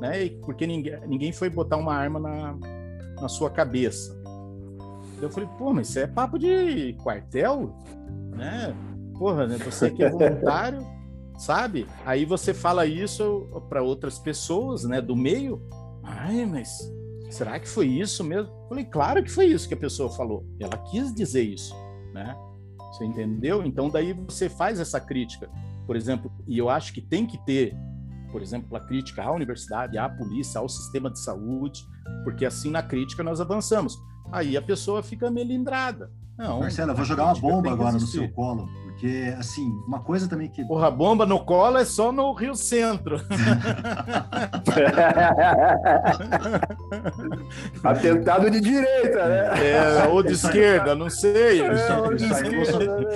né? 0.00 0.28
Porque 0.44 0.66
ninguém, 0.66 1.00
ninguém 1.06 1.32
foi 1.32 1.48
botar 1.48 1.76
uma 1.76 1.94
arma 1.94 2.18
na, 2.18 2.58
na 3.20 3.28
sua 3.28 3.48
cabeça. 3.48 4.20
Eu 5.22 5.30
falei, 5.30 5.48
pô, 5.56 5.72
mas 5.72 5.88
isso 5.88 6.00
é 6.00 6.06
papo 6.06 6.36
de 6.36 6.94
quartel, 6.94 7.72
né? 8.34 8.74
Porra, 9.16 9.46
né? 9.46 9.56
Você 9.58 9.88
que 9.88 10.02
é 10.02 10.10
voluntário, 10.10 10.84
sabe? 11.36 11.86
Aí 12.04 12.24
você 12.24 12.54
fala 12.54 12.86
isso 12.86 13.48
para 13.68 13.82
outras 13.82 14.18
pessoas, 14.18 14.84
né, 14.84 15.00
do 15.00 15.14
meio. 15.14 15.62
Ai, 16.02 16.46
mas 16.46 16.78
será 17.30 17.58
que 17.58 17.68
foi 17.68 17.86
isso 17.86 18.22
mesmo? 18.24 18.50
Eu 18.50 18.68
falei, 18.68 18.84
claro 18.84 19.22
que 19.22 19.30
foi 19.30 19.46
isso 19.46 19.68
que 19.68 19.74
a 19.74 19.78
pessoa 19.78 20.10
falou. 20.10 20.46
Ela 20.60 20.78
quis 20.78 21.14
dizer 21.14 21.42
isso, 21.42 21.74
né? 22.12 22.36
Você 22.92 23.04
entendeu? 23.04 23.64
Então 23.64 23.90
daí 23.90 24.12
você 24.12 24.48
faz 24.48 24.80
essa 24.80 25.00
crítica, 25.00 25.50
por 25.86 25.96
exemplo, 25.96 26.30
e 26.46 26.56
eu 26.56 26.70
acho 26.70 26.92
que 26.92 27.00
tem 27.00 27.26
que 27.26 27.36
ter, 27.44 27.76
por 28.32 28.40
exemplo, 28.40 28.76
a 28.76 28.80
crítica 28.80 29.22
à 29.22 29.32
universidade, 29.32 29.98
à 29.98 30.08
polícia, 30.08 30.60
ao 30.60 30.68
sistema 30.68 31.10
de 31.10 31.18
saúde, 31.18 31.84
porque 32.24 32.46
assim 32.46 32.70
na 32.70 32.82
crítica 32.82 33.22
nós 33.22 33.40
avançamos. 33.40 33.98
Aí 34.32 34.56
a 34.56 34.62
pessoa 34.62 35.02
fica 35.02 35.30
melindrada. 35.30 36.10
Não, 36.38 36.60
Marcelo, 36.60 36.92
eu 36.92 36.96
vou 36.96 37.04
jogar 37.04 37.24
uma 37.26 37.40
bomba 37.40 37.70
agora 37.70 37.92
no 37.92 38.00
seu 38.00 38.30
colo, 38.32 38.68
porque, 38.96 39.34
assim, 39.38 39.78
uma 39.86 40.00
coisa 40.00 40.26
também 40.26 40.48
que. 40.48 40.64
Porra, 40.64 40.90
bomba 40.90 41.26
no 41.26 41.44
colo 41.44 41.76
é 41.76 41.84
só 41.84 42.10
no 42.10 42.32
Rio 42.32 42.54
Centro. 42.54 43.20
Atentado 47.84 48.50
de 48.50 48.58
direita, 48.58 49.26
né? 49.26 49.50
É, 49.62 50.08
ou 50.08 50.22
de 50.22 50.32
esquerda, 50.32 50.94
não 50.94 51.10
sei. 51.10 51.60
É, 51.60 51.74
isso, 51.74 51.92
aí, 52.34 52.56
Bolsonaro, 52.56 53.06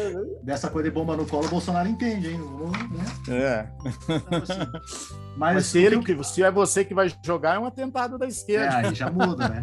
dessa 0.42 0.68
coisa 0.68 0.90
de 0.90 0.94
bomba 0.94 1.16
no 1.16 1.24
colo, 1.24 1.46
o 1.46 1.50
Bolsonaro 1.50 1.88
entende, 1.88 2.28
hein? 2.28 2.38
Né? 2.90 3.06
É. 3.34 3.66
Então, 4.06 4.42
assim, 4.42 4.60
mas, 5.40 5.54
Mas 5.54 5.66
se, 5.68 5.78
ele, 5.78 5.98
que... 6.02 6.22
se 6.22 6.42
é 6.42 6.50
você 6.50 6.84
que 6.84 6.92
vai 6.92 7.10
jogar, 7.24 7.54
é 7.54 7.58
um 7.58 7.64
atentado 7.64 8.18
da 8.18 8.26
esquerda. 8.26 8.82
É, 8.82 8.86
aí 8.88 8.94
já 8.94 9.10
muda, 9.10 9.48
né? 9.48 9.60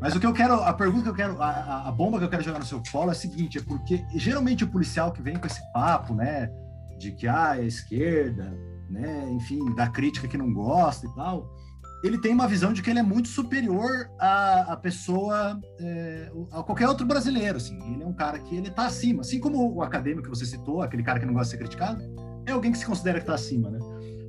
Mas 0.00 0.16
o 0.16 0.20
que 0.20 0.24
eu 0.24 0.32
quero, 0.32 0.54
a 0.54 0.72
pergunta 0.72 1.02
que 1.02 1.08
eu 1.10 1.14
quero, 1.14 1.42
a, 1.42 1.88
a 1.88 1.92
bomba 1.92 2.18
que 2.18 2.24
eu 2.24 2.30
quero 2.30 2.42
jogar 2.42 2.58
no 2.58 2.64
seu 2.64 2.82
colo 2.90 3.10
é 3.10 3.12
a 3.12 3.14
seguinte: 3.14 3.58
é 3.58 3.60
porque 3.60 4.02
geralmente 4.14 4.64
o 4.64 4.68
policial 4.68 5.12
que 5.12 5.20
vem 5.20 5.36
com 5.36 5.46
esse 5.46 5.60
papo, 5.74 6.14
né, 6.14 6.50
de 6.98 7.12
que 7.12 7.28
ah, 7.28 7.54
é 7.58 7.66
esquerda, 7.66 8.50
né, 8.88 9.28
enfim, 9.32 9.74
da 9.74 9.88
crítica 9.88 10.26
que 10.26 10.38
não 10.38 10.50
gosta 10.54 11.06
e 11.06 11.14
tal, 11.14 11.54
ele 12.02 12.16
tem 12.16 12.32
uma 12.32 12.48
visão 12.48 12.72
de 12.72 12.80
que 12.80 12.88
ele 12.88 13.00
é 13.00 13.02
muito 13.02 13.28
superior 13.28 13.90
a, 14.18 14.72
a 14.72 14.76
pessoa, 14.78 15.60
é, 15.80 16.32
a 16.50 16.62
qualquer 16.62 16.88
outro 16.88 17.06
brasileiro, 17.06 17.58
assim. 17.58 17.78
Ele 17.92 18.02
é 18.02 18.06
um 18.06 18.14
cara 18.14 18.38
que 18.38 18.56
ele 18.56 18.70
tá 18.70 18.86
acima, 18.86 19.20
assim 19.20 19.38
como 19.38 19.70
o 19.70 19.82
acadêmico 19.82 20.22
que 20.22 20.30
você 20.30 20.46
citou, 20.46 20.80
aquele 20.80 21.02
cara 21.02 21.20
que 21.20 21.26
não 21.26 21.34
gosta 21.34 21.44
de 21.44 21.50
ser 21.50 21.58
criticado, 21.58 22.02
é 22.46 22.52
alguém 22.52 22.72
que 22.72 22.78
se 22.78 22.86
considera 22.86 23.20
que 23.20 23.26
tá 23.26 23.34
acima, 23.34 23.70
né? 23.70 23.78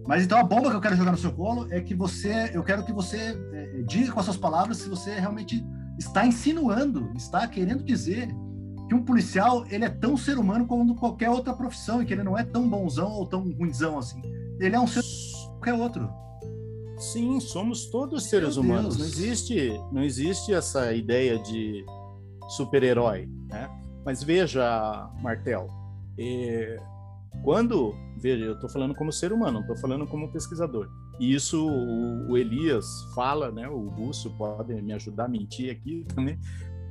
Mas 0.07 0.23
então 0.23 0.37
a 0.37 0.43
bomba 0.43 0.69
que 0.69 0.75
eu 0.75 0.81
quero 0.81 0.95
jogar 0.95 1.11
no 1.11 1.17
seu 1.17 1.31
colo 1.31 1.67
é 1.69 1.79
que 1.79 1.93
você, 1.93 2.51
eu 2.53 2.63
quero 2.63 2.83
que 2.83 2.91
você 2.91 3.17
é, 3.53 3.79
é, 3.79 3.83
diga 3.83 4.11
com 4.11 4.19
as 4.19 4.25
suas 4.25 4.37
palavras 4.37 4.77
se 4.77 4.89
você 4.89 5.19
realmente 5.19 5.63
está 5.97 6.25
insinuando, 6.25 7.11
está 7.15 7.47
querendo 7.47 7.83
dizer 7.83 8.27
que 8.87 8.95
um 8.95 9.03
policial 9.03 9.65
ele 9.69 9.85
é 9.85 9.89
tão 9.89 10.17
ser 10.17 10.37
humano 10.37 10.65
como 10.65 10.95
qualquer 10.95 11.29
outra 11.29 11.53
profissão 11.53 12.01
e 12.01 12.05
que 12.05 12.13
ele 12.13 12.23
não 12.23 12.37
é 12.37 12.43
tão 12.43 12.67
bonzão 12.67 13.11
ou 13.11 13.25
tão 13.25 13.41
ruimzão 13.53 13.97
assim. 13.97 14.21
Ele 14.59 14.75
é 14.75 14.79
um 14.79 14.87
ser 14.87 15.03
qualquer 15.51 15.73
outro. 15.75 16.09
Sim, 16.97 17.39
somos 17.39 17.85
todos 17.85 18.25
seres 18.25 18.57
Meu 18.57 18.65
humanos. 18.65 18.97
Deus. 18.97 19.15
Não 19.17 19.25
existe, 19.25 19.81
não 19.91 20.03
existe 20.03 20.53
essa 20.53 20.93
ideia 20.93 21.39
de 21.39 21.85
super-herói, 22.49 23.29
né? 23.49 23.69
Mas 24.05 24.23
veja, 24.23 25.09
Martel, 25.21 25.67
eh, 26.19 26.77
quando, 27.43 27.95
veja, 28.17 28.45
eu 28.45 28.53
estou 28.53 28.69
falando 28.69 28.93
como 28.93 29.11
ser 29.11 29.33
humano, 29.33 29.53
não 29.53 29.61
estou 29.61 29.77
falando 29.77 30.05
como 30.05 30.31
pesquisador. 30.31 30.87
E 31.19 31.33
isso 31.33 31.67
o, 31.67 32.31
o 32.31 32.37
Elias 32.37 32.85
fala, 33.15 33.51
né? 33.51 33.67
O 33.67 33.89
Búcio 33.89 34.29
pode 34.37 34.79
me 34.81 34.93
ajudar 34.93 35.25
a 35.25 35.27
mentir 35.27 35.71
aqui 35.71 36.05
também, 36.13 36.39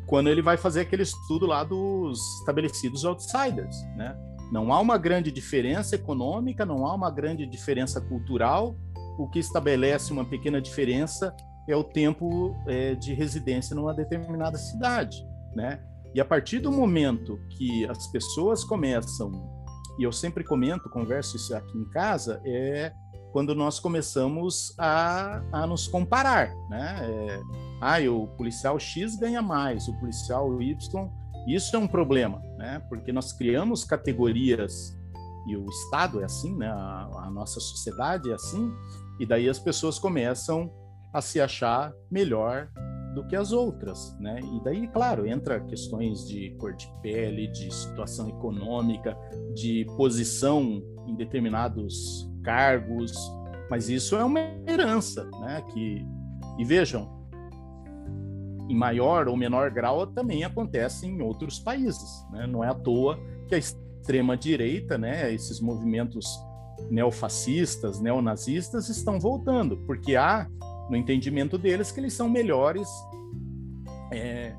quando 0.07 0.29
ele 0.29 0.43
vai 0.43 0.57
fazer 0.57 0.81
aquele 0.81 1.03
estudo 1.03 1.47
lá 1.47 1.63
dos 1.63 2.19
estabelecidos 2.41 3.05
outsiders, 3.05 3.77
né? 3.97 4.17
Não 4.51 4.73
há 4.73 4.81
uma 4.81 4.99
grande 4.99 5.31
diferença 5.31 5.95
econômica, 5.95 6.67
não 6.67 6.85
há 6.85 6.93
uma 6.93 7.11
grande 7.11 7.47
diferença 7.47 8.01
cultural. 8.01 8.77
O 9.17 9.29
que 9.29 9.39
estabelece 9.39 10.13
uma 10.13 10.25
pequena 10.25 10.61
diferença 10.61 11.33
é 11.69 11.77
o 11.77 11.85
tempo 11.85 12.57
é, 12.67 12.97
de 12.97 13.15
residência 13.15 13.77
numa 13.77 13.95
determinada 13.95 14.59
cidade, 14.59 15.25
né? 15.55 15.81
E 16.13 16.21
a 16.21 16.25
partir 16.25 16.59
do 16.59 16.73
momento 16.73 17.39
que 17.51 17.87
as 17.89 18.09
pessoas 18.09 18.65
começam 18.65 19.31
e 19.99 20.03
eu 20.03 20.13
sempre 20.13 20.45
comento, 20.45 20.89
converso 20.89 21.37
isso 21.37 21.55
aqui 21.55 21.77
em 21.77 21.85
casa, 21.91 22.41
é 22.45 22.93
quando 23.33 23.55
nós 23.55 23.79
começamos 23.79 24.75
a, 24.79 25.41
a 25.53 25.67
nos 25.67 25.87
comparar, 25.87 26.53
né? 26.69 26.99
É, 27.03 27.41
ah, 27.81 27.99
o 28.11 28.27
policial 28.27 28.79
X 28.79 29.17
ganha 29.17 29.41
mais, 29.41 29.89
o 29.89 29.99
policial 30.01 30.61
Y. 30.61 31.11
Isso 31.47 31.75
é 31.75 31.79
um 31.79 31.87
problema, 31.87 32.43
né? 32.59 32.83
Porque 32.89 33.13
nós 33.13 33.33
criamos 33.33 33.85
categorias 33.85 34.99
e 35.47 35.57
o 35.57 35.65
Estado 35.67 36.21
é 36.21 36.25
assim, 36.25 36.57
né? 36.57 36.69
A, 36.69 37.09
a 37.25 37.31
nossa 37.31 37.61
sociedade 37.61 38.31
é 38.31 38.35
assim, 38.35 38.73
e 39.19 39.27
daí 39.27 39.49
as 39.49 39.59
pessoas 39.59 39.99
começam 39.99 40.71
a 41.13 41.21
se 41.21 41.41
achar 41.41 41.93
melhor 42.11 42.69
do 43.15 43.27
que 43.27 43.35
as 43.35 43.53
outras, 43.53 44.17
né? 44.21 44.39
E 44.41 44.65
daí, 44.65 44.87
claro, 44.89 45.27
entra 45.27 45.61
questões 45.61 46.27
de 46.27 46.51
cor 46.59 46.75
de 46.75 46.89
pele, 47.03 47.49
de 47.49 47.73
situação 47.73 48.29
econômica, 48.29 49.17
de 49.55 49.85
posição 49.97 50.83
em 51.07 51.15
determinados 51.17 52.31
cargos, 52.43 53.13
mas 53.71 53.89
isso 53.89 54.17
é 54.17 54.25
uma 54.25 54.41
herança, 54.67 55.29
né? 55.41 55.63
Que 55.73 56.07
e 56.59 56.65
vejam, 56.65 57.09
em 58.69 58.77
maior 58.77 59.29
ou 59.29 59.37
menor 59.37 59.71
grau 59.71 60.07
também 60.07 60.45
acontece 60.45 61.07
em 61.07 61.21
outros 61.21 61.59
países, 61.59 62.25
né? 62.31 62.47
Não 62.47 62.63
é 62.63 62.69
à 62.69 62.75
toa 62.75 63.19
que 63.49 63.55
a 63.55 63.59
extrema 63.59 64.37
direita, 64.37 64.97
né? 64.97 65.33
Esses 65.33 65.61
movimentos 65.61 66.27
neofascistas, 66.91 68.01
neonazistas 68.01 68.89
estão 68.89 69.19
voltando, 69.19 69.77
porque 69.87 70.17
há 70.17 70.47
no 70.91 70.97
entendimento 70.97 71.57
deles 71.57 71.93
que 71.93 72.01
eles 72.01 72.13
são 72.13 72.29
melhores 72.29 72.89
é, 74.13 74.55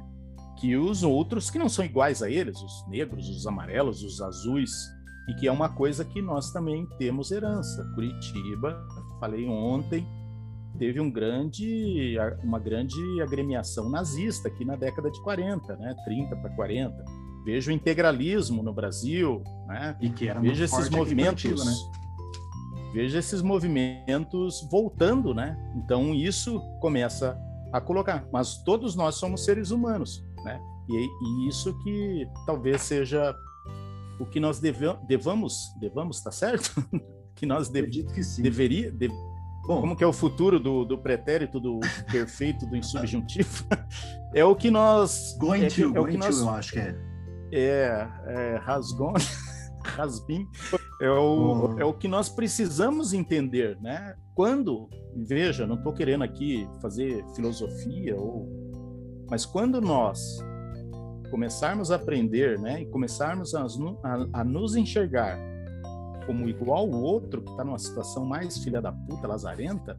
que 0.57 0.77
os 0.77 1.03
outros 1.03 1.49
que 1.49 1.59
não 1.59 1.67
são 1.67 1.83
iguais 1.83 2.23
a 2.23 2.29
eles, 2.29 2.61
os 2.61 2.87
negros, 2.87 3.27
os 3.29 3.45
amarelos, 3.45 4.03
os 4.03 4.21
azuis, 4.21 4.71
e 5.27 5.33
que 5.35 5.47
é 5.47 5.51
uma 5.51 5.69
coisa 5.69 6.05
que 6.05 6.21
nós 6.21 6.51
também 6.51 6.87
temos 6.97 7.31
herança. 7.31 7.83
Curitiba, 7.95 8.79
falei 9.19 9.47
ontem, 9.47 10.07
teve 10.77 10.99
um 10.99 11.11
grande, 11.11 12.15
uma 12.43 12.59
grande 12.59 12.99
agremiação 13.21 13.89
nazista 13.89 14.47
aqui 14.47 14.63
na 14.63 14.75
década 14.75 15.11
de 15.11 15.21
40, 15.21 15.75
né? 15.77 15.95
30 16.05 16.35
para 16.37 16.49
40. 16.51 17.05
Vejo 17.43 17.71
o 17.71 17.73
integralismo 17.73 18.61
no 18.61 18.73
Brasil, 18.73 19.43
né? 19.67 19.97
E 19.99 20.09
que 20.09 20.27
era 20.27 20.39
Vejo 20.39 20.63
esses 20.63 20.89
movimentos, 20.89 21.43
Curitiba, 21.43 21.65
né? 21.65 22.00
Veja 22.93 23.19
esses 23.19 23.41
movimentos 23.41 24.67
voltando, 24.69 25.33
né? 25.33 25.57
Então 25.75 26.13
isso 26.13 26.59
começa 26.79 27.39
a 27.71 27.79
colocar. 27.79 28.27
Mas 28.31 28.57
todos 28.63 28.95
nós 28.95 29.15
somos 29.15 29.45
seres 29.45 29.71
humanos, 29.71 30.23
né? 30.43 30.59
E, 30.89 31.07
e 31.45 31.47
isso 31.47 31.77
que 31.83 32.27
talvez 32.45 32.81
seja 32.81 33.33
o 34.19 34.25
que 34.25 34.39
nós 34.39 34.59
deve, 34.59 34.85
devamos, 35.07 35.73
devamos, 35.79 36.21
tá 36.21 36.31
certo? 36.31 36.73
que 37.35 37.45
nós 37.45 37.69
deve, 37.69 38.03
que 38.03 38.23
sim. 38.23 38.41
deveria, 38.41 38.91
de, 38.91 39.09
Bom, 39.65 39.79
como 39.79 39.95
que 39.95 40.03
é 40.03 40.07
o 40.07 40.13
futuro 40.13 40.59
do, 40.59 40.83
do 40.83 40.97
pretérito, 40.97 41.59
do 41.59 41.79
perfeito, 42.11 42.65
do 42.65 42.75
insubjuntivo? 42.75 43.65
é 44.33 44.43
o 44.43 44.55
que 44.55 44.71
nós... 44.71 45.35
Going 45.39 45.63
é, 45.63 45.67
to, 45.67 45.81
é, 45.81 45.97
é 45.97 45.99
o 45.99 46.05
que 46.05 46.17
nós, 46.17 46.39
eu 46.39 46.49
acho 46.49 46.73
que 46.73 46.79
é. 46.79 46.95
É, 47.53 48.07
é 48.27 48.57
rasgon, 48.57 49.13
rasbim, 49.83 50.47
é 51.01 51.11
o, 51.11 51.79
é 51.79 51.85
o 51.85 51.93
que 51.93 52.07
nós 52.07 52.29
precisamos 52.29 53.11
entender, 53.13 53.77
né? 53.81 54.15
Quando, 54.35 54.87
veja, 55.15 55.65
não 55.65 55.75
estou 55.75 55.93
querendo 55.93 56.23
aqui 56.23 56.67
fazer 56.81 57.25
filosofia, 57.35 58.15
ou, 58.15 58.47
mas 59.29 59.45
quando 59.45 59.81
nós 59.81 60.39
começarmos 61.29 61.91
a 61.91 61.95
aprender, 61.95 62.59
né, 62.59 62.81
e 62.81 62.85
começarmos 62.85 63.55
a, 63.55 63.65
a, 64.03 64.41
a 64.41 64.43
nos 64.43 64.75
enxergar 64.75 65.39
como 66.25 66.47
igual 66.47 66.87
o 66.87 67.01
outro 67.01 67.41
que 67.41 67.49
está 67.49 67.63
numa 67.63 67.79
situação 67.79 68.25
mais 68.25 68.57
filha 68.57 68.81
da 68.81 68.91
puta, 68.91 69.27
lazarenta, 69.27 69.97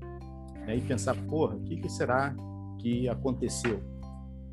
né, 0.66 0.76
e 0.76 0.80
pensar, 0.82 1.16
porra, 1.28 1.57
o 1.57 1.61
que, 1.64 1.78
que 1.78 1.88
será 1.88 2.34
que 2.78 3.09
aconteceu? 3.09 3.82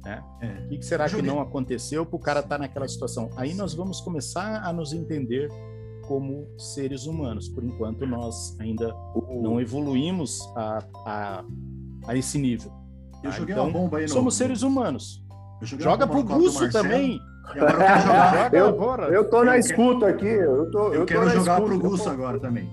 Né? 0.03 0.23
É. 0.41 0.65
O 0.65 0.69
que, 0.69 0.77
que 0.77 0.85
será 0.85 1.09
que 1.09 1.21
não 1.21 1.41
aconteceu 1.41 2.05
para 2.05 2.15
o 2.15 2.19
cara 2.19 2.39
estar 2.39 2.55
tá 2.55 2.57
naquela 2.57 2.87
situação? 2.87 3.29
Aí 3.35 3.53
nós 3.53 3.73
vamos 3.73 3.99
começar 4.01 4.63
a 4.63 4.71
nos 4.71 4.93
entender 4.93 5.49
como 6.09 6.47
seres 6.57 7.05
humanos. 7.05 7.47
Por 7.47 7.63
enquanto, 7.63 8.05
nós 8.07 8.57
ainda 8.59 8.91
não 9.29 9.61
evoluímos 9.61 10.41
a, 10.55 10.83
a, 11.05 11.43
a 12.07 12.15
esse 12.17 12.39
nível. 12.39 12.71
Eu 13.23 13.29
tá? 13.29 13.37
joguei 13.37 13.53
então, 13.53 13.65
uma 13.65 13.71
bomba 13.71 13.99
aí 13.99 14.03
no... 14.03 14.09
Somos 14.09 14.35
seres 14.35 14.63
humanos. 14.63 15.23
Joga 15.61 16.07
pro 16.07 16.23
Gusso 16.23 16.67
também. 16.71 17.19
eu, 18.51 18.67
agora. 18.67 19.03
eu 19.13 19.29
tô 19.29 19.43
na 19.43 19.59
escuta 19.59 20.07
aqui. 20.07 20.25
Eu, 20.25 20.71
tô, 20.71 20.87
eu, 20.87 20.93
eu 21.01 21.05
quero 21.05 21.29
jogar 21.29 21.61
pro 21.61 21.77
Gusso 21.77 22.09
agora 22.09 22.39
também. 22.39 22.67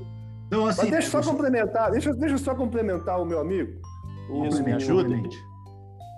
Então, 0.46 0.66
assim, 0.66 0.82
Mas 0.82 0.90
deixa 0.92 1.08
eu 1.08 1.22
só 1.22 1.30
complementar, 1.30 1.90
deixa, 1.90 2.14
deixa 2.14 2.34
eu 2.36 2.38
só 2.38 2.54
complementar 2.54 3.20
o 3.20 3.26
meu 3.26 3.38
amigo. 3.40 3.72
Isso, 4.46 4.62
o, 4.62 4.64
me 4.64 4.72
ajuda. 4.72 5.14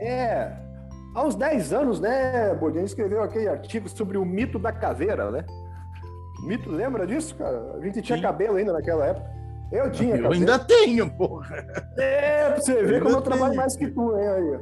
É, 0.03 0.53
há 1.17 1.25
uns 1.25 1.35
10 1.35 1.73
anos, 1.73 1.99
né, 1.99 2.55
Bordinho, 2.55 2.85
escreveu 2.85 3.23
aquele 3.23 3.49
artigo 3.49 3.89
sobre 3.89 4.19
o 4.19 4.25
mito 4.25 4.59
da 4.59 4.71
caveira, 4.71 5.31
né? 5.31 5.45
Mito, 6.43 6.71
lembra 6.71 7.07
disso, 7.07 7.35
cara? 7.35 7.75
A 7.77 7.81
gente 7.81 8.01
tinha 8.03 8.17
Sim. 8.17 8.23
cabelo 8.23 8.57
ainda 8.57 8.73
naquela 8.73 9.07
época. 9.07 9.39
Eu 9.71 9.91
tinha 9.91 10.17
Eu 10.17 10.23
cabelo. 10.23 10.35
ainda 10.35 10.59
tenho, 10.59 11.11
porra. 11.11 11.67
É, 11.99 12.51
pra 12.51 12.61
você 12.61 12.83
ver 12.85 13.03
como 13.03 13.17
eu 13.17 13.23
trabalho 13.23 13.55
mais 13.55 13.77
que 13.77 13.89
tu, 13.89 14.17
hein, 14.17 14.29
aí. 14.29 14.61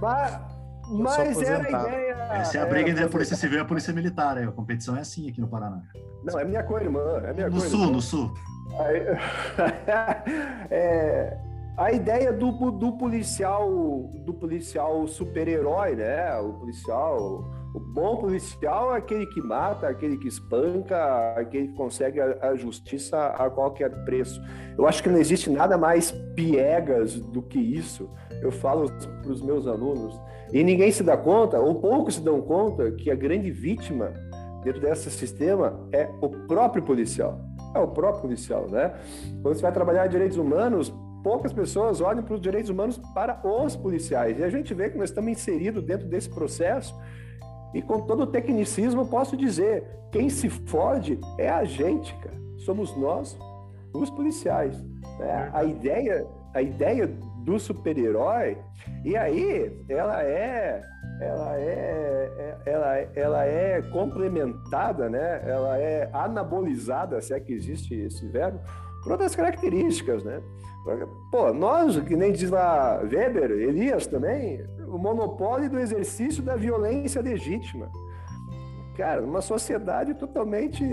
Mas, 0.00 0.40
mas 0.88 1.42
era 1.42 1.64
a 1.64 1.86
ideia. 1.86 2.12
Essa 2.32 2.58
é 2.58 2.62
a 2.62 2.66
briga 2.66 2.90
entre 2.90 3.04
a 3.04 3.08
Polícia 3.08 3.36
Civil 3.36 3.58
e 3.58 3.60
a 3.60 3.64
Polícia 3.64 3.92
Militar, 3.92 4.38
é. 4.38 4.44
a 4.44 4.52
competição 4.52 4.96
é 4.96 5.00
assim 5.00 5.28
aqui 5.28 5.40
no 5.40 5.48
Paraná. 5.48 5.82
Não, 6.24 6.38
é 6.38 6.44
minha 6.44 6.62
co-irmã. 6.62 7.22
É 7.24 7.32
minha 7.32 7.50
no 7.50 7.60
sul, 7.60 7.90
no 7.90 8.00
sul. 8.00 8.32
Aí, 8.78 9.06
é, 10.70 11.36
a 11.76 11.92
ideia 11.92 12.32
do, 12.32 12.70
do 12.70 12.92
policial 12.92 13.68
do 14.24 14.32
policial 14.32 15.06
super-herói, 15.06 15.96
né? 15.96 16.34
O 16.38 16.54
policial 16.54 17.44
o 17.74 17.80
bom 17.80 18.16
policial 18.16 18.94
é 18.94 18.98
aquele 18.98 19.24
que 19.26 19.40
mata, 19.40 19.88
aquele 19.88 20.18
que 20.18 20.28
espanca, 20.28 21.34
aquele 21.36 21.68
que 21.68 21.74
consegue 21.74 22.20
a, 22.20 22.48
a, 22.48 22.54
justiça 22.54 23.18
a 23.28 23.48
qualquer 23.48 23.90
preço. 24.04 24.40
Eu 24.76 24.86
acho 24.86 25.02
que 25.02 25.08
não 25.08 25.18
existe 25.18 25.48
nada 25.48 25.78
mais 25.78 26.10
piegas 26.34 27.18
do 27.18 27.40
que 27.40 27.58
isso. 27.58 28.10
Eu 28.42 28.52
falo 28.52 28.90
para 29.22 29.32
os 29.32 29.40
meus 29.40 29.66
alunos. 29.66 30.20
E 30.52 30.62
ninguém 30.62 30.92
se 30.92 31.02
dá 31.02 31.16
conta, 31.16 31.58
ou 31.58 31.76
poucos 31.76 32.16
se 32.16 32.20
dão 32.20 32.42
conta, 32.42 32.92
que 32.92 33.10
a 33.10 33.14
grande 33.14 33.50
vítima 33.50 34.12
dentro 34.62 34.80
desse 34.80 35.10
sistema 35.10 35.88
é 35.92 36.10
o 36.20 36.28
próprio 36.28 36.82
policial. 36.82 37.40
É 37.74 37.78
o 37.78 37.88
próprio 37.88 38.20
policial, 38.20 38.68
né? 38.68 38.92
Quando 39.40 39.54
você 39.54 39.62
vai 39.62 39.72
trabalhar 39.72 40.06
direitos 40.08 40.36
humanos, 40.36 40.92
poucas 41.24 41.54
pessoas 41.54 42.02
olham 42.02 42.22
para 42.22 42.34
os 42.34 42.40
direitos 42.40 42.68
humanos 42.68 43.00
para 43.14 43.40
os 43.42 43.74
policiais. 43.74 44.38
E 44.38 44.44
a 44.44 44.50
gente 44.50 44.74
vê 44.74 44.90
que 44.90 44.98
nós 44.98 45.08
estamos 45.08 45.30
inseridos 45.30 45.82
dentro 45.82 46.06
desse 46.06 46.28
processo 46.28 46.94
e 47.74 47.80
com 47.80 48.00
todo 48.00 48.24
o 48.24 48.26
tecnicismo, 48.26 49.06
posso 49.06 49.36
dizer: 49.36 49.84
quem 50.10 50.28
se 50.28 50.48
fode 50.48 51.18
é 51.38 51.48
a 51.48 51.64
gente, 51.64 52.14
cara. 52.16 52.36
Somos 52.58 52.96
nós, 52.96 53.38
os 53.92 54.10
policiais. 54.10 54.76
É, 55.20 55.50
a 55.52 55.64
ideia, 55.64 56.26
a 56.54 56.62
ideia 56.62 57.06
do 57.44 57.58
super-herói, 57.58 58.56
e 59.04 59.16
aí 59.16 59.84
ela 59.88 60.22
é, 60.22 60.80
ela 61.20 61.56
é, 61.58 62.56
ela, 62.64 62.96
ela 63.14 63.44
é 63.44 63.82
complementada, 63.82 65.08
né? 65.08 65.42
Ela 65.44 65.78
é 65.78 66.08
anabolizada, 66.12 67.20
se 67.20 67.34
é 67.34 67.40
que 67.40 67.52
existe 67.52 67.94
esse 67.94 68.26
verbo, 68.28 68.60
por 69.02 69.12
outras 69.12 69.34
características, 69.34 70.22
né? 70.22 70.40
Pô, 71.30 71.52
nós, 71.52 71.98
que 72.00 72.16
nem 72.16 72.32
diz 72.32 72.50
lá 72.50 73.00
Weber, 73.02 73.50
Elias 73.52 74.06
também, 74.06 74.64
o 74.92 74.98
monopólio 74.98 75.70
do 75.70 75.78
exercício 75.78 76.42
da 76.42 76.54
violência 76.54 77.22
legítima. 77.22 77.90
Cara, 78.96 79.22
uma 79.22 79.40
sociedade 79.40 80.14
totalmente 80.14 80.84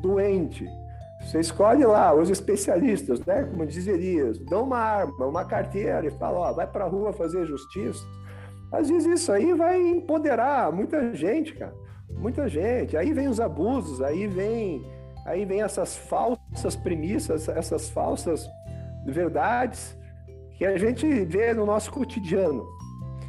doente. 0.00 0.64
Você 1.20 1.40
escolhe 1.40 1.84
lá 1.84 2.14
os 2.14 2.30
especialistas, 2.30 3.18
né? 3.26 3.42
Como 3.42 3.66
diz 3.66 3.86
Elias, 3.88 4.38
dão 4.38 4.62
uma 4.62 4.78
arma, 4.78 5.26
uma 5.26 5.44
carteira 5.44 6.06
e 6.06 6.10
fala, 6.12 6.38
ó, 6.38 6.52
vai 6.52 6.68
para 6.68 6.84
a 6.84 6.88
rua 6.88 7.12
fazer 7.12 7.44
justiça. 7.46 8.06
Às 8.70 8.88
vezes 8.88 9.20
isso 9.20 9.32
aí 9.32 9.52
vai 9.54 9.80
empoderar 9.80 10.70
muita 10.72 11.12
gente, 11.14 11.52
cara. 11.54 11.74
Muita 12.10 12.48
gente. 12.48 12.96
Aí 12.96 13.12
vem 13.12 13.26
os 13.26 13.40
abusos, 13.40 14.00
aí 14.00 14.28
vem, 14.28 14.86
aí 15.24 15.44
vem 15.44 15.62
essas 15.62 15.96
falsas 15.96 16.76
premissas, 16.76 17.48
essas 17.48 17.90
falsas 17.90 18.48
verdades 19.04 19.96
que 20.56 20.64
a 20.64 20.78
gente 20.78 21.06
vê 21.24 21.52
no 21.52 21.66
nosso 21.66 21.90
cotidiano, 21.92 22.64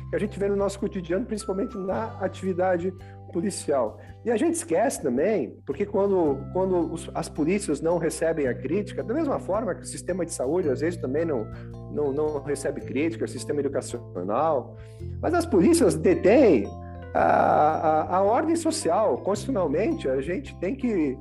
que 0.09 0.15
a 0.15 0.19
gente 0.19 0.39
vê 0.39 0.47
no 0.47 0.55
nosso 0.55 0.79
cotidiano, 0.79 1.25
principalmente 1.25 1.77
na 1.77 2.17
atividade 2.19 2.93
policial. 3.31 3.99
E 4.25 4.31
a 4.31 4.37
gente 4.37 4.55
esquece 4.55 5.01
também, 5.01 5.57
porque 5.65 5.85
quando, 5.85 6.39
quando 6.53 6.93
os, 6.93 7.09
as 7.13 7.29
polícias 7.29 7.81
não 7.81 7.97
recebem 7.97 8.47
a 8.47 8.53
crítica, 8.53 9.03
da 9.03 9.13
mesma 9.13 9.39
forma 9.39 9.75
que 9.75 9.81
o 9.81 9.85
sistema 9.85 10.25
de 10.25 10.33
saúde 10.33 10.69
às 10.69 10.81
vezes 10.81 10.99
também 10.99 11.25
não, 11.25 11.45
não, 11.91 12.11
não 12.11 12.43
recebe 12.43 12.81
crítica, 12.81 13.25
o 13.25 13.27
sistema 13.27 13.59
educacional, 13.59 14.77
mas 15.21 15.33
as 15.33 15.45
polícias 15.45 15.95
detêm 15.95 16.67
a, 17.13 17.21
a, 17.21 18.17
a 18.17 18.21
ordem 18.21 18.55
social. 18.55 19.17
Constitucionalmente, 19.19 20.09
a 20.09 20.21
gente 20.21 20.57
tem 20.59 20.75
que, 20.75 21.17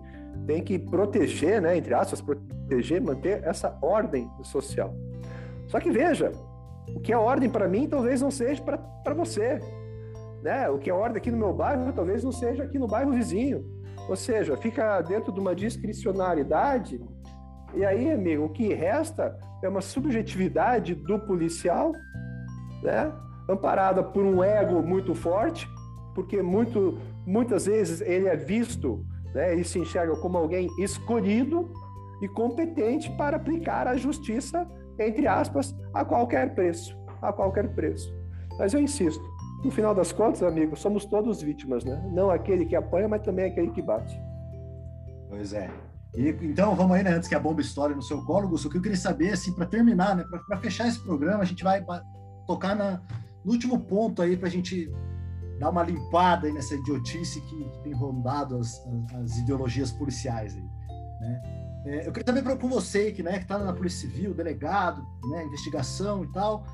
tem 0.47 0.63
que 0.63 0.79
proteger, 0.79 1.61
né, 1.61 1.77
entre 1.77 1.95
aspas, 1.95 2.21
proteger, 2.21 3.01
manter 3.01 3.43
essa 3.45 3.77
ordem 3.83 4.29
social. 4.43 4.95
Só 5.69 5.81
que 5.81 5.91
veja, 5.91 6.33
o 6.95 7.01
que 7.01 7.13
é 7.13 7.19
ordem 7.19 7.49
para 7.49 7.69
mim 7.69 7.89
talvez 7.89 8.23
não 8.23 8.31
seja 8.31 8.63
para 8.63 9.15
você. 9.15 9.61
Né? 10.43 10.69
O 10.69 10.79
que 10.79 10.91
é 10.91 10.95
ordem 10.95 11.19
aqui 11.19 11.31
no 11.31 11.37
meu 11.37 11.53
bairro 11.53 11.93
talvez 11.93 12.23
não 12.23 12.33
seja 12.33 12.65
aqui 12.65 12.79
no 12.79 12.87
bairro 12.87 13.13
vizinho. 13.13 13.65
Ou 14.09 14.17
seja, 14.17 14.57
fica 14.57 15.01
dentro 15.03 15.33
de 15.33 15.41
uma 15.41 15.55
discricionariedade. 15.55 17.01
E 17.75 17.85
aí, 17.85 18.13
amigo, 18.13 18.45
o 18.45 18.49
que 18.49 18.73
resta 18.73 19.37
é 19.63 19.69
uma 19.69 19.81
subjetividade 19.81 20.95
do 20.95 21.19
policial, 21.19 21.93
né? 22.83 23.13
amparada 23.49 24.03
por 24.03 24.25
um 24.25 24.43
ego 24.43 24.83
muito 24.83 25.15
forte, 25.15 25.69
porque 26.15 26.43
muito, 26.43 26.99
muitas 27.27 27.67
vezes 27.67 28.01
ele 28.01 28.29
é 28.29 28.37
visto 28.37 29.05
né, 29.35 29.55
e 29.55 29.65
se 29.65 29.79
enxerga 29.79 30.17
como 30.17 30.39
alguém 30.39 30.69
escolhido 30.79 31.71
e 32.23 32.29
competente 32.29 33.11
para 33.17 33.37
aplicar 33.37 33.87
a 33.87 33.97
justiça, 33.97 34.67
entre 34.99 35.27
aspas, 35.27 35.75
a 35.93 36.05
qualquer 36.05 36.55
preço, 36.55 36.97
a 37.23 37.33
qualquer 37.33 37.69
preço. 37.75 38.15
Mas 38.59 38.73
eu 38.75 38.81
insisto, 38.81 39.23
no 39.65 39.71
final 39.71 39.95
das 39.95 40.13
contas, 40.13 40.43
amigos, 40.43 40.81
somos 40.81 41.05
todos 41.05 41.43
vítimas, 41.43 41.85
né? 41.85 42.03
Não 42.13 42.31
aquele 42.31 42.67
que 42.67 42.77
apanha, 42.77 43.09
mas 43.09 43.23
também 43.23 43.47
aquele 43.47 43.71
que 43.71 43.83
bate. 43.83 44.19
Pois 45.29 45.53
é. 45.53 45.71
E, 46.15 46.29
então, 46.43 46.75
vamos 46.75 46.97
aí, 46.97 47.03
né, 47.03 47.11
antes 47.11 47.29
que 47.29 47.35
a 47.35 47.41
bomba 47.41 47.61
estoure 47.61 47.95
no 47.95 48.03
seu 48.03 48.25
colo, 48.25 48.49
o 48.49 48.71
que 48.71 48.79
eu 48.79 48.83
queria 48.83 48.97
saber, 48.97 49.33
assim, 49.33 49.53
para 49.53 49.67
terminar, 49.67 50.17
né, 50.17 50.25
para 50.47 50.57
fechar 50.59 50.89
esse 50.89 50.99
programa, 51.03 51.43
a 51.43 51.45
gente 51.47 51.63
vai 51.63 51.85
tocar 52.47 52.75
na, 52.75 53.03
no 53.45 53.53
último 53.53 53.79
ponto 53.81 54.23
aí, 54.23 54.37
para 54.37 54.49
a 54.49 54.51
gente 54.51 54.91
dar 55.59 55.71
uma 55.71 55.83
limpada 55.83 56.51
nessa 56.53 56.75
idiotice 56.75 57.41
que, 57.41 57.65
que 57.71 57.83
tem 57.83 57.93
rondado 57.95 58.59
as, 58.59 58.81
as, 58.87 59.15
as, 59.23 59.39
ideologias 59.39 59.91
policiais 59.93 60.55
aí, 60.57 60.69
né? 61.21 61.66
É, 61.87 62.09
eu 62.09 62.13
queria 62.13 62.35
saber 62.35 62.59
com 62.59 62.69
você, 62.69 63.13
que 63.13 63.23
né, 63.23 63.39
está 63.39 63.59
na 63.59 63.73
Polícia 63.73 64.09
Civil, 64.09 64.35
delegado, 64.35 65.07
né, 65.31 65.45
investigação 65.45 66.25
e 66.25 66.33
tal, 66.33 66.67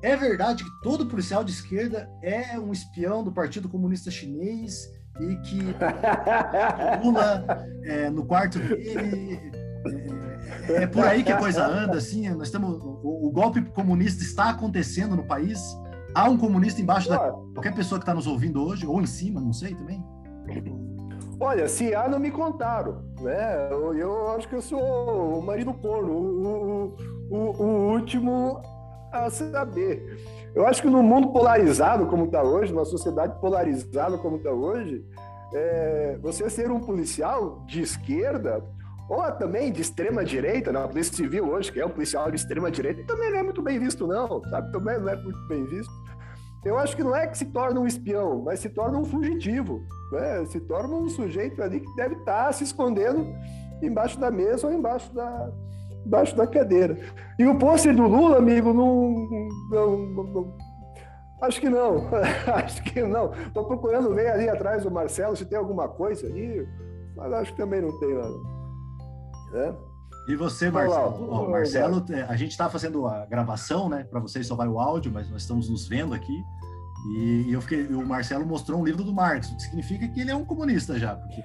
é 0.00 0.16
verdade 0.16 0.64
que 0.64 0.70
todo 0.82 1.06
policial 1.06 1.42
de 1.42 1.50
esquerda 1.50 2.08
é 2.22 2.58
um 2.58 2.72
espião 2.72 3.22
do 3.24 3.32
Partido 3.32 3.68
Comunista 3.68 4.10
Chinês 4.10 4.88
e 5.20 5.36
que 5.36 5.58
Lula 7.04 7.66
é, 7.84 8.08
no 8.08 8.24
quarto 8.24 8.58
dele. 8.58 9.52
É, 10.68 10.82
é, 10.82 10.86
por 10.86 11.04
aí 11.04 11.22
que 11.22 11.32
a 11.32 11.36
coisa 11.36 11.66
anda, 11.66 11.98
assim. 11.98 12.28
Nós 12.30 12.48
estamos, 12.48 12.78
o, 12.80 13.26
o, 13.26 13.30
golpe 13.30 13.60
comunista 13.62 14.22
está 14.22 14.50
acontecendo 14.50 15.16
no 15.16 15.24
país. 15.24 15.60
Há 16.14 16.28
um 16.28 16.38
comunista 16.38 16.80
embaixo 16.80 17.08
da 17.08 17.18
qualquer 17.18 17.74
pessoa 17.74 17.98
que 17.98 18.04
está 18.04 18.14
nos 18.14 18.26
ouvindo 18.26 18.62
hoje, 18.62 18.86
ou 18.86 19.00
em 19.00 19.06
cima, 19.06 19.40
não 19.40 19.52
sei 19.52 19.74
também. 19.74 20.02
Olha, 21.42 21.66
se 21.68 21.94
há, 21.94 22.06
não 22.06 22.18
me 22.18 22.30
contaram, 22.30 23.02
né? 23.18 23.68
Eu, 23.70 23.94
eu 23.96 24.30
acho 24.32 24.46
que 24.46 24.54
eu 24.54 24.60
sou 24.60 25.38
o 25.38 25.42
marido 25.42 25.72
corno, 25.72 26.12
o, 26.12 26.96
o, 27.30 27.36
o, 27.36 27.92
último 27.92 28.60
a 29.10 29.30
saber. 29.30 30.18
Eu 30.54 30.66
acho 30.66 30.82
que 30.82 30.88
no 30.88 31.02
mundo 31.02 31.32
polarizado 31.32 32.06
como 32.08 32.26
está 32.26 32.42
hoje, 32.42 32.74
numa 32.74 32.84
sociedade 32.84 33.40
polarizada 33.40 34.18
como 34.18 34.36
está 34.36 34.50
hoje, 34.50 35.02
é, 35.54 36.18
você 36.20 36.50
ser 36.50 36.70
um 36.70 36.78
policial 36.78 37.64
de 37.66 37.80
esquerda 37.80 38.62
ou 39.08 39.22
também 39.32 39.72
de 39.72 39.80
extrema 39.80 40.22
direita, 40.22 40.70
na 40.70 40.86
polícia 40.86 41.16
civil 41.16 41.50
hoje, 41.50 41.72
que 41.72 41.80
é 41.80 41.86
um 41.86 41.90
policial 41.90 42.30
de 42.30 42.36
extrema 42.36 42.70
direita, 42.70 43.02
também 43.06 43.30
não 43.30 43.38
é 43.38 43.42
muito 43.42 43.62
bem 43.62 43.78
visto 43.78 44.06
não, 44.06 44.42
sabe? 44.44 44.70
Também 44.70 45.00
não 45.00 45.08
é 45.08 45.16
muito 45.16 45.48
bem 45.48 45.64
visto. 45.64 45.90
Eu 46.64 46.78
acho 46.78 46.94
que 46.94 47.02
não 47.02 47.14
é 47.16 47.26
que 47.26 47.38
se 47.38 47.46
torna 47.46 47.80
um 47.80 47.86
espião, 47.86 48.42
mas 48.42 48.60
se 48.60 48.68
torna 48.68 48.98
um 48.98 49.04
fugitivo, 49.04 49.82
né? 50.12 50.44
Se 50.46 50.60
torna 50.60 50.94
um 50.94 51.08
sujeito 51.08 51.62
ali 51.62 51.80
que 51.80 51.96
deve 51.96 52.16
estar 52.16 52.46
tá 52.46 52.52
se 52.52 52.64
escondendo 52.64 53.26
embaixo 53.82 54.20
da 54.20 54.30
mesa 54.30 54.66
ou 54.66 54.72
embaixo 54.72 55.12
da, 55.14 55.50
embaixo 56.04 56.36
da 56.36 56.46
cadeira. 56.46 56.98
E 57.38 57.46
o 57.46 57.58
pôster 57.58 57.96
do 57.96 58.06
Lula, 58.06 58.36
amigo, 58.36 58.72
não, 58.72 59.14
não, 59.70 59.96
não 59.96 60.54
Acho 61.40 61.58
que 61.58 61.70
não, 61.70 62.06
acho 62.54 62.82
que 62.82 63.02
não. 63.02 63.32
Estou 63.46 63.64
procurando 63.64 64.14
ver 64.14 64.28
ali 64.30 64.48
atrás 64.48 64.82
do 64.82 64.90
Marcelo 64.90 65.34
se 65.34 65.46
tem 65.46 65.58
alguma 65.58 65.88
coisa 65.88 66.26
ali, 66.26 66.68
mas 67.16 67.32
acho 67.32 67.52
que 67.52 67.58
também 67.58 67.80
não 67.80 67.98
tem 67.98 68.14
nada. 68.14 68.34
Né? 69.52 69.74
E 70.30 70.36
você, 70.36 70.70
Marcelo? 70.70 71.28
Olá, 71.28 71.50
Marcelo, 71.50 72.04
a 72.28 72.36
gente 72.36 72.52
está 72.52 72.70
fazendo 72.70 73.04
a 73.04 73.26
gravação, 73.26 73.88
né? 73.88 74.04
Para 74.04 74.20
vocês 74.20 74.46
só 74.46 74.54
vai 74.54 74.68
o 74.68 74.78
áudio, 74.78 75.10
mas 75.12 75.28
nós 75.28 75.42
estamos 75.42 75.68
nos 75.68 75.88
vendo 75.88 76.14
aqui. 76.14 76.44
E 77.16 77.48
eu 77.50 77.60
fiquei, 77.60 77.86
o 77.86 78.06
Marcelo 78.06 78.46
mostrou 78.46 78.80
um 78.80 78.84
livro 78.84 79.02
do 79.02 79.12
Marx, 79.12 79.50
o 79.50 79.56
que 79.56 79.62
significa 79.62 80.06
que 80.06 80.20
ele 80.20 80.30
é 80.30 80.36
um 80.36 80.44
comunista 80.44 80.96
já, 81.00 81.16
porque 81.16 81.42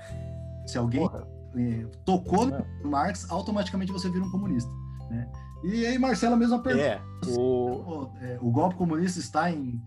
se 0.67 0.77
alguém 0.77 1.01
Porra. 1.01 1.27
É, 1.57 1.85
tocou 2.05 2.45
no 2.45 2.63
Marx, 2.83 3.25
automaticamente 3.31 3.91
você 3.91 4.07
vira 4.07 4.23
um 4.23 4.29
comunista. 4.29 4.69
Né? 5.09 5.31
E 5.63 5.87
aí, 5.87 5.97
Marcelo, 5.97 6.35
a 6.35 6.37
mesma 6.37 6.61
pergunta. 6.61 6.85
É, 6.85 7.01
o... 7.27 8.07
É, 8.21 8.37
o 8.39 8.51
golpe 8.51 8.75
comunista 8.75 9.19
está 9.19 9.49
em, 9.49 9.81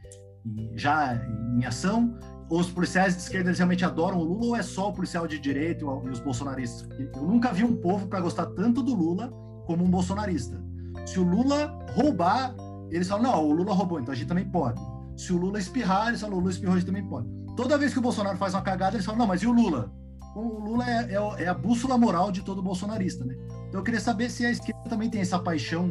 em, 0.44 0.76
já 0.76 1.14
em 1.56 1.64
ação? 1.64 2.18
Os 2.50 2.70
policiais 2.70 3.14
de 3.14 3.22
esquerda 3.22 3.50
eles 3.50 3.58
realmente 3.58 3.84
adoram 3.84 4.18
o 4.18 4.24
Lula 4.24 4.46
ou 4.46 4.56
é 4.56 4.62
só 4.62 4.88
o 4.88 4.92
policial 4.92 5.26
de 5.26 5.38
direita 5.38 5.84
e 5.84 6.08
os 6.08 6.20
bolsonaristas? 6.20 6.88
Eu 6.98 7.22
nunca 7.22 7.52
vi 7.52 7.64
um 7.64 7.76
povo 7.76 8.06
para 8.06 8.20
gostar 8.20 8.46
tanto 8.46 8.82
do 8.82 8.94
Lula 8.94 9.30
como 9.66 9.84
um 9.84 9.90
bolsonarista. 9.90 10.62
Se 11.04 11.20
o 11.20 11.22
Lula 11.22 11.78
roubar, 11.92 12.54
eles 12.90 13.08
falam, 13.08 13.24
não, 13.24 13.44
o 13.44 13.52
Lula 13.52 13.74
roubou, 13.74 14.00
então 14.00 14.12
a 14.12 14.16
gente 14.16 14.28
também 14.28 14.48
pode. 14.48 14.80
Se 15.16 15.32
o 15.32 15.36
Lula 15.36 15.58
espirrar, 15.58 16.08
eles 16.08 16.20
falam, 16.20 16.36
o 16.36 16.40
Lula 16.40 16.52
espirrou, 16.52 16.74
a 16.74 16.78
gente 16.78 16.86
também 16.86 17.06
pode. 17.06 17.28
Toda 17.56 17.76
vez 17.76 17.92
que 17.92 17.98
o 17.98 18.02
Bolsonaro 18.02 18.38
faz 18.38 18.54
uma 18.54 18.62
cagada, 18.62 18.96
eles 18.96 19.04
falam, 19.04 19.18
não, 19.18 19.26
mas 19.26 19.42
e 19.42 19.46
o 19.46 19.52
Lula? 19.52 19.92
o 20.34 20.60
Lula 20.60 20.88
é, 20.88 21.14
é, 21.14 21.44
é, 21.44 21.48
a 21.48 21.54
bússola 21.54 21.98
moral 21.98 22.30
de 22.30 22.42
todo 22.42 22.62
bolsonarista, 22.62 23.24
né? 23.24 23.34
Então 23.68 23.80
eu 23.80 23.84
queria 23.84 24.00
saber 24.00 24.30
se 24.30 24.46
a 24.46 24.50
esquerda 24.50 24.88
também 24.88 25.10
tem 25.10 25.20
essa 25.20 25.38
paixão 25.38 25.90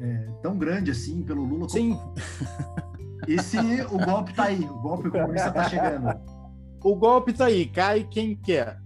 é, 0.00 0.26
tão 0.42 0.56
grande 0.56 0.90
assim 0.90 1.22
pelo 1.22 1.44
Lula. 1.44 1.68
Sim. 1.68 1.98
E 3.26 3.42
se 3.42 3.58
o 3.90 3.98
golpe 3.98 4.32
tá 4.34 4.44
aí, 4.44 4.64
o 4.64 4.78
golpe 4.80 5.10
comunista 5.10 5.50
tá 5.50 5.68
chegando. 5.68 6.20
O 6.82 6.94
golpe 6.94 7.32
tá 7.32 7.46
aí, 7.46 7.66
cai 7.66 8.04
quem 8.04 8.36
quer, 8.36 8.80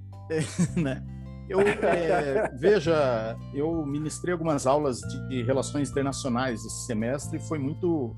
né? 0.77 1.05
Eu 1.49 1.61
é, 1.61 2.51
veja, 2.57 3.37
eu 3.53 3.85
ministrei 3.85 4.33
algumas 4.33 4.67
aulas 4.67 5.01
de 5.29 5.43
relações 5.43 5.91
internacionais 5.91 6.65
esse 6.65 6.87
semestre 6.87 7.37
e 7.37 7.41
foi 7.41 7.59
muito 7.59 8.17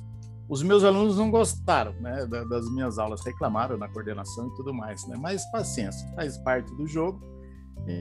os 0.49 0.62
meus 0.62 0.85
alunos 0.85 1.17
não 1.17 1.31
gostaram 1.31 1.95
né, 1.95 2.27
das 2.27 2.71
minhas 2.71 2.99
aulas, 2.99 3.25
reclamaram 3.25 3.79
na 3.79 3.89
coordenação 3.89 4.49
e 4.49 4.55
tudo 4.55 4.75
mais, 4.75 5.07
né? 5.09 5.17
Mas 5.19 5.45
paciência, 5.51 6.07
faz 6.15 6.37
parte 6.39 6.73
do 6.77 6.87
jogo. 6.87 7.21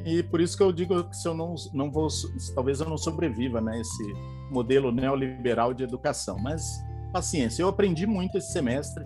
E 0.06 0.24
por 0.24 0.40
isso 0.40 0.56
que 0.56 0.64
eu 0.64 0.72
digo 0.72 1.04
que 1.04 1.16
se 1.16 1.28
eu 1.28 1.34
não, 1.34 1.56
não 1.74 1.92
vou, 1.92 2.08
talvez 2.56 2.80
eu 2.80 2.88
não 2.88 2.98
sobreviva, 2.98 3.60
né, 3.60 3.82
esse 3.82 4.14
modelo 4.50 4.92
neoliberal 4.92 5.74
de 5.74 5.84
educação. 5.84 6.38
Mas 6.40 6.64
paciência, 7.14 7.62
eu 7.62 7.70
aprendi 7.70 8.08
muito 8.08 8.38
esse 8.38 8.52
semestre 8.52 9.06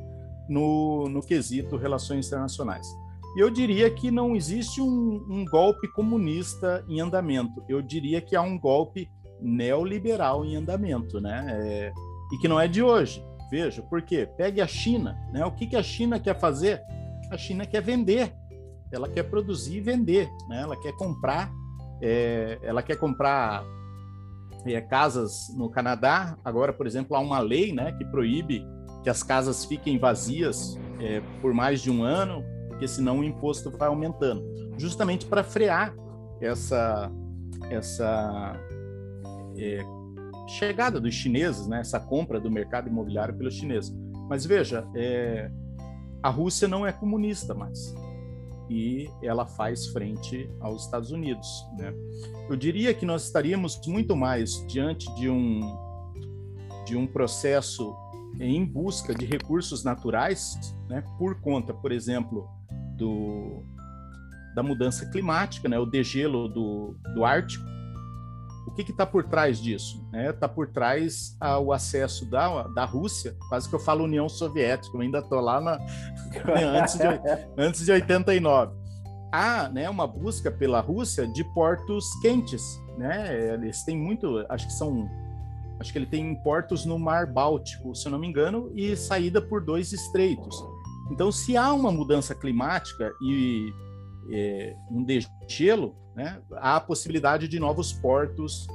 no, 0.50 1.10
no 1.10 1.22
quesito 1.22 1.76
relações 1.76 2.26
internacionais. 2.28 2.88
E 3.36 3.40
eu 3.40 3.50
diria 3.52 3.92
que 3.92 4.10
não 4.10 4.36
existe 4.36 4.82
um, 4.82 5.26
um 5.30 5.46
golpe 5.46 5.88
comunista 5.90 6.84
em 6.88 7.00
andamento. 7.02 7.64
Eu 7.68 7.82
diria 7.82 8.22
que 8.22 8.36
há 8.36 8.42
um 8.42 8.58
golpe 8.58 9.12
neoliberal 9.40 10.44
em 10.44 10.56
andamento, 10.56 11.22
né? 11.22 11.46
É, 11.62 11.94
e 12.34 12.38
que 12.40 12.48
não 12.48 12.60
é 12.60 12.68
de 12.68 12.82
hoje. 12.82 13.24
Veja, 13.52 13.82
por 13.84 14.02
quê? 14.02 14.28
Pegue 14.38 14.60
a 14.60 14.68
China, 14.68 15.16
né? 15.32 15.46
O 15.46 15.52
que, 15.52 15.68
que 15.68 15.76
a 15.76 15.84
China 15.84 16.20
quer 16.20 16.40
fazer? 16.40 16.82
A 17.30 17.38
China 17.38 17.66
quer 17.66 17.82
vender, 17.82 18.34
ela 18.92 19.08
quer 19.08 19.24
produzir 19.24 19.78
e 19.78 19.82
vender, 19.82 20.28
né? 20.50 20.62
Ela 20.62 20.80
quer 20.80 20.94
comprar, 20.94 21.52
é, 22.02 22.58
ela 22.64 22.82
quer 22.82 22.98
comprar 22.98 23.64
é, 24.68 24.82
casas 24.82 25.54
no 25.56 25.70
Canadá. 25.70 26.38
Agora, 26.44 26.74
por 26.74 26.86
exemplo, 26.86 27.16
há 27.16 27.20
uma 27.20 27.40
lei, 27.40 27.74
né, 27.74 27.92
que 27.94 28.06
proíbe 28.06 28.66
que 29.04 29.10
as 29.10 29.24
casas 29.24 29.66
fiquem 29.66 29.98
vazias 29.98 30.78
é, 31.00 31.22
por 31.42 31.54
mais 31.54 31.82
de 31.82 31.92
um 31.92 32.04
ano, 32.04 32.44
porque 32.68 32.88
senão 32.88 33.20
o 33.20 33.24
imposto 33.24 33.72
vai 33.72 33.88
aumentando, 33.88 34.44
justamente 34.78 35.26
para 35.26 35.44
frear 35.44 35.94
essa 36.42 37.12
essa 37.70 38.54
é, 39.58 39.80
chegada 40.48 41.00
dos 41.00 41.14
chineses, 41.14 41.68
né, 41.68 41.80
essa 41.80 42.00
compra 42.00 42.40
do 42.40 42.50
mercado 42.50 42.88
imobiliário 42.88 43.36
pelos 43.36 43.56
chineses. 43.56 43.94
Mas 44.30 44.46
veja, 44.46 44.88
é, 44.96 45.50
a 46.22 46.30
Rússia 46.30 46.68
não 46.68 46.86
é 46.86 46.92
comunista 46.92 47.54
mais 47.54 47.94
e 48.70 49.10
ela 49.22 49.46
faz 49.46 49.88
frente 49.88 50.50
aos 50.60 50.86
Estados 50.86 51.12
Unidos. 51.12 51.48
Né? 51.78 51.94
Eu 52.50 52.56
diria 52.56 52.94
que 52.94 53.06
nós 53.06 53.26
estaríamos 53.26 53.80
muito 53.88 54.16
mais 54.16 54.66
diante 54.68 55.14
de 55.16 55.30
um 55.30 55.88
de 56.86 56.96
um 56.96 57.06
processo 57.06 57.94
em 58.40 58.64
busca 58.64 59.14
de 59.14 59.26
recursos 59.26 59.84
naturais, 59.84 60.58
né, 60.88 61.04
por 61.18 61.42
conta, 61.42 61.74
por 61.74 61.92
exemplo, 61.92 62.48
do 62.96 63.64
da 64.56 64.64
mudança 64.64 65.06
climática, 65.12 65.70
né, 65.70 65.78
o 65.78 65.86
degelo 65.86 66.48
do, 66.48 66.96
do 67.14 67.24
Ártico, 67.24 67.64
o 68.68 68.72
que 68.72 68.92
está 68.92 69.06
por 69.06 69.24
trás 69.24 69.60
disso? 69.60 70.06
Está 70.14 70.48
né? 70.48 70.54
Por 70.54 70.68
trás 70.68 71.38
o 71.64 71.72
acesso 71.72 72.30
da, 72.30 72.64
da 72.64 72.86
Rússia, 72.86 73.36
quase 73.48 73.68
que 73.68 73.74
eu 73.74 73.80
falo 73.80 74.04
União 74.04 74.28
Soviética, 74.28 74.96
eu 74.96 75.02
ainda 75.02 75.20
estou 75.20 75.40
lá 75.40 75.62
na, 75.62 75.80
antes, 76.80 76.96
de, 76.96 77.04
antes 77.58 77.86
de 77.86 77.92
89. 77.92 78.74
Há 79.32 79.70
né, 79.70 79.90
uma 79.90 80.06
busca 80.06 80.52
pela 80.52 80.82
Rússia 80.82 81.28
de 81.28 81.44
portos 81.54 82.06
quentes. 82.22 82.82
Né? 82.98 83.54
Eles 83.54 83.84
têm 83.84 83.98
muito, 83.98 84.46
acho 84.50 84.68
que 84.68 84.74
são. 84.74 85.10
Acho 85.80 85.92
que 85.92 86.00
ele 86.00 86.08
tem 86.08 86.36
portos 86.42 86.86
no 86.86 86.98
Mar 86.98 87.28
Báltico, 87.28 87.96
se 87.96 88.08
eu 88.08 88.12
não 88.12 88.18
me 88.18 88.28
engano, 88.28 88.72
e 88.74 88.96
saída 88.96 89.40
por 89.40 89.64
dois 89.64 89.94
estreitos. 89.94 90.58
Então, 91.12 91.32
se 91.32 91.56
há 91.56 91.72
uma 91.72 91.92
mudança 91.92 92.34
climática 92.34 93.14
e 93.22 93.72
é, 94.32 94.76
um 94.90 95.04
degelo, 95.04 95.96
né, 96.18 96.42
há 96.56 96.78
a 96.78 96.82
possibilidade 96.82 97.48
de 97.48 97.60
novos 97.60 97.94
portos 97.94 98.66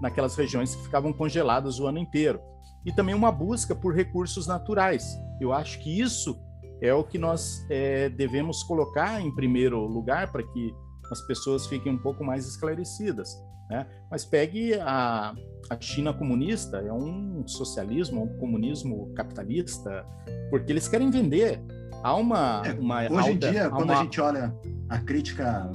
naquelas 0.00 0.36
regiões 0.36 0.74
que 0.74 0.82
ficavam 0.84 1.12
congeladas 1.12 1.80
o 1.80 1.86
ano 1.86 1.98
inteiro. 1.98 2.40
e 2.84 2.92
também 2.92 3.14
uma 3.14 3.30
busca 3.30 3.76
por 3.76 3.94
recursos 3.94 4.48
naturais. 4.48 5.04
Eu 5.40 5.52
acho 5.52 5.78
que 5.80 6.00
isso 6.00 6.36
é 6.80 6.92
o 6.92 7.04
que 7.04 7.16
nós 7.16 7.64
é, 7.70 8.08
devemos 8.08 8.64
colocar 8.64 9.20
em 9.20 9.32
primeiro 9.32 9.86
lugar 9.86 10.32
para 10.32 10.42
que 10.42 10.74
as 11.12 11.20
pessoas 11.20 11.64
fiquem 11.66 11.92
um 11.92 11.98
pouco 11.98 12.24
mais 12.24 12.44
esclarecidas. 12.44 13.40
Né? 13.70 13.86
Mas 14.10 14.24
pegue 14.24 14.74
a, 14.80 15.32
a 15.70 15.80
China 15.80 16.12
comunista, 16.12 16.78
é 16.78 16.92
um 16.92 17.46
socialismo, 17.46 18.24
um 18.24 18.38
comunismo 18.38 19.14
capitalista, 19.14 20.04
porque 20.50 20.72
eles 20.72 20.88
querem 20.88 21.08
vender. 21.08 21.62
Há 22.02 22.16
uma. 22.16 22.62
É, 22.66 22.72
uma 22.72 23.02
hoje 23.04 23.14
alta, 23.14 23.30
em 23.30 23.38
dia, 23.38 23.70
quando 23.70 23.90
uma... 23.90 24.00
a 24.00 24.02
gente 24.02 24.20
olha 24.20 24.52
a 24.88 24.98
crítica 24.98 25.70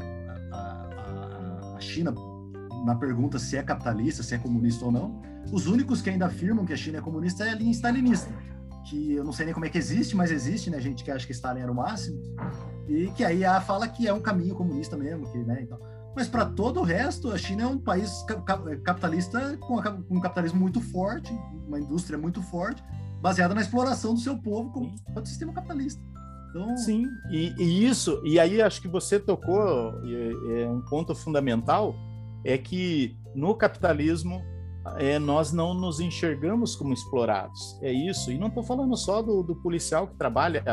à 1.78 1.80
China, 1.80 2.14
na 2.86 2.96
pergunta 2.96 3.40
se 3.40 3.56
é 3.56 3.64
capitalista, 3.64 4.24
se 4.24 4.36
é 4.36 4.38
comunista 4.38 4.86
ou 4.86 4.92
não, 4.92 5.22
os 5.52 5.68
únicos 5.68 6.02
que 6.02 6.10
ainda 6.10 6.26
afirmam 6.26 6.66
que 6.66 6.74
a 6.74 6.78
China 6.78 6.98
é 6.98 7.02
comunista 7.02 7.46
é 7.46 7.52
a 7.52 7.56
linha 7.56 7.72
stalinista, 7.72 8.30
que 8.86 9.14
eu 9.14 9.24
não 9.24 9.32
sei 9.32 9.46
nem 9.46 9.54
como 9.54 9.66
é 9.66 9.70
que 9.70 9.78
existe, 9.78 10.16
mas 10.16 10.32
existe, 10.32 10.70
né? 10.70 10.80
Gente 10.80 11.04
que 11.04 11.12
acha 11.12 11.26
que 11.26 11.32
Stalin 11.32 11.62
era 11.62 11.72
o 11.72 11.76
máximo, 11.76 12.22
e 12.88 13.08
que 13.12 13.24
aí 13.24 13.46
a 13.46 13.62
fala 13.62 13.88
que 13.88 14.08
é 14.08 14.14
um 14.14 14.20
caminho 14.20 14.56
comunista 14.56 14.98
mesmo, 14.98 15.30
que, 15.32 15.38
né? 15.40 15.62
Então, 15.62 15.80
mas 16.16 16.28
para 16.28 16.46
todo 16.46 16.80
o 16.80 16.84
resto, 16.84 17.32
a 17.32 17.38
China 17.38 17.64
é 17.64 17.68
um 17.68 17.78
país 17.78 18.26
capitalista 18.84 19.56
com 19.58 19.76
um 20.10 20.20
capitalismo 20.20 20.60
muito 20.60 20.82
forte, 20.82 21.32
uma 21.68 21.80
indústria 21.80 22.18
muito 22.18 22.42
forte, 22.42 22.84
baseada 23.22 23.54
na 23.54 23.62
exploração 23.62 24.14
do 24.14 24.20
seu 24.20 24.38
povo 24.38 24.72
como 24.72 24.96
o 25.16 25.26
sistema 25.26 25.54
capitalista. 25.54 26.02
Então... 26.58 26.78
Sim, 26.78 27.06
e, 27.30 27.54
e, 27.58 27.86
isso, 27.86 28.22
e 28.26 28.40
aí 28.40 28.62
acho 28.62 28.82
que 28.82 28.88
você 28.88 29.20
tocou 29.20 29.62
é 29.62 30.68
um 30.68 30.82
ponto 30.82 31.14
fundamental, 31.16 31.96
é 32.44 32.58
que 32.58 33.18
no 33.36 33.56
capitalismo 33.56 34.42
é, 34.98 35.20
nós 35.20 35.52
não 35.52 35.74
nos 35.74 36.00
enxergamos 36.00 36.76
como 36.76 36.94
explorados. 36.94 37.78
É 37.82 37.92
isso. 37.92 38.32
E 38.32 38.38
não 38.38 38.48
estou 38.48 38.64
falando 38.64 38.96
só 38.96 39.22
do, 39.22 39.44
do, 39.44 39.56
policial 39.56 40.08
que 40.08 40.16
trabalha 40.16 40.64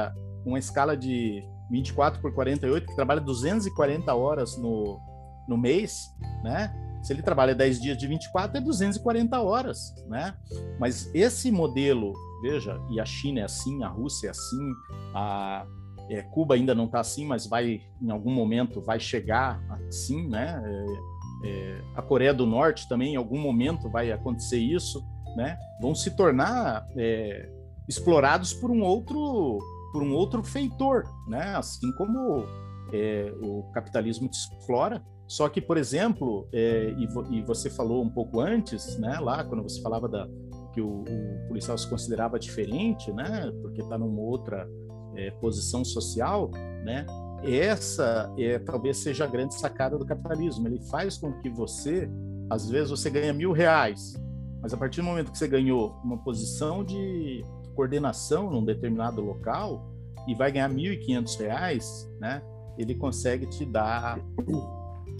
uma 0.44 0.58
escala 0.58 0.96
de 0.96 1.42
24 1.70 2.20
por 2.20 2.32
48, 2.32 2.86
que 2.86 2.94
trabalha 2.94 3.20
240 3.20 4.14
horas 4.14 4.56
no, 4.56 5.00
no 5.48 5.56
mês, 5.56 6.06
né? 6.42 6.72
Se 7.02 7.12
ele 7.12 7.22
trabalha 7.22 7.54
10 7.54 7.82
dias 7.82 7.98
de 7.98 8.06
24, 8.06 8.56
é 8.56 8.60
240 8.60 9.40
horas, 9.40 9.94
né? 10.08 10.34
Mas 10.78 11.10
esse 11.14 11.50
modelo, 11.50 12.12
veja, 12.44 12.78
e 12.90 13.00
a 13.00 13.06
China 13.06 13.40
é 13.40 13.44
assim, 13.44 13.82
a 13.82 13.88
Rússia 13.88 14.26
é 14.26 14.30
assim, 14.30 14.70
a 15.14 15.66
é, 16.10 16.20
Cuba 16.20 16.54
ainda 16.54 16.74
não 16.74 16.84
está 16.84 17.00
assim, 17.00 17.24
mas 17.24 17.46
vai, 17.46 17.80
em 18.02 18.10
algum 18.10 18.30
momento, 18.30 18.82
vai 18.82 19.00
chegar 19.00 19.58
assim, 19.88 20.28
né? 20.28 20.62
É, 20.62 21.48
é, 21.48 21.80
a 21.96 22.02
Coreia 22.02 22.34
do 22.34 22.44
Norte 22.44 22.86
também, 22.86 23.14
em 23.14 23.16
algum 23.16 23.40
momento, 23.40 23.88
vai 23.88 24.12
acontecer 24.12 24.58
isso, 24.58 25.02
né? 25.34 25.56
Vão 25.80 25.94
se 25.94 26.14
tornar 26.14 26.86
é, 26.98 27.48
explorados 27.88 28.52
por 28.52 28.70
um 28.70 28.82
outro 28.82 29.58
por 29.90 30.02
um 30.02 30.12
outro 30.12 30.42
feitor, 30.42 31.04
né? 31.26 31.56
Assim 31.56 31.90
como 31.92 32.44
é, 32.92 33.32
o 33.40 33.62
capitalismo 33.72 34.28
explora. 34.30 35.02
Só 35.26 35.48
que, 35.48 35.60
por 35.60 35.78
exemplo, 35.78 36.46
é, 36.52 36.94
e, 36.98 37.06
vo, 37.06 37.24
e, 37.32 37.42
você 37.42 37.70
falou 37.70 38.02
um 38.02 38.10
pouco 38.10 38.40
antes, 38.40 38.98
né? 38.98 39.18
Lá 39.18 39.42
quando 39.42 39.62
você 39.62 39.80
falava 39.80 40.06
da 40.06 40.28
que 40.74 40.80
o, 40.80 41.02
o 41.02 41.48
policial 41.48 41.78
se 41.78 41.88
considerava 41.88 42.38
diferente, 42.38 43.12
né? 43.12 43.52
Porque 43.62 43.80
está 43.80 43.96
numa 43.96 44.20
outra 44.20 44.68
é, 45.14 45.30
posição 45.30 45.84
social, 45.84 46.50
né? 46.84 47.06
essa 47.44 48.32
é, 48.38 48.58
talvez 48.58 48.96
seja 48.98 49.24
a 49.24 49.26
grande 49.26 49.54
sacada 49.54 49.98
do 49.98 50.04
capitalismo. 50.04 50.66
Ele 50.66 50.80
faz 50.90 51.18
com 51.18 51.32
que 51.40 51.50
você, 51.50 52.08
às 52.48 52.68
vezes, 52.68 52.90
você 52.90 53.10
ganha 53.10 53.32
mil 53.32 53.52
reais, 53.52 54.14
mas 54.62 54.72
a 54.72 54.76
partir 54.76 55.00
do 55.00 55.06
momento 55.06 55.30
que 55.30 55.38
você 55.38 55.48
ganhou 55.48 55.94
uma 56.02 56.16
posição 56.18 56.82
de 56.82 57.44
coordenação 57.74 58.50
num 58.50 58.64
determinado 58.64 59.20
local 59.20 59.92
e 60.26 60.34
vai 60.34 60.50
ganhar 60.50 60.68
mil 60.68 60.92
e 60.92 60.96
quinhentos 60.96 61.36
reais, 61.36 62.08
né? 62.18 62.42
Ele 62.78 62.94
consegue 62.94 63.46
te 63.46 63.64
dar 63.64 64.18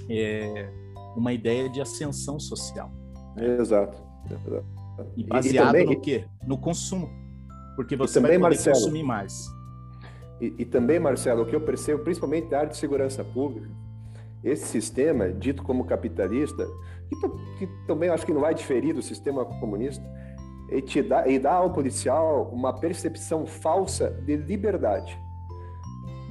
é, 0.09 0.71
uma 1.15 1.33
ideia 1.33 1.69
de 1.69 1.81
ascensão 1.81 2.41
social. 2.41 2.91
Exato, 3.37 4.03
exato. 4.31 4.74
E 5.16 5.24
baseado 5.24 5.55
e, 5.76 5.80
e 5.80 5.82
também, 5.82 5.86
no 5.86 6.01
quê? 6.01 6.24
No 6.47 6.59
consumo. 6.59 7.11
Porque 7.76 7.97
você 7.97 8.20
também, 8.20 8.38
vai 8.38 8.51
Marcelo, 8.51 8.76
consumir 8.76 9.03
mais. 9.03 9.47
E, 10.40 10.55
e, 10.59 10.64
também, 10.64 10.99
Marcelo, 10.99 11.42
o 11.42 11.47
que 11.47 11.55
eu 11.55 11.61
percebo, 11.61 12.03
principalmente 12.03 12.51
na 12.51 12.59
área 12.59 12.70
de 12.70 12.76
segurança 12.76 13.24
pública, 13.24 13.68
esse 14.42 14.66
sistema, 14.66 15.30
dito 15.30 15.62
como 15.62 15.84
capitalista, 15.84 16.66
que, 17.09 17.16
que 17.59 17.86
também 17.86 18.11
acho 18.11 18.26
que 18.26 18.32
não 18.32 18.40
vai 18.40 18.55
diferir 18.55 18.95
do 18.95 19.03
sistema 19.03 19.45
comunista, 19.45 20.05
e, 20.70 20.80
te 20.80 21.03
dá, 21.03 21.26
e 21.26 21.38
dá 21.38 21.55
ao 21.55 21.72
policial 21.72 22.51
uma 22.53 22.72
percepção 22.72 23.47
falsa 23.47 24.11
de 24.24 24.36
liberdade. 24.36 25.18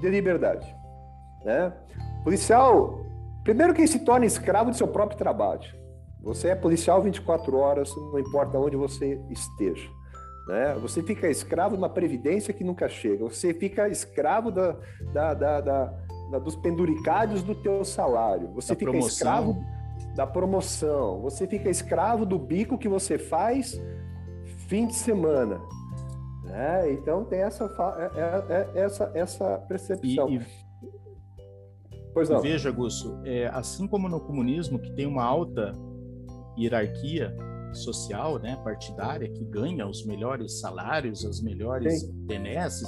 De 0.02 0.10
liberdade. 0.10 0.74
Né? 1.44 1.74
policial, 2.24 3.06
primeiro 3.44 3.74
que 3.74 3.82
ele 3.82 3.88
se 3.88 4.00
torna 4.00 4.26
escravo 4.26 4.72
de 4.72 4.78
seu 4.78 4.88
próprio 4.88 5.18
trabalho. 5.18 5.83
Você 6.24 6.48
é 6.48 6.56
policial 6.56 7.02
24 7.02 7.56
horas, 7.58 7.94
não 7.96 8.18
importa 8.18 8.58
onde 8.58 8.78
você 8.78 9.22
esteja. 9.30 9.90
Né? 10.48 10.74
Você 10.82 11.04
fica 11.04 11.30
escravo 11.30 11.76
de 11.76 11.82
uma 11.82 11.90
previdência 11.90 12.54
que 12.54 12.64
nunca 12.64 12.88
chega. 12.88 13.24
Você 13.24 13.54
fica 13.54 13.90
escravo 13.90 14.50
da, 14.50 14.78
da, 15.14 15.34
da, 15.34 15.62
da 15.62 16.40
dos 16.40 16.56
penduricários 16.56 17.44
do 17.44 17.54
teu 17.54 17.84
salário. 17.84 18.50
Você 18.54 18.74
fica 18.74 18.92
promoção. 18.92 19.10
escravo 19.10 19.64
da 20.16 20.26
promoção. 20.26 21.22
Você 21.22 21.46
fica 21.46 21.70
escravo 21.70 22.26
do 22.26 22.40
bico 22.40 22.78
que 22.78 22.88
você 22.88 23.18
faz 23.18 23.80
fim 24.68 24.88
de 24.88 24.96
semana. 24.96 25.62
Né? 26.44 26.94
Então 26.94 27.26
tem 27.26 27.42
essa, 27.42 27.66
é, 27.98 28.20
é, 28.20 28.80
é, 28.80 28.82
essa, 28.84 29.12
essa 29.14 29.58
percepção. 29.68 30.30
E, 30.30 30.38
e... 30.38 30.42
Pois 32.14 32.30
não. 32.30 32.42
Veja, 32.42 32.72
Gusso, 32.72 33.20
é, 33.26 33.48
assim 33.48 33.88
como 33.88 34.08
no 34.08 34.20
comunismo, 34.20 34.80
que 34.80 34.92
tem 34.92 35.06
uma 35.06 35.24
alta 35.24 35.74
hierarquia 36.58 37.36
social, 37.74 38.40
né, 38.40 38.56
partidária, 38.64 39.28
que 39.28 39.44
ganha 39.46 39.88
os 39.88 40.06
melhores 40.06 40.60
salários, 40.60 41.26
as 41.26 41.42
melhores 41.42 42.04
benesses, 42.12 42.88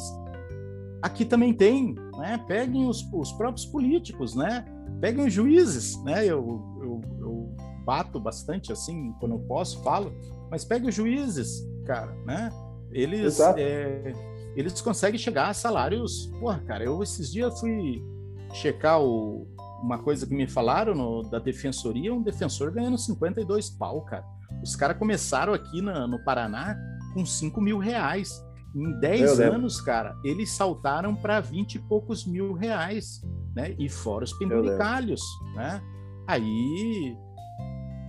aqui 1.02 1.24
também 1.24 1.54
tem, 1.54 1.96
né? 2.18 2.44
Peguem 2.48 2.88
os, 2.88 3.04
os 3.14 3.32
próprios 3.34 3.66
políticos, 3.66 4.36
né? 4.36 4.66
Peguem 5.00 5.28
os 5.28 5.34
juízes, 5.34 6.02
né? 6.04 6.24
Eu, 6.26 6.62
eu, 6.82 7.02
eu 7.20 7.56
bato 7.86 8.20
bastante 8.20 8.72
assim, 8.72 9.14
quando 9.20 9.34
eu 9.34 9.40
posso, 9.40 9.82
falo, 9.84 10.12
mas 10.50 10.66
peguem 10.66 10.90
os 10.90 10.96
juízes, 10.96 11.64
cara, 11.86 12.12
né? 12.26 12.52
Eles, 12.92 13.40
é, 13.40 14.14
eles 14.56 14.82
conseguem 14.82 15.20
chegar 15.20 15.50
a 15.50 15.54
salários. 15.54 16.28
Porra, 16.40 16.60
cara, 16.66 16.84
eu 16.84 17.04
esses 17.04 17.32
dias 17.32 17.60
fui 17.60 18.02
checar 18.54 19.02
o, 19.02 19.48
uma 19.82 20.00
coisa 20.00 20.26
que 20.26 20.34
me 20.34 20.48
falaram 20.48 20.94
no, 20.94 21.24
da 21.24 21.40
defensoria, 21.40 22.14
um 22.14 22.22
defensor 22.22 22.72
ganhando 22.72 22.98
52 22.98 23.70
pau, 23.72 24.02
cara. 24.02 24.26
Os 24.64 24.76
caras 24.76 24.98
começaram 24.98 25.54
aqui 25.54 25.82
na, 25.82 26.08
no 26.08 26.24
Paraná 26.24 26.78
com 27.14 27.26
5 27.26 27.60
mil 27.62 27.78
reais. 27.78 28.44
Em 28.76 29.00
10 29.00 29.40
anos, 29.40 29.80
cara, 29.80 30.16
eles 30.24 30.52
saltaram 30.52 31.16
para 31.16 31.40
20 31.40 31.76
e 31.76 31.80
poucos 31.80 32.26
mil 32.26 32.54
reais, 32.54 33.22
né? 33.56 33.74
E 33.80 33.88
fora 33.88 34.26
os 34.26 34.34
penduricalhos, 34.34 35.22
né? 35.56 35.82
Aí. 36.28 37.18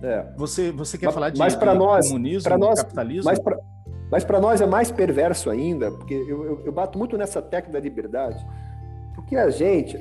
É. 0.03 0.33
Você, 0.35 0.71
você 0.71 0.97
quer 0.97 1.05
mas, 1.05 1.15
falar 1.15 1.29
de, 1.29 1.39
mas 1.39 1.57
de 1.57 1.65
nós, 1.65 2.07
comunismo, 2.07 2.57
nós, 2.57 2.81
capitalismo? 2.81 3.31
Mas 4.11 4.23
para 4.23 4.39
nós 4.39 4.61
é 4.61 4.65
mais 4.65 4.91
perverso 4.91 5.49
ainda, 5.49 5.91
porque 5.91 6.13
eu, 6.13 6.43
eu, 6.43 6.65
eu 6.65 6.71
bato 6.71 6.97
muito 6.97 7.17
nessa 7.17 7.41
tecla 7.41 7.73
da 7.73 7.79
liberdade, 7.79 8.45
porque 9.15 9.35
a 9.35 9.49
gente, 9.49 9.97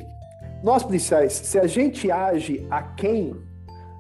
nós 0.63 0.83
policiais, 0.83 1.33
se 1.33 1.59
a 1.59 1.67
gente 1.67 2.11
age 2.11 2.67
a 2.71 2.83
quem, 2.83 3.37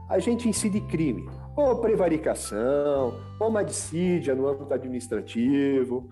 a 0.09 0.19
gente 0.19 0.49
incide 0.49 0.81
crime 0.81 1.29
ou 1.57 1.77
prevaricação, 1.77 3.15
ou 3.41 3.49
uma 3.49 3.65
dissídia 3.65 4.35
no 4.35 4.47
âmbito 4.47 4.73
administrativo. 4.73 6.09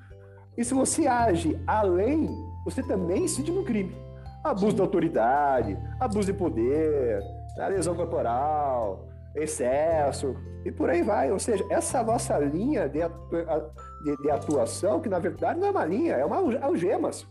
E 0.56 0.64
se 0.64 0.72
você 0.72 1.06
age 1.06 1.60
além, 1.66 2.28
você 2.64 2.82
também 2.82 3.24
incide 3.24 3.52
no 3.52 3.62
crime. 3.62 3.94
Abuso 4.42 4.70
Sim. 4.70 4.76
de 4.76 4.80
autoridade, 4.80 5.78
abuso 6.00 6.32
de 6.32 6.38
poder, 6.38 7.20
né, 7.56 7.68
lesão 7.68 7.94
corporal, 7.94 9.06
excesso, 9.34 10.34
e 10.64 10.72
por 10.72 10.88
aí 10.88 11.02
vai. 11.02 11.30
Ou 11.30 11.38
seja, 11.38 11.64
essa 11.70 12.02
nossa 12.02 12.38
linha 12.38 12.88
de, 12.88 13.00
de, 13.00 14.22
de 14.22 14.30
atuação, 14.30 15.00
que 15.00 15.08
na 15.08 15.18
verdade 15.18 15.60
não 15.60 15.68
é 15.68 15.70
uma 15.70 15.84
linha, 15.84 16.14
é 16.14 16.24
uma 16.24 16.36
algemas. 16.62 17.26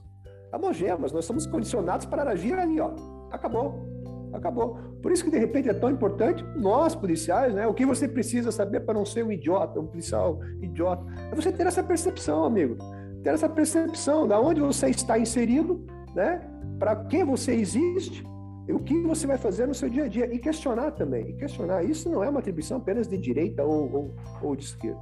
Uma 0.58 0.68
algemas. 0.70 1.12
Nós 1.12 1.26
somos 1.26 1.46
condicionados 1.46 2.06
para 2.06 2.30
agir 2.30 2.54
ali, 2.54 2.80
ó. 2.80 2.92
Acabou. 3.32 3.94
Acabou. 4.34 4.78
Por 5.02 5.12
isso 5.12 5.24
que, 5.24 5.30
de 5.30 5.38
repente, 5.38 5.70
é 5.70 5.74
tão 5.74 5.92
importante 5.92 6.44
nós, 6.56 6.96
policiais, 6.96 7.54
né? 7.54 7.68
O 7.68 7.74
que 7.74 7.86
você 7.86 8.08
precisa 8.08 8.52
saber 8.52 8.82
para 8.82 8.94
não 8.94 9.06
ser 9.06 9.24
um 9.24 9.32
idiota, 9.32 9.80
um 9.80 9.88
policial 9.88 10.40
idiota, 10.62 11.06
é 11.32 11.36
você 11.36 11.52
ter 11.52 11.68
essa 11.68 11.84
percepção, 11.84 12.44
amigo. 12.44 12.78
Ter 13.24 13.30
essa 13.30 13.48
percepção 13.48 14.28
da 14.28 14.40
onde 14.40 14.60
você 14.60 14.90
está 14.90 15.20
inserido, 15.20 15.86
né? 16.16 16.42
Para 16.80 16.96
que 16.96 17.24
você 17.24 17.54
existe, 17.54 18.24
e 18.68 18.74
o 18.74 18.80
que 18.80 19.02
você 19.02 19.28
vai 19.28 19.38
fazer 19.38 19.68
no 19.68 19.74
seu 19.74 19.90
dia 19.90 20.06
a 20.06 20.08
dia. 20.08 20.34
E 20.34 20.40
questionar 20.40 20.92
também. 20.92 21.30
E 21.30 21.34
questionar. 21.34 21.84
Isso 21.84 22.10
não 22.10 22.24
é 22.24 22.30
uma 22.30 22.40
atribuição 22.40 22.78
apenas 22.78 23.08
de 23.08 23.18
direita 23.18 23.64
ou, 23.64 23.94
ou, 23.94 24.16
ou 24.42 24.56
de 24.56 24.64
esquerda. 24.64 25.00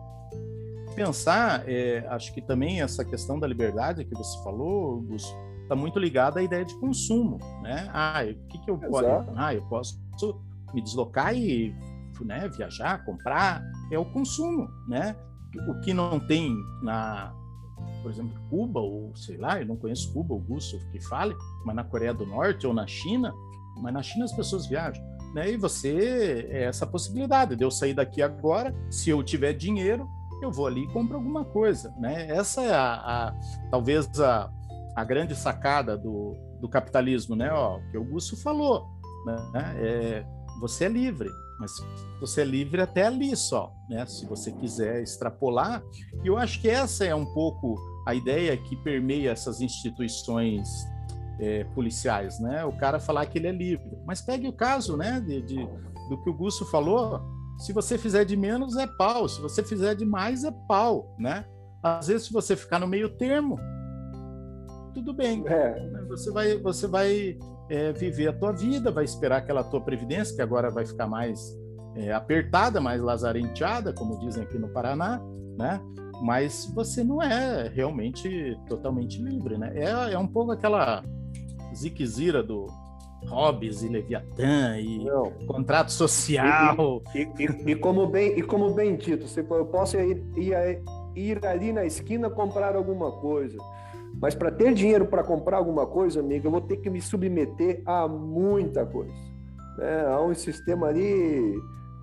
Pensar, 0.96 1.64
é, 1.68 2.06
acho 2.10 2.34
que 2.34 2.42
também 2.42 2.82
essa 2.82 3.04
questão 3.04 3.40
da 3.40 3.48
liberdade 3.48 4.06
que 4.06 4.14
você 4.14 4.44
falou, 4.44 5.06
está 5.64 5.76
muito 5.76 5.98
ligada 6.00 6.40
à 6.40 6.44
ideia 6.44 6.66
de 6.66 6.76
consumo, 6.76 7.40
né? 7.62 7.90
Ah, 7.94 8.22
o 8.24 8.48
que, 8.48 8.58
que 8.60 8.70
eu 8.70 8.78
posso? 8.78 9.06
Ah, 9.36 9.54
eu 9.54 9.62
posso 9.64 10.00
me 10.74 10.82
deslocar 10.82 11.36
e 11.36 11.76
né, 12.22 12.48
viajar, 12.50 13.04
comprar, 13.04 13.64
é 13.92 13.98
o 13.98 14.06
consumo, 14.06 14.70
né? 14.88 15.16
O 15.68 15.80
que 15.82 15.94
não 15.94 16.20
tem 16.20 16.56
na, 16.84 17.34
por 18.02 18.12
exemplo, 18.12 18.40
Cuba, 18.50 18.80
ou 18.80 19.16
sei 19.16 19.38
lá, 19.38 19.60
eu 19.60 19.66
não 19.66 19.76
conheço 19.76 20.14
Cuba, 20.14 20.34
o 20.34 20.40
Gusto 20.40 20.80
que 20.92 21.00
fale, 21.00 21.36
mas 21.66 21.76
na 21.76 21.84
Coreia 21.84 22.14
do 22.14 22.26
Norte 22.26 22.68
ou 22.68 22.74
na 22.74 22.88
China, 22.88 23.34
mas 23.82 23.94
na 23.94 24.04
China 24.04 24.26
as 24.26 24.34
pessoas 24.34 24.68
viajam. 24.68 25.04
Né? 25.34 25.52
E 25.52 25.58
você, 25.58 26.48
é 26.50 26.64
essa 26.64 26.86
possibilidade 26.86 27.56
de 27.56 27.64
eu 27.64 27.72
sair 27.72 27.94
daqui 27.94 28.22
agora, 28.22 28.76
se 28.90 29.10
eu 29.10 29.24
tiver 29.24 29.54
dinheiro, 29.54 30.08
eu 30.46 30.52
vou 30.52 30.68
ali 30.68 30.84
e 30.84 30.88
compro 30.88 31.16
alguma 31.16 31.46
coisa. 31.46 31.94
Né? 32.00 32.28
Essa 32.30 32.62
é 32.62 32.74
a, 32.74 32.94
a 32.94 33.34
talvez 33.70 34.08
a, 34.20 34.52
a 34.96 35.04
grande 35.04 35.36
sacada 35.36 35.98
do, 35.98 36.36
do 36.60 36.70
capitalismo, 36.70 37.36
né? 37.36 37.52
Ó, 37.52 37.80
que 37.92 37.98
o 37.98 38.04
Gusto 38.04 38.36
falou. 38.38 38.88
Né? 39.26 39.76
É, 39.78 40.26
você 40.60 40.86
é 40.86 40.90
livre, 40.90 41.30
mas 41.60 41.72
você 42.20 42.42
é 42.42 42.46
livre 42.46 42.82
até 42.82 43.06
ali 43.06 43.36
só, 43.36 43.74
né? 43.90 44.06
Se 44.06 44.26
você 44.26 44.52
quiser 44.52 45.02
extrapolar. 45.02 45.84
E 46.24 46.28
eu 46.28 46.38
acho 46.38 46.60
que 46.60 46.70
essa 46.70 47.06
é 47.06 47.16
um 47.16 47.26
pouco 47.26 47.76
a 48.08 48.14
ideia 48.14 48.56
que 48.58 48.76
permeia 48.76 49.32
essas 49.32 49.62
instituições 49.62 50.68
é, 51.40 51.64
policiais, 51.76 52.40
né? 52.40 52.64
O 52.66 52.72
cara 52.72 53.00
falar 53.00 53.26
que 53.26 53.38
ele 53.38 53.48
é 53.48 53.52
livre. 53.52 53.98
Mas 54.06 54.22
pegue 54.22 54.48
o 54.48 54.54
caso, 54.54 54.96
né, 54.96 55.20
de, 55.20 55.42
de, 55.42 55.68
do 56.10 56.22
que 56.22 56.30
o 56.30 56.34
Gusto 56.34 56.66
falou. 56.66 57.22
Se 57.62 57.72
você 57.74 57.96
fizer 57.96 58.26
de 58.26 58.36
menos 58.36 58.76
é 58.76 58.88
pau, 58.88 59.30
se 59.30 59.40
você 59.40 59.64
fizer 59.64 59.94
de 59.94 60.04
mais 60.04 60.44
é 60.44 60.52
pau, 60.68 61.16
né? 61.20 61.46
Às 61.84 62.08
vezes, 62.08 62.26
se 62.26 62.34
você 62.34 62.56
ficar 62.56 62.80
no 62.80 62.88
meio 62.88 63.08
termo, 63.08 63.56
tudo 64.96 65.14
bem. 65.14 65.44
É. 65.48 66.04
Você 66.08 66.32
vai, 66.32 66.58
você 66.58 66.88
vai 66.88 67.38
é, 67.70 67.94
viver 67.94 68.30
a 68.30 68.34
tua 68.34 68.52
vida, 68.52 68.90
vai 68.92 69.04
esperar 69.04 69.38
aquela 69.38 69.64
tua 69.64 69.80
previdência 69.80 70.36
que 70.36 70.42
agora 70.42 70.72
vai 70.72 70.88
ficar 70.88 71.06
mais 71.06 71.56
é, 71.96 72.12
apertada, 72.12 72.82
mais 72.82 73.00
lazarenteada, 73.00 73.94
como 73.94 74.18
dizem 74.18 74.42
aqui 74.42 74.58
no 74.58 74.70
Paraná, 74.70 75.22
né? 75.56 75.80
Mas 76.20 76.66
você 76.74 77.04
não 77.04 77.22
é 77.22 77.68
realmente 77.68 78.58
totalmente 78.68 79.22
livre, 79.22 79.56
né? 79.60 79.72
É, 79.76 80.14
é 80.14 80.18
um 80.18 80.28
pouco 80.28 80.52
aquela 80.52 81.04
ziquezira 81.76 82.42
do 82.42 82.66
Hobbes 83.28 83.84
e 83.84 83.88
Leviatã 83.88 84.78
e 84.78 85.04
Não. 85.06 85.32
contrato 85.48 85.92
social. 85.92 87.02
E, 87.14 87.20
e, 87.20 87.46
e, 87.46 87.72
e, 87.72 87.76
como 87.76 88.08
bem, 88.08 88.38
e 88.38 88.42
como 88.42 88.74
bem 88.74 88.96
dito, 88.96 89.26
eu 89.52 89.66
posso 89.66 89.98
ir, 89.98 90.24
ir, 90.36 90.82
ir 91.16 91.46
ali 91.46 91.72
na 91.72 91.86
esquina 91.86 92.30
comprar 92.30 92.76
alguma 92.76 93.12
coisa. 93.12 93.58
Mas 94.20 94.36
para 94.36 94.52
ter 94.52 94.74
dinheiro 94.74 95.06
para 95.06 95.24
comprar 95.24 95.58
alguma 95.58 95.86
coisa, 95.86 96.20
amigo, 96.20 96.48
eu 96.48 96.52
vou 96.52 96.62
ter 96.62 96.78
que 96.78 96.90
me 96.90 97.02
submeter 97.02 97.82
a 97.86 98.08
muita 98.08 98.86
coisa. 98.86 99.14
Né? 99.78 100.06
Há 100.08 100.22
um 100.22 100.34
sistema 100.34 100.88
ali 100.88 101.56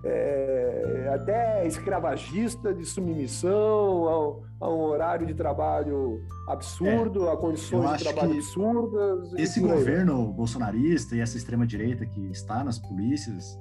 é, 0.03 1.11
até 1.13 1.67
escravagista 1.67 2.73
de 2.73 2.85
submissão, 2.85 4.41
a, 4.61 4.65
a, 4.65 4.69
um 4.69 4.81
horário 4.81 5.27
de 5.27 5.33
trabalho 5.33 6.21
absurdo, 6.47 7.27
é, 7.27 7.33
a 7.33 7.37
condições 7.37 7.97
de 7.97 8.03
trabalho 8.05 8.33
absurdas. 8.33 9.33
Esse 9.33 9.59
governo 9.59 10.31
bolsonarista 10.31 11.15
e 11.15 11.19
essa 11.19 11.37
extrema-direita 11.37 12.05
que 12.05 12.31
está 12.31 12.63
nas 12.63 12.79
polícias, 12.79 13.59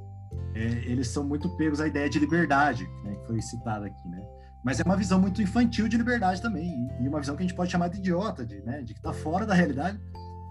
é, 0.54 0.60
eles 0.90 1.08
são 1.08 1.24
muito 1.24 1.48
pegos 1.56 1.80
à 1.80 1.86
ideia 1.86 2.08
de 2.08 2.18
liberdade, 2.18 2.88
né, 3.04 3.16
que 3.16 3.26
foi 3.26 3.40
citada 3.40 3.86
aqui, 3.86 4.08
né? 4.08 4.22
Mas 4.64 4.80
é 4.80 4.82
uma 4.82 4.96
visão 4.96 5.20
muito 5.20 5.40
infantil 5.40 5.88
de 5.88 5.96
liberdade 5.96 6.42
também, 6.42 6.88
e 7.00 7.08
uma 7.08 7.20
visão 7.20 7.36
que 7.36 7.42
a 7.42 7.46
gente 7.46 7.56
pode 7.56 7.70
chamar 7.70 7.88
de 7.88 7.98
idiota, 7.98 8.44
de, 8.44 8.60
né, 8.62 8.82
de 8.82 8.92
que 8.92 8.98
está 8.98 9.12
fora 9.12 9.46
da 9.46 9.54
realidade, 9.54 10.00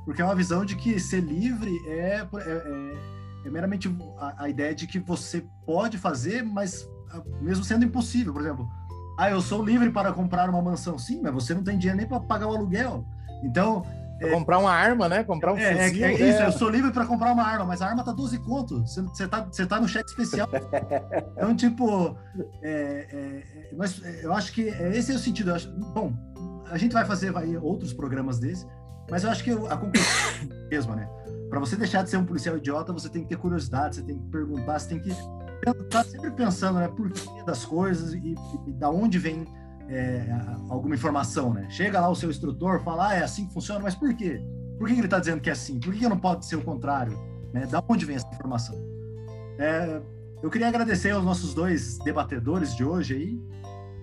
porque 0.05 0.21
é 0.21 0.25
uma 0.25 0.35
visão 0.35 0.63
de 0.63 0.75
que 0.75 0.99
ser 0.99 1.19
livre 1.19 1.71
é, 1.89 2.25
é, 2.37 3.16
é 3.45 3.47
é 3.47 3.51
meramente 3.51 3.93
a, 4.17 4.43
a, 4.43 4.49
ideia 4.49 4.75
de 4.75 4.85
que 4.87 4.99
você 4.99 5.45
pode 5.65 5.97
fazer, 5.97 6.43
mas 6.43 6.87
ah, 7.11 7.21
mesmo 7.41 7.63
sendo 7.63 7.85
impossível. 7.85 8.33
Por 8.33 8.41
exemplo, 8.41 8.67
ah, 9.17 9.29
eu 9.29 9.41
sou 9.41 9.63
livre 9.63 9.89
para 9.89 10.13
comprar 10.13 10.49
uma 10.49 10.61
mansão. 10.61 10.97
Sim, 10.97 11.21
mas 11.23 11.33
você 11.33 11.53
não 11.53 11.63
tem 11.63 11.77
dinheiro 11.77 11.97
nem 11.97 12.07
para 12.07 12.19
pagar 12.19 12.47
o 12.47 12.55
aluguel. 12.55 13.05
Então. 13.43 13.85
É, 14.19 14.31
comprar 14.31 14.57
uma 14.57 14.71
arma, 14.71 15.07
né? 15.07 15.23
Comprar 15.23 15.53
um 15.53 15.57
é, 15.57 15.89
fuzil. 15.89 16.05
É, 16.05 16.13
é 16.13 16.29
isso, 16.29 16.41
eu 16.41 16.51
sou 16.51 16.69
livre 16.69 16.91
para 16.91 17.05
comprar 17.05 17.31
uma 17.31 17.43
arma, 17.43 17.65
mas 17.65 17.81
a 17.81 17.87
arma 17.87 18.03
tá 18.03 18.11
12 18.11 18.39
conto. 18.39 18.79
Você, 18.81 19.27
tá, 19.27 19.47
tá 19.67 19.79
no 19.79 19.87
cheque 19.87 20.09
especial. 20.09 20.49
então, 21.37 21.55
tipo, 21.55 22.17
é, 22.63 23.07
é, 23.11 23.69
mas 23.77 24.01
eu 24.23 24.33
acho 24.33 24.51
que 24.53 24.61
esse 24.61 25.11
é 25.11 25.15
o 25.15 25.19
sentido. 25.19 25.53
Acho, 25.53 25.69
bom, 25.93 26.13
a 26.69 26.77
gente 26.77 26.93
vai 26.93 27.05
fazer 27.05 27.31
vai, 27.31 27.55
outros 27.57 27.93
programas 27.93 28.39
desses, 28.39 28.67
mas 29.09 29.23
eu 29.23 29.29
acho 29.29 29.43
que 29.43 29.51
a 29.51 29.77
conclusão 29.77 30.11
é 30.49 30.65
a 30.65 30.69
mesma, 30.69 30.95
né? 30.95 31.07
Para 31.49 31.59
você 31.59 31.75
deixar 31.75 32.03
de 32.03 32.09
ser 32.09 32.17
um 32.17 32.25
policial 32.25 32.57
idiota, 32.57 32.91
você 32.91 33.09
tem 33.09 33.23
que 33.23 33.29
ter 33.29 33.37
curiosidade, 33.37 33.95
você 33.95 34.03
tem 34.03 34.17
que 34.17 34.29
perguntar, 34.29 34.79
você 34.79 34.89
tem 34.89 34.99
que 34.99 35.09
estar 35.09 35.73
tá 35.89 36.03
sempre 36.03 36.31
pensando, 36.31 36.79
né, 36.79 36.87
por 36.87 37.09
que 37.11 37.43
das 37.45 37.65
coisas 37.65 38.13
e, 38.13 38.35
e 38.67 38.73
da 38.73 38.89
onde 38.89 39.17
vem 39.17 39.45
é, 39.89 40.25
alguma 40.69 40.95
informação, 40.95 41.53
né? 41.53 41.67
Chega 41.69 41.99
lá 41.99 42.09
o 42.09 42.15
seu 42.15 42.29
instrutor, 42.29 42.81
fala, 42.83 43.09
ah, 43.09 43.13
é 43.15 43.23
assim 43.23 43.47
que 43.47 43.53
funciona, 43.53 43.79
mas 43.79 43.95
por 43.95 44.13
quê? 44.13 44.41
Por 44.77 44.87
que 44.87 44.93
ele 44.93 45.05
está 45.05 45.19
dizendo 45.19 45.41
que 45.41 45.49
é 45.49 45.53
assim? 45.53 45.79
Por 45.79 45.93
que 45.93 46.07
não 46.07 46.17
pode 46.17 46.45
ser 46.45 46.57
o 46.57 46.61
contrário? 46.61 47.17
Né? 47.53 47.65
Da 47.65 47.81
onde 47.87 48.05
vem 48.05 48.17
essa 48.17 48.27
informação? 48.27 48.75
É, 49.57 50.01
eu 50.43 50.49
queria 50.49 50.67
agradecer 50.67 51.11
aos 51.11 51.23
nossos 51.23 51.53
dois 51.53 51.97
debatedores 51.99 52.75
de 52.75 52.83
hoje 52.83 53.15
aí. 53.15 53.41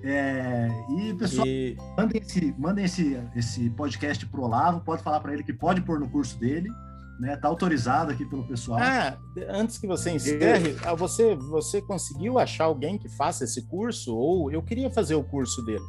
É, 0.03 0.68
e, 0.99 1.14
pessoal, 1.14 1.47
e... 1.47 1.76
mandem, 1.97 2.20
esse, 2.20 2.55
mandem 2.59 2.84
esse, 2.84 3.20
esse 3.36 3.70
podcast 3.70 4.26
pro 4.26 4.42
Olavo, 4.42 4.80
pode 4.80 5.03
falar 5.03 5.20
para 5.20 5.32
ele 5.32 5.42
que 5.42 5.53
pode 5.53 5.80
pôr 5.82 6.01
no 6.01 6.09
curso 6.09 6.38
dele 6.38 6.70
né? 7.21 7.37
Tá 7.37 7.49
autorizado 7.49 8.12
aqui 8.12 8.25
pelo 8.25 8.45
pessoal. 8.45 8.79
Ah, 8.81 9.17
antes 9.49 9.79
que 9.79 9.87
você 9.87 10.11
encerre, 10.11 10.77
ah, 10.85 10.95
você 10.95 11.35
você 11.35 11.81
conseguiu 11.81 12.39
achar 12.39 12.65
alguém 12.65 12.99
que 12.99 13.09
faça 13.09 13.45
esse 13.45 13.62
curso 13.69 14.17
ou 14.17 14.51
eu 14.51 14.62
queria 14.62 14.91
fazer 14.91 15.15
o 15.15 15.23
curso 15.23 15.62
dele? 15.65 15.85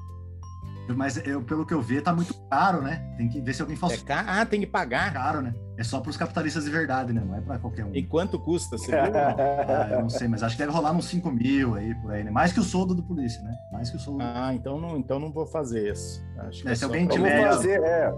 Mas 0.93 1.17
eu, 1.25 1.41
pelo 1.41 1.65
que 1.65 1.73
eu 1.73 1.81
vi, 1.81 1.99
tá 1.99 2.13
muito 2.13 2.33
caro, 2.47 2.81
né? 2.81 3.03
Tem 3.17 3.27
que 3.27 3.41
ver 3.41 3.55
se 3.55 3.61
alguém 3.61 3.75
faz. 3.75 3.93
É 3.93 3.97
caro? 3.97 4.27
Ah, 4.29 4.45
tem 4.45 4.59
que 4.59 4.67
pagar. 4.67 5.09
É 5.09 5.11
caro, 5.11 5.41
né? 5.41 5.55
É 5.77 5.83
só 5.83 5.99
para 5.99 6.09
os 6.09 6.17
capitalistas 6.17 6.65
de 6.65 6.69
verdade, 6.69 7.11
né? 7.11 7.23
Não 7.25 7.35
é 7.35 7.41
para 7.41 7.57
qualquer 7.57 7.85
um. 7.85 7.95
E 7.95 8.03
quanto 8.03 8.39
custa? 8.39 8.77
Você 8.77 8.91
viu? 8.91 8.99
ah, 9.17 9.89
eu 9.91 10.01
não 10.01 10.09
sei, 10.09 10.27
mas 10.27 10.43
acho 10.43 10.55
que 10.55 10.61
deve 10.61 10.71
rolar 10.71 10.91
uns 10.91 11.05
5 11.05 11.31
mil 11.31 11.73
aí 11.75 11.95
por 11.95 12.11
aí, 12.11 12.23
né? 12.23 12.29
Mais 12.29 12.53
que 12.53 12.59
o 12.59 12.63
soldo 12.63 12.93
do 12.93 13.01
polícia, 13.01 13.41
né? 13.41 13.53
Mais 13.71 13.89
que 13.89 13.97
o 13.97 13.99
soldo. 13.99 14.21
Ah, 14.21 14.53
então 14.53 14.79
não, 14.79 14.95
então 14.97 15.19
não 15.19 15.31
vou 15.31 15.47
fazer 15.47 15.91
isso. 15.91 16.23
Acho 16.37 16.69
é, 16.69 16.75
se 16.75 16.85
alguém 16.85 17.07
tiver. 17.07 17.41
Vamos 17.41 17.55
fazer, 17.55 17.83
é, 17.83 18.11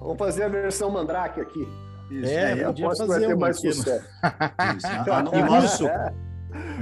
vamos 0.00 0.18
fazer 0.18 0.42
a 0.42 0.48
versão 0.48 0.90
Mandrake 0.90 1.40
aqui. 1.40 1.87
Isso, 2.10 2.30
é, 2.30 2.60
é 2.60 2.64
podia 2.64 2.94
fazer 2.94 3.26
ter 3.26 3.36
mais 3.36 3.60
sucesso. 3.60 3.90
Isso. 3.90 4.08
A, 4.22 5.20
a, 5.20 5.30
o, 5.30 5.44
nosso, 5.44 5.86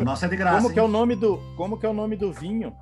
o 0.00 0.04
nosso 0.04 0.24
é 0.24 0.28
de 0.28 0.36
graça. 0.36 0.56
Como 0.56 0.72
que 0.72 0.78
é 0.78 0.82
o 0.82 0.88
nome 0.88 1.16
do, 1.16 1.38
como 1.56 1.78
que 1.78 1.86
é 1.86 1.88
o 1.88 1.92
nome 1.92 2.16
do 2.16 2.32
vinho? 2.32 2.72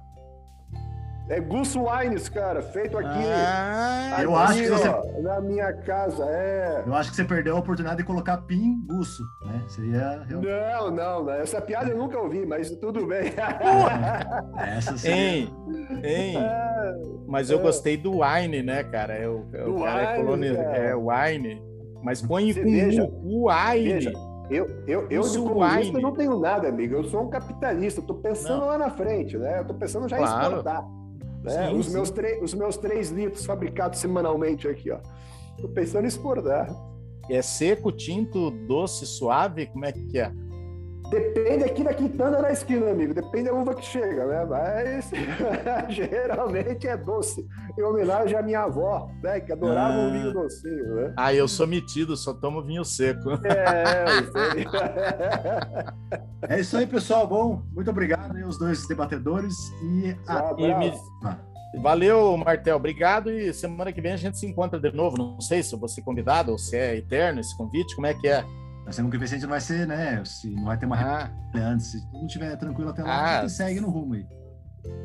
É 1.26 1.40
Gus 1.40 1.74
Wines, 1.74 2.28
cara, 2.28 2.60
feito 2.60 2.98
aqui. 2.98 3.08
Ah, 3.08 4.18
eu 4.22 4.36
acho 4.36 4.60
que 4.60 4.68
você... 4.68 5.20
na 5.22 5.40
minha 5.40 5.72
casa, 5.72 6.22
é. 6.28 6.82
Eu 6.86 6.94
acho 6.94 7.08
que 7.08 7.16
você 7.16 7.24
perdeu 7.24 7.56
a 7.56 7.60
oportunidade 7.60 7.96
de 7.96 8.04
colocar 8.04 8.36
PIN 8.42 8.84
Gusso, 8.86 9.22
né? 9.46 9.62
Seria. 9.68 10.26
Não, 10.28 10.90
não, 10.90 11.24
não, 11.24 11.30
essa 11.32 11.62
piada 11.62 11.90
eu 11.90 11.96
nunca 11.96 12.18
ouvi, 12.18 12.44
mas 12.44 12.70
tudo 12.72 13.06
bem. 13.06 13.32
Essa 14.76 14.96
seria... 14.98 15.16
Hein, 15.16 15.54
hein. 16.02 16.36
É, 16.36 16.92
mas 17.26 17.48
eu 17.48 17.58
é. 17.58 17.62
gostei 17.62 17.96
do 17.96 18.20
wine, 18.20 18.62
né, 18.62 18.84
cara? 18.84 19.14
É 19.14 19.26
o, 19.26 19.48
é 19.54 19.64
o 19.64 19.80
cara 19.82 20.00
wine, 20.00 20.06
é 20.06 20.16
colônia, 20.16 20.48
é 20.50 20.94
wine. 20.94 21.73
Mas 22.04 22.20
põe 22.20 22.52
Você 22.52 22.62
com 22.62 22.70
veja, 22.70 23.10
o 23.22 23.48
wine. 23.48 24.12
Eu, 24.50 24.66
eu, 24.86 25.08
eu 25.08 25.22
de 25.22 25.38
comunista 25.38 25.98
não 25.98 26.12
tenho 26.12 26.38
nada, 26.38 26.68
amigo. 26.68 26.94
Eu 26.94 27.04
sou 27.04 27.22
um 27.22 27.30
capitalista. 27.30 28.00
Eu 28.00 28.04
tô 28.04 28.14
pensando 28.14 28.60
não. 28.60 28.66
lá 28.66 28.78
na 28.78 28.90
frente, 28.90 29.38
né? 29.38 29.60
Eu 29.60 29.64
tô 29.64 29.74
pensando 29.74 30.06
já 30.06 30.18
claro. 30.18 30.34
em 30.34 30.48
exportar. 30.48 30.86
Né? 31.42 31.68
Sim, 31.68 31.78
os, 31.78 31.86
sim. 31.86 31.92
Meus 31.94 32.12
os 32.42 32.54
meus 32.54 32.76
três 32.76 33.10
litros 33.10 33.46
fabricados 33.46 33.98
semanalmente 33.98 34.68
aqui, 34.68 34.90
ó. 34.90 34.98
Tô 35.58 35.68
pensando 35.68 36.04
em 36.04 36.08
exportar. 36.08 36.68
É 37.30 37.40
seco, 37.40 37.90
tinto, 37.90 38.50
doce, 38.50 39.06
suave? 39.06 39.66
Como 39.66 39.86
é 39.86 39.92
que 39.92 40.18
é? 40.18 40.30
Depende 41.10 41.64
aqui 41.64 41.84
da 41.84 41.92
quitanda 41.92 42.40
na 42.40 42.50
esquina, 42.50 42.90
amigo. 42.90 43.12
Depende 43.12 43.50
da 43.50 43.54
uva 43.54 43.74
que 43.74 43.84
chega, 43.84 44.26
né? 44.26 44.44
Mas 44.44 45.10
geralmente 45.94 46.88
é 46.88 46.96
doce. 46.96 47.46
Em 47.78 47.82
homenagem 47.82 48.36
à 48.36 48.42
minha 48.42 48.62
avó, 48.62 49.10
né? 49.22 49.40
Que 49.40 49.52
adorava 49.52 49.94
ah. 49.94 50.08
o 50.08 50.12
vinho 50.12 50.32
docinho, 50.32 50.94
né? 50.94 51.14
Ah, 51.16 51.34
eu 51.34 51.46
sou 51.46 51.66
metido, 51.66 52.16
só 52.16 52.32
tomo 52.32 52.62
vinho 52.62 52.84
seco. 52.84 53.30
É, 53.44 54.04
é 56.54 56.60
isso 56.60 56.76
aí, 56.76 56.86
pessoal. 56.86 57.26
Bom, 57.26 57.62
muito 57.72 57.90
obrigado 57.90 58.36
aos 58.42 58.58
dois 58.58 58.86
debatedores 58.86 59.54
e, 59.82 60.16
a... 60.26 60.54
e 60.58 60.74
me... 60.74 60.92
Valeu, 61.80 62.36
Martel. 62.36 62.76
Obrigado. 62.76 63.30
E 63.30 63.52
semana 63.52 63.92
que 63.92 64.00
vem 64.00 64.12
a 64.12 64.16
gente 64.16 64.38
se 64.38 64.46
encontra 64.46 64.78
de 64.78 64.90
novo. 64.92 65.16
Não 65.18 65.40
sei 65.40 65.62
se 65.62 65.74
eu 65.74 65.78
vou 65.78 65.88
ser 65.88 66.02
convidado 66.02 66.52
ou 66.52 66.58
se 66.58 66.76
é 66.76 66.96
eterno 66.96 67.40
esse 67.40 67.56
convite. 67.56 67.94
Como 67.94 68.06
é 68.06 68.14
que 68.14 68.28
é? 68.28 68.44
Nós 68.84 68.96
temos 68.96 69.10
que 69.10 69.18
ver 69.18 69.26
se 69.28 69.34
a 69.34 69.36
gente 69.38 69.44
não 69.44 69.50
vai 69.50 69.60
ser, 69.60 69.86
né? 69.86 70.22
Se 70.24 70.50
não 70.50 70.64
vai 70.64 70.76
ter 70.76 70.86
uma 70.86 70.96
ah. 70.96 71.30
antes. 71.54 71.86
Se 71.86 72.10
tudo 72.10 72.26
estiver 72.26 72.56
tranquilo 72.56 72.90
até 72.90 73.02
lá, 73.02 73.10
ah. 73.10 73.22
a 73.22 73.40
gente 73.40 73.46
ah. 73.46 73.48
segue 73.48 73.80
no 73.80 73.88
rumo 73.88 74.14
aí. 74.14 74.26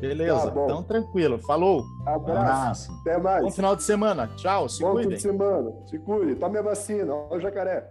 Beleza, 0.00 0.50
tá 0.50 0.64
então 0.64 0.82
tranquilo. 0.82 1.38
Falou. 1.38 1.84
Abraço. 2.06 2.92
Até 3.00 3.16
mais. 3.18 3.42
Bom 3.42 3.50
final 3.50 3.74
de 3.74 3.82
semana. 3.82 4.28
Tchau. 4.36 4.68
Se 4.68 4.82
bom 4.82 4.92
cuidem. 4.92 5.04
Bom 5.04 5.10
fim 5.10 5.16
de 5.16 5.22
semana. 5.22 5.72
Se 5.86 5.98
cuide. 5.98 6.34
Tome 6.36 6.58
a 6.58 6.62
vacina. 6.62 7.14
Olha 7.14 7.38
o 7.38 7.40
jacaré. 7.40 7.90